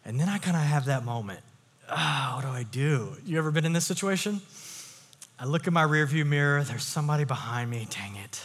And 0.05 0.17
then 0.17 0.29
I 0.29 0.37
kind 0.37 0.55
of 0.55 0.63
have 0.63 0.85
that 0.85 1.03
moment. 1.03 1.41
Oh, 1.89 2.31
what 2.35 2.45
do 2.45 2.47
I 2.47 2.63
do? 2.63 3.17
You 3.25 3.37
ever 3.39 3.51
been 3.51 3.65
in 3.65 3.73
this 3.73 3.85
situation? 3.85 4.41
I 5.37 5.45
look 5.45 5.67
in 5.67 5.73
my 5.73 5.83
rearview 5.83 6.25
mirror, 6.25 6.63
there's 6.63 6.83
somebody 6.83 7.25
behind 7.25 7.69
me, 7.69 7.87
dang 7.89 8.15
it. 8.15 8.41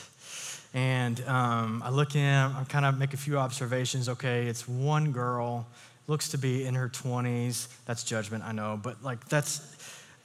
And 0.72 1.20
um, 1.28 1.82
I 1.84 1.90
look 1.90 2.16
in, 2.16 2.34
I 2.34 2.64
kind 2.68 2.84
of 2.84 2.98
make 2.98 3.14
a 3.14 3.16
few 3.16 3.38
observations. 3.38 4.08
Okay, 4.08 4.46
it's 4.46 4.66
one 4.66 5.12
girl, 5.12 5.66
looks 6.06 6.30
to 6.30 6.38
be 6.38 6.64
in 6.64 6.74
her 6.74 6.88
20s. 6.88 7.68
That's 7.86 8.04
judgment, 8.04 8.44
I 8.44 8.52
know, 8.52 8.78
but 8.82 9.02
like 9.02 9.28
that's 9.28 9.60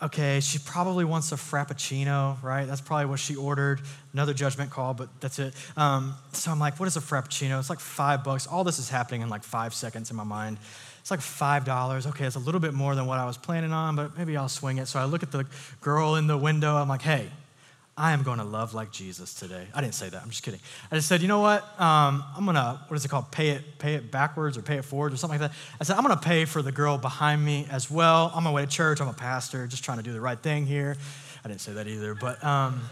okay, 0.02 0.40
she 0.40 0.60
probably 0.60 1.04
wants 1.04 1.32
a 1.32 1.36
Frappuccino, 1.36 2.42
right? 2.42 2.66
That's 2.66 2.82
probably 2.82 3.08
what 3.08 3.20
she 3.20 3.36
ordered. 3.36 3.82
Another 4.14 4.34
judgment 4.34 4.72
call, 4.72 4.94
but 4.94 5.10
that's 5.20 5.40
it. 5.40 5.54
Um, 5.76 6.16
so 6.32 6.52
I'm 6.52 6.60
like, 6.60 6.80
what 6.80 6.88
is 6.88 6.96
a 6.96 7.02
Frappuccino? 7.02 7.60
It's 7.60 7.70
like 7.70 7.82
five 7.82 8.24
bucks. 8.24 8.48
All 8.48 8.64
this 8.64 8.80
is 8.80 8.90
happening 8.90 9.22
in 9.22 9.30
like 9.30 9.44
five 9.44 9.74
seconds 9.74 10.10
in 10.10 10.16
my 10.16 10.24
mind. 10.24 10.58
It's 11.02 11.12
like 11.12 11.22
$5. 11.22 12.08
Okay, 12.08 12.26
it's 12.26 12.36
a 12.36 12.40
little 12.40 12.60
bit 12.60 12.74
more 12.74 12.94
than 12.94 13.08
what 13.08 13.20
I 13.20 13.26
was 13.26 13.38
planning 13.38 13.72
on, 13.72 13.96
but 13.96 14.18
maybe 14.18 14.38
I'll 14.38 14.50
swing 14.50 14.78
it. 14.78 14.88
So 14.88 15.00
I 15.00 15.06
look 15.06 15.24
at 15.24 15.32
the 15.32 15.46
girl 15.82 16.16
in 16.16 16.28
the 16.28 16.38
window. 16.38 16.76
I'm 16.76 16.88
like, 16.88 17.02
hey, 17.02 17.30
I 18.00 18.14
am 18.14 18.24
going 18.24 18.38
to 18.38 18.46
love 18.46 18.74
like 18.74 18.92
Jesus 18.92 19.34
today. 19.34 19.68
I 19.76 19.82
didn't 19.82 19.94
say 19.94 20.08
that. 20.08 20.22
I'm 20.22 20.30
just 20.30 20.42
kidding. 20.42 20.62
I 20.90 20.96
just 20.96 21.10
said, 21.10 21.22
you 21.22 21.28
know 21.28 21.42
what? 21.42 21.64
Um, 21.78 22.24
I'm 22.34 22.46
going 22.46 22.56
to, 22.56 22.80
what 22.88 22.96
is 22.96 23.04
it 23.04 23.10
called? 23.10 23.30
Pay 23.30 23.50
it, 23.50 23.78
pay 23.78 23.96
it 23.96 24.10
backwards 24.10 24.58
or 24.58 24.62
pay 24.62 24.78
it 24.78 24.86
forward 24.86 25.12
or 25.12 25.18
something 25.18 25.38
like 25.38 25.52
that. 25.52 25.58
I 25.82 25.84
said, 25.84 25.98
I'm 25.98 26.06
going 26.06 26.18
to 26.18 26.24
pay 26.24 26.46
for 26.46 26.62
the 26.62 26.72
girl 26.72 26.98
behind 26.98 27.44
me 27.44 27.68
as 27.70 27.92
well. 27.92 28.32
I'm 28.32 28.38
on 28.38 28.44
my 28.46 28.52
way 28.54 28.62
to 28.62 28.72
church. 28.72 29.02
I'm 29.02 29.10
a 29.10 29.14
pastor, 29.14 29.68
just 29.68 29.84
trying 29.84 29.98
to 29.98 30.04
do 30.04 30.14
the 30.14 30.22
right 30.22 30.40
thing 30.40 30.66
here. 30.66 30.96
I 31.44 31.50
didn't 31.50 31.60
say 31.60 31.74
that 31.74 31.88
either. 31.88 32.16
But 32.16 32.42
um, 32.42 32.84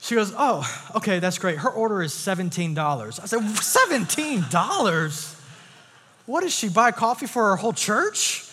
she 0.00 0.14
goes, 0.14 0.32
oh, 0.38 0.64
okay, 0.94 1.18
that's 1.18 1.38
great. 1.38 1.58
Her 1.58 1.70
order 1.70 2.00
is 2.00 2.12
$17. 2.12 2.78
I 2.78 3.10
said, 3.26 3.40
$17? 3.40 5.40
What 6.26 6.42
does 6.42 6.54
she 6.54 6.68
buy 6.68 6.92
coffee 6.92 7.26
for 7.26 7.50
her 7.50 7.56
whole 7.56 7.72
church? 7.72 8.43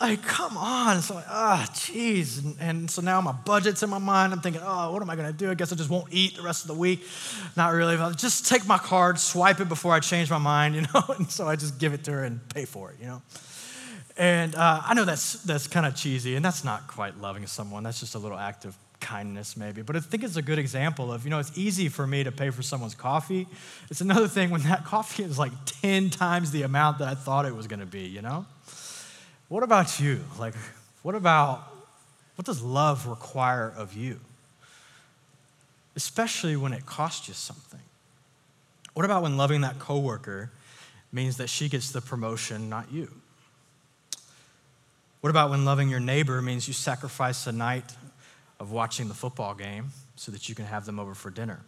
Like, 0.00 0.22
come 0.22 0.56
on. 0.56 1.02
So, 1.02 1.22
ah, 1.28 1.66
oh, 1.66 1.72
jeez. 1.72 2.44
And, 2.44 2.56
and, 2.60 2.90
so 2.90 3.02
now 3.02 3.20
my 3.20 3.32
budget's 3.32 3.82
in 3.82 3.90
my 3.90 3.98
mind. 3.98 4.32
I'm 4.32 4.40
thinking, 4.40 4.62
oh, 4.64 4.92
what 4.92 5.02
am 5.02 5.10
I 5.10 5.16
going 5.16 5.26
to 5.26 5.36
do? 5.36 5.50
I 5.50 5.54
guess 5.54 5.72
I 5.72 5.76
just 5.76 5.90
won't 5.90 6.12
eat 6.12 6.36
the 6.36 6.42
rest 6.42 6.62
of 6.62 6.68
the 6.68 6.74
week. 6.74 7.04
Not 7.56 7.72
really. 7.72 7.96
I'll 7.96 8.12
just 8.12 8.46
take 8.46 8.66
my 8.66 8.78
card, 8.78 9.18
swipe 9.18 9.60
it 9.60 9.68
before 9.68 9.92
I 9.92 10.00
change 10.00 10.30
my 10.30 10.38
mind, 10.38 10.74
you 10.76 10.82
know? 10.82 11.02
And 11.16 11.30
so 11.30 11.48
I 11.48 11.56
just 11.56 11.78
give 11.78 11.94
it 11.94 12.04
to 12.04 12.12
her 12.12 12.24
and 12.24 12.46
pay 12.50 12.64
for 12.64 12.90
it, 12.90 12.96
you 13.00 13.06
know? 13.06 13.22
And 14.16 14.54
uh, 14.54 14.82
I 14.84 14.94
know 14.94 15.04
that's, 15.04 15.34
that's 15.44 15.68
kind 15.68 15.86
of 15.86 15.94
cheesy, 15.94 16.34
and 16.34 16.44
that's 16.44 16.64
not 16.64 16.88
quite 16.88 17.18
loving 17.18 17.46
someone. 17.46 17.84
That's 17.84 18.00
just 18.00 18.16
a 18.16 18.18
little 18.18 18.38
act 18.38 18.64
of 18.64 18.76
kindness, 19.00 19.56
maybe. 19.56 19.82
But 19.82 19.96
I 19.96 20.00
think 20.00 20.24
it's 20.24 20.36
a 20.36 20.42
good 20.42 20.58
example 20.58 21.12
of, 21.12 21.24
you 21.24 21.30
know, 21.30 21.38
it's 21.38 21.56
easy 21.56 21.88
for 21.88 22.06
me 22.06 22.24
to 22.24 22.32
pay 22.32 22.50
for 22.50 22.62
someone's 22.62 22.96
coffee. 22.96 23.46
It's 23.90 24.00
another 24.00 24.26
thing 24.26 24.50
when 24.50 24.62
that 24.62 24.84
coffee 24.84 25.22
is 25.22 25.38
like 25.38 25.52
10 25.82 26.10
times 26.10 26.50
the 26.50 26.62
amount 26.62 26.98
that 26.98 27.08
I 27.08 27.14
thought 27.14 27.46
it 27.46 27.54
was 27.54 27.66
going 27.66 27.80
to 27.80 27.86
be, 27.86 28.02
you 28.02 28.22
know? 28.22 28.44
What 29.48 29.62
about 29.62 29.98
you? 29.98 30.20
Like, 30.38 30.54
what 31.02 31.14
about, 31.14 31.62
what 32.36 32.44
does 32.44 32.62
love 32.62 33.06
require 33.06 33.72
of 33.76 33.94
you? 33.94 34.20
Especially 35.96 36.56
when 36.56 36.72
it 36.72 36.86
costs 36.86 37.28
you 37.28 37.34
something. 37.34 37.80
What 38.94 39.04
about 39.04 39.22
when 39.22 39.36
loving 39.36 39.62
that 39.62 39.78
coworker 39.78 40.50
means 41.12 41.38
that 41.38 41.48
she 41.48 41.68
gets 41.68 41.90
the 41.90 42.00
promotion, 42.00 42.68
not 42.68 42.92
you? 42.92 43.10
What 45.20 45.30
about 45.30 45.50
when 45.50 45.64
loving 45.64 45.88
your 45.88 46.00
neighbor 46.00 46.40
means 46.42 46.68
you 46.68 46.74
sacrifice 46.74 47.46
a 47.46 47.52
night 47.52 47.92
of 48.60 48.70
watching 48.70 49.08
the 49.08 49.14
football 49.14 49.54
game 49.54 49.90
so 50.16 50.30
that 50.30 50.48
you 50.48 50.54
can 50.54 50.66
have 50.66 50.84
them 50.84 51.00
over 51.00 51.14
for 51.14 51.30
dinner? 51.30 51.60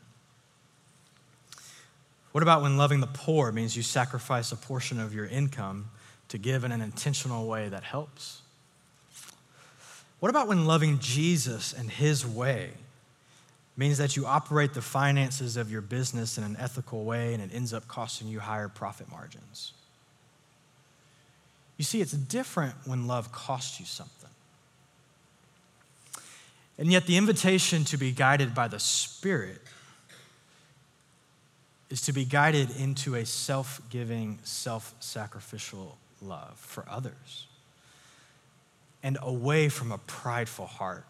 What 2.32 2.42
about 2.42 2.62
when 2.62 2.76
loving 2.76 3.00
the 3.00 3.08
poor 3.08 3.50
means 3.50 3.76
you 3.76 3.82
sacrifice 3.82 4.52
a 4.52 4.56
portion 4.56 5.00
of 5.00 5.14
your 5.14 5.26
income 5.26 5.90
to 6.30 6.38
give 6.38 6.64
in 6.64 6.72
an 6.72 6.80
intentional 6.80 7.46
way 7.46 7.68
that 7.68 7.84
helps? 7.84 8.40
What 10.20 10.30
about 10.30 10.48
when 10.48 10.64
loving 10.64 10.98
Jesus 10.98 11.72
and 11.72 11.90
his 11.90 12.26
way 12.26 12.70
means 13.76 13.98
that 13.98 14.16
you 14.16 14.26
operate 14.26 14.74
the 14.74 14.82
finances 14.82 15.56
of 15.56 15.70
your 15.70 15.80
business 15.80 16.38
in 16.38 16.44
an 16.44 16.56
ethical 16.58 17.04
way 17.04 17.34
and 17.34 17.42
it 17.42 17.50
ends 17.54 17.72
up 17.72 17.88
costing 17.88 18.28
you 18.28 18.40
higher 18.40 18.68
profit 18.68 19.10
margins? 19.10 19.72
You 21.78 21.84
see, 21.84 22.00
it's 22.00 22.12
different 22.12 22.74
when 22.84 23.06
love 23.06 23.32
costs 23.32 23.80
you 23.80 23.86
something. 23.86 24.30
And 26.78 26.90
yet, 26.90 27.06
the 27.06 27.16
invitation 27.16 27.84
to 27.84 27.96
be 27.96 28.12
guided 28.12 28.54
by 28.54 28.68
the 28.68 28.78
Spirit 28.78 29.60
is 31.90 32.02
to 32.02 32.12
be 32.12 32.24
guided 32.24 32.70
into 32.78 33.16
a 33.16 33.26
self 33.26 33.82
giving, 33.90 34.38
self 34.44 34.94
sacrificial 35.00 35.98
love 36.22 36.58
for 36.58 36.84
others 36.88 37.46
and 39.02 39.18
away 39.22 39.68
from 39.68 39.92
a 39.92 39.98
prideful 39.98 40.66
heart, 40.66 41.04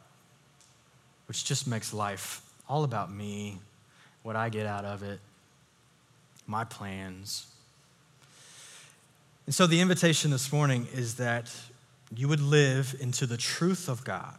which 1.26 1.44
just 1.44 1.66
makes 1.66 1.92
life 1.92 2.42
all 2.68 2.84
about 2.84 3.12
me, 3.12 3.58
what 4.22 4.36
I 4.36 4.48
get 4.48 4.66
out 4.66 4.84
of 4.84 5.02
it, 5.02 5.18
my 6.46 6.64
plans. 6.64 7.46
And 9.46 9.54
so 9.54 9.66
the 9.66 9.80
invitation 9.80 10.30
this 10.30 10.52
morning 10.52 10.86
is 10.94 11.16
that 11.16 11.52
you 12.14 12.28
would 12.28 12.40
live 12.40 12.94
into 13.00 13.26
the 13.26 13.36
truth 13.36 13.88
of 13.88 14.04
God 14.04 14.34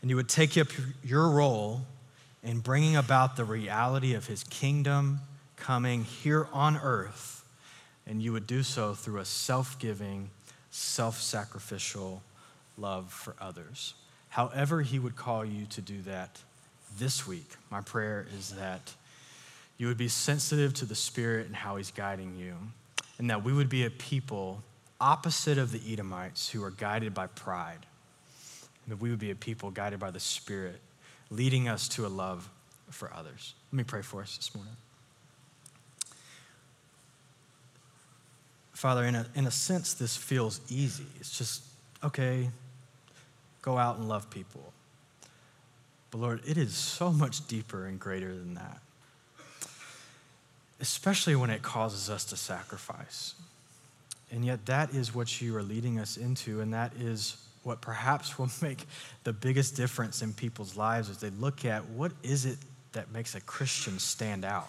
and 0.00 0.10
you 0.10 0.16
would 0.16 0.28
take 0.28 0.56
up 0.56 0.68
your 1.04 1.28
role 1.30 1.82
in 2.42 2.60
bringing 2.60 2.96
about 2.96 3.36
the 3.36 3.44
reality 3.44 4.14
of 4.14 4.26
his 4.26 4.44
kingdom 4.44 5.20
coming 5.56 6.04
here 6.04 6.48
on 6.52 6.76
earth 6.76 7.35
and 8.06 8.22
you 8.22 8.32
would 8.32 8.46
do 8.46 8.62
so 8.62 8.94
through 8.94 9.20
a 9.20 9.24
self 9.24 9.78
giving, 9.78 10.30
self 10.70 11.20
sacrificial 11.20 12.22
love 12.78 13.12
for 13.12 13.34
others. 13.40 13.94
However, 14.28 14.82
He 14.82 14.98
would 14.98 15.16
call 15.16 15.44
you 15.44 15.66
to 15.66 15.80
do 15.80 16.02
that 16.02 16.40
this 16.98 17.26
week, 17.26 17.50
my 17.70 17.80
prayer 17.80 18.26
is 18.38 18.50
that 18.50 18.94
you 19.76 19.86
would 19.88 19.98
be 19.98 20.08
sensitive 20.08 20.72
to 20.74 20.84
the 20.86 20.94
Spirit 20.94 21.46
and 21.46 21.54
how 21.54 21.76
He's 21.76 21.90
guiding 21.90 22.36
you, 22.36 22.54
and 23.18 23.28
that 23.30 23.44
we 23.44 23.52
would 23.52 23.68
be 23.68 23.84
a 23.84 23.90
people 23.90 24.62
opposite 25.00 25.58
of 25.58 25.72
the 25.72 25.92
Edomites 25.92 26.48
who 26.48 26.64
are 26.64 26.70
guided 26.70 27.12
by 27.12 27.26
pride, 27.26 27.84
and 28.84 28.92
that 28.92 29.02
we 29.02 29.10
would 29.10 29.18
be 29.18 29.30
a 29.30 29.34
people 29.34 29.70
guided 29.70 29.98
by 30.00 30.10
the 30.10 30.20
Spirit, 30.20 30.80
leading 31.30 31.68
us 31.68 31.88
to 31.88 32.06
a 32.06 32.08
love 32.08 32.48
for 32.90 33.12
others. 33.12 33.54
Let 33.72 33.76
me 33.76 33.84
pray 33.84 34.02
for 34.02 34.22
us 34.22 34.36
this 34.36 34.54
morning. 34.54 34.76
Father, 38.76 39.04
in 39.04 39.14
a, 39.14 39.24
in 39.34 39.46
a 39.46 39.50
sense, 39.50 39.94
this 39.94 40.18
feels 40.18 40.60
easy. 40.68 41.06
It's 41.18 41.38
just, 41.38 41.62
okay, 42.04 42.50
go 43.62 43.78
out 43.78 43.96
and 43.96 44.06
love 44.06 44.28
people. 44.28 44.70
But 46.10 46.18
Lord, 46.18 46.42
it 46.46 46.58
is 46.58 46.74
so 46.74 47.10
much 47.10 47.48
deeper 47.48 47.86
and 47.86 47.98
greater 47.98 48.34
than 48.34 48.52
that, 48.52 48.80
especially 50.78 51.34
when 51.36 51.48
it 51.48 51.62
causes 51.62 52.10
us 52.10 52.26
to 52.26 52.36
sacrifice. 52.36 53.34
And 54.30 54.44
yet, 54.44 54.66
that 54.66 54.90
is 54.92 55.14
what 55.14 55.40
you 55.40 55.56
are 55.56 55.62
leading 55.62 55.98
us 55.98 56.18
into, 56.18 56.60
and 56.60 56.74
that 56.74 56.92
is 57.00 57.38
what 57.62 57.80
perhaps 57.80 58.38
will 58.38 58.50
make 58.60 58.84
the 59.24 59.32
biggest 59.32 59.74
difference 59.74 60.20
in 60.20 60.34
people's 60.34 60.76
lives 60.76 61.08
as 61.08 61.16
they 61.16 61.30
look 61.30 61.64
at 61.64 61.82
what 61.86 62.12
is 62.22 62.44
it 62.44 62.58
that 62.92 63.10
makes 63.10 63.34
a 63.34 63.40
Christian 63.40 63.98
stand 63.98 64.44
out? 64.44 64.68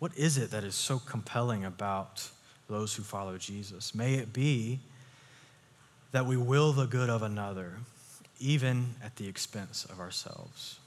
What 0.00 0.18
is 0.18 0.36
it 0.36 0.50
that 0.50 0.64
is 0.64 0.74
so 0.74 0.98
compelling 0.98 1.64
about 1.64 2.28
those 2.70 2.94
who 2.94 3.02
follow 3.02 3.36
Jesus? 3.36 3.94
May 3.94 4.14
it 4.14 4.32
be 4.32 4.80
that 6.12 6.26
we 6.26 6.36
will 6.36 6.72
the 6.72 6.86
good 6.86 7.10
of 7.10 7.22
another, 7.22 7.74
even 8.38 8.94
at 9.04 9.16
the 9.16 9.28
expense 9.28 9.84
of 9.84 10.00
ourselves. 10.00 10.78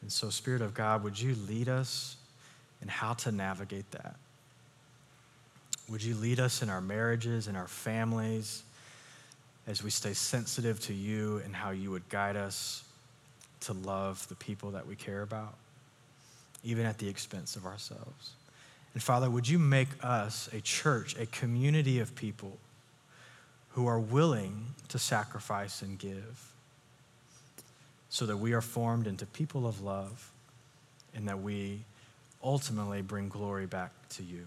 And 0.00 0.10
so, 0.10 0.30
Spirit 0.30 0.62
of 0.62 0.74
God, 0.74 1.04
would 1.04 1.20
you 1.20 1.36
lead 1.48 1.68
us 1.68 2.16
in 2.80 2.88
how 2.88 3.14
to 3.14 3.30
navigate 3.30 3.88
that? 3.92 4.16
Would 5.88 6.02
you 6.02 6.16
lead 6.16 6.40
us 6.40 6.62
in 6.62 6.70
our 6.70 6.80
marriages, 6.80 7.48
in 7.48 7.54
our 7.54 7.68
families, 7.68 8.62
as 9.66 9.82
we 9.82 9.90
stay 9.90 10.12
sensitive 10.12 10.80
to 10.80 10.94
you 10.94 11.40
and 11.44 11.54
how 11.54 11.70
you 11.70 11.90
would 11.90 12.08
guide 12.08 12.36
us 12.36 12.82
to 13.60 13.72
love 13.74 14.26
the 14.28 14.34
people 14.34 14.72
that 14.72 14.86
we 14.86 14.96
care 14.96 15.22
about, 15.22 15.54
even 16.64 16.84
at 16.84 16.98
the 16.98 17.08
expense 17.08 17.54
of 17.54 17.66
ourselves? 17.66 18.32
And 18.94 19.02
Father, 19.02 19.30
would 19.30 19.48
you 19.48 19.58
make 19.58 19.88
us 20.02 20.48
a 20.52 20.60
church, 20.60 21.16
a 21.18 21.26
community 21.26 21.98
of 21.98 22.14
people 22.14 22.58
who 23.70 23.86
are 23.86 23.98
willing 23.98 24.74
to 24.88 24.98
sacrifice 24.98 25.80
and 25.82 25.98
give 25.98 26.52
so 28.10 28.26
that 28.26 28.36
we 28.36 28.52
are 28.52 28.60
formed 28.60 29.06
into 29.06 29.24
people 29.24 29.66
of 29.66 29.80
love 29.80 30.30
and 31.14 31.26
that 31.28 31.40
we 31.40 31.80
ultimately 32.44 33.00
bring 33.00 33.28
glory 33.28 33.66
back 33.66 33.90
to 34.10 34.22
you. 34.22 34.46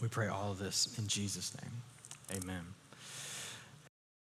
We 0.00 0.08
pray 0.08 0.28
all 0.28 0.52
of 0.52 0.58
this 0.58 0.94
in 0.98 1.06
Jesus' 1.06 1.56
name. 1.62 2.42
Amen. 2.42 2.75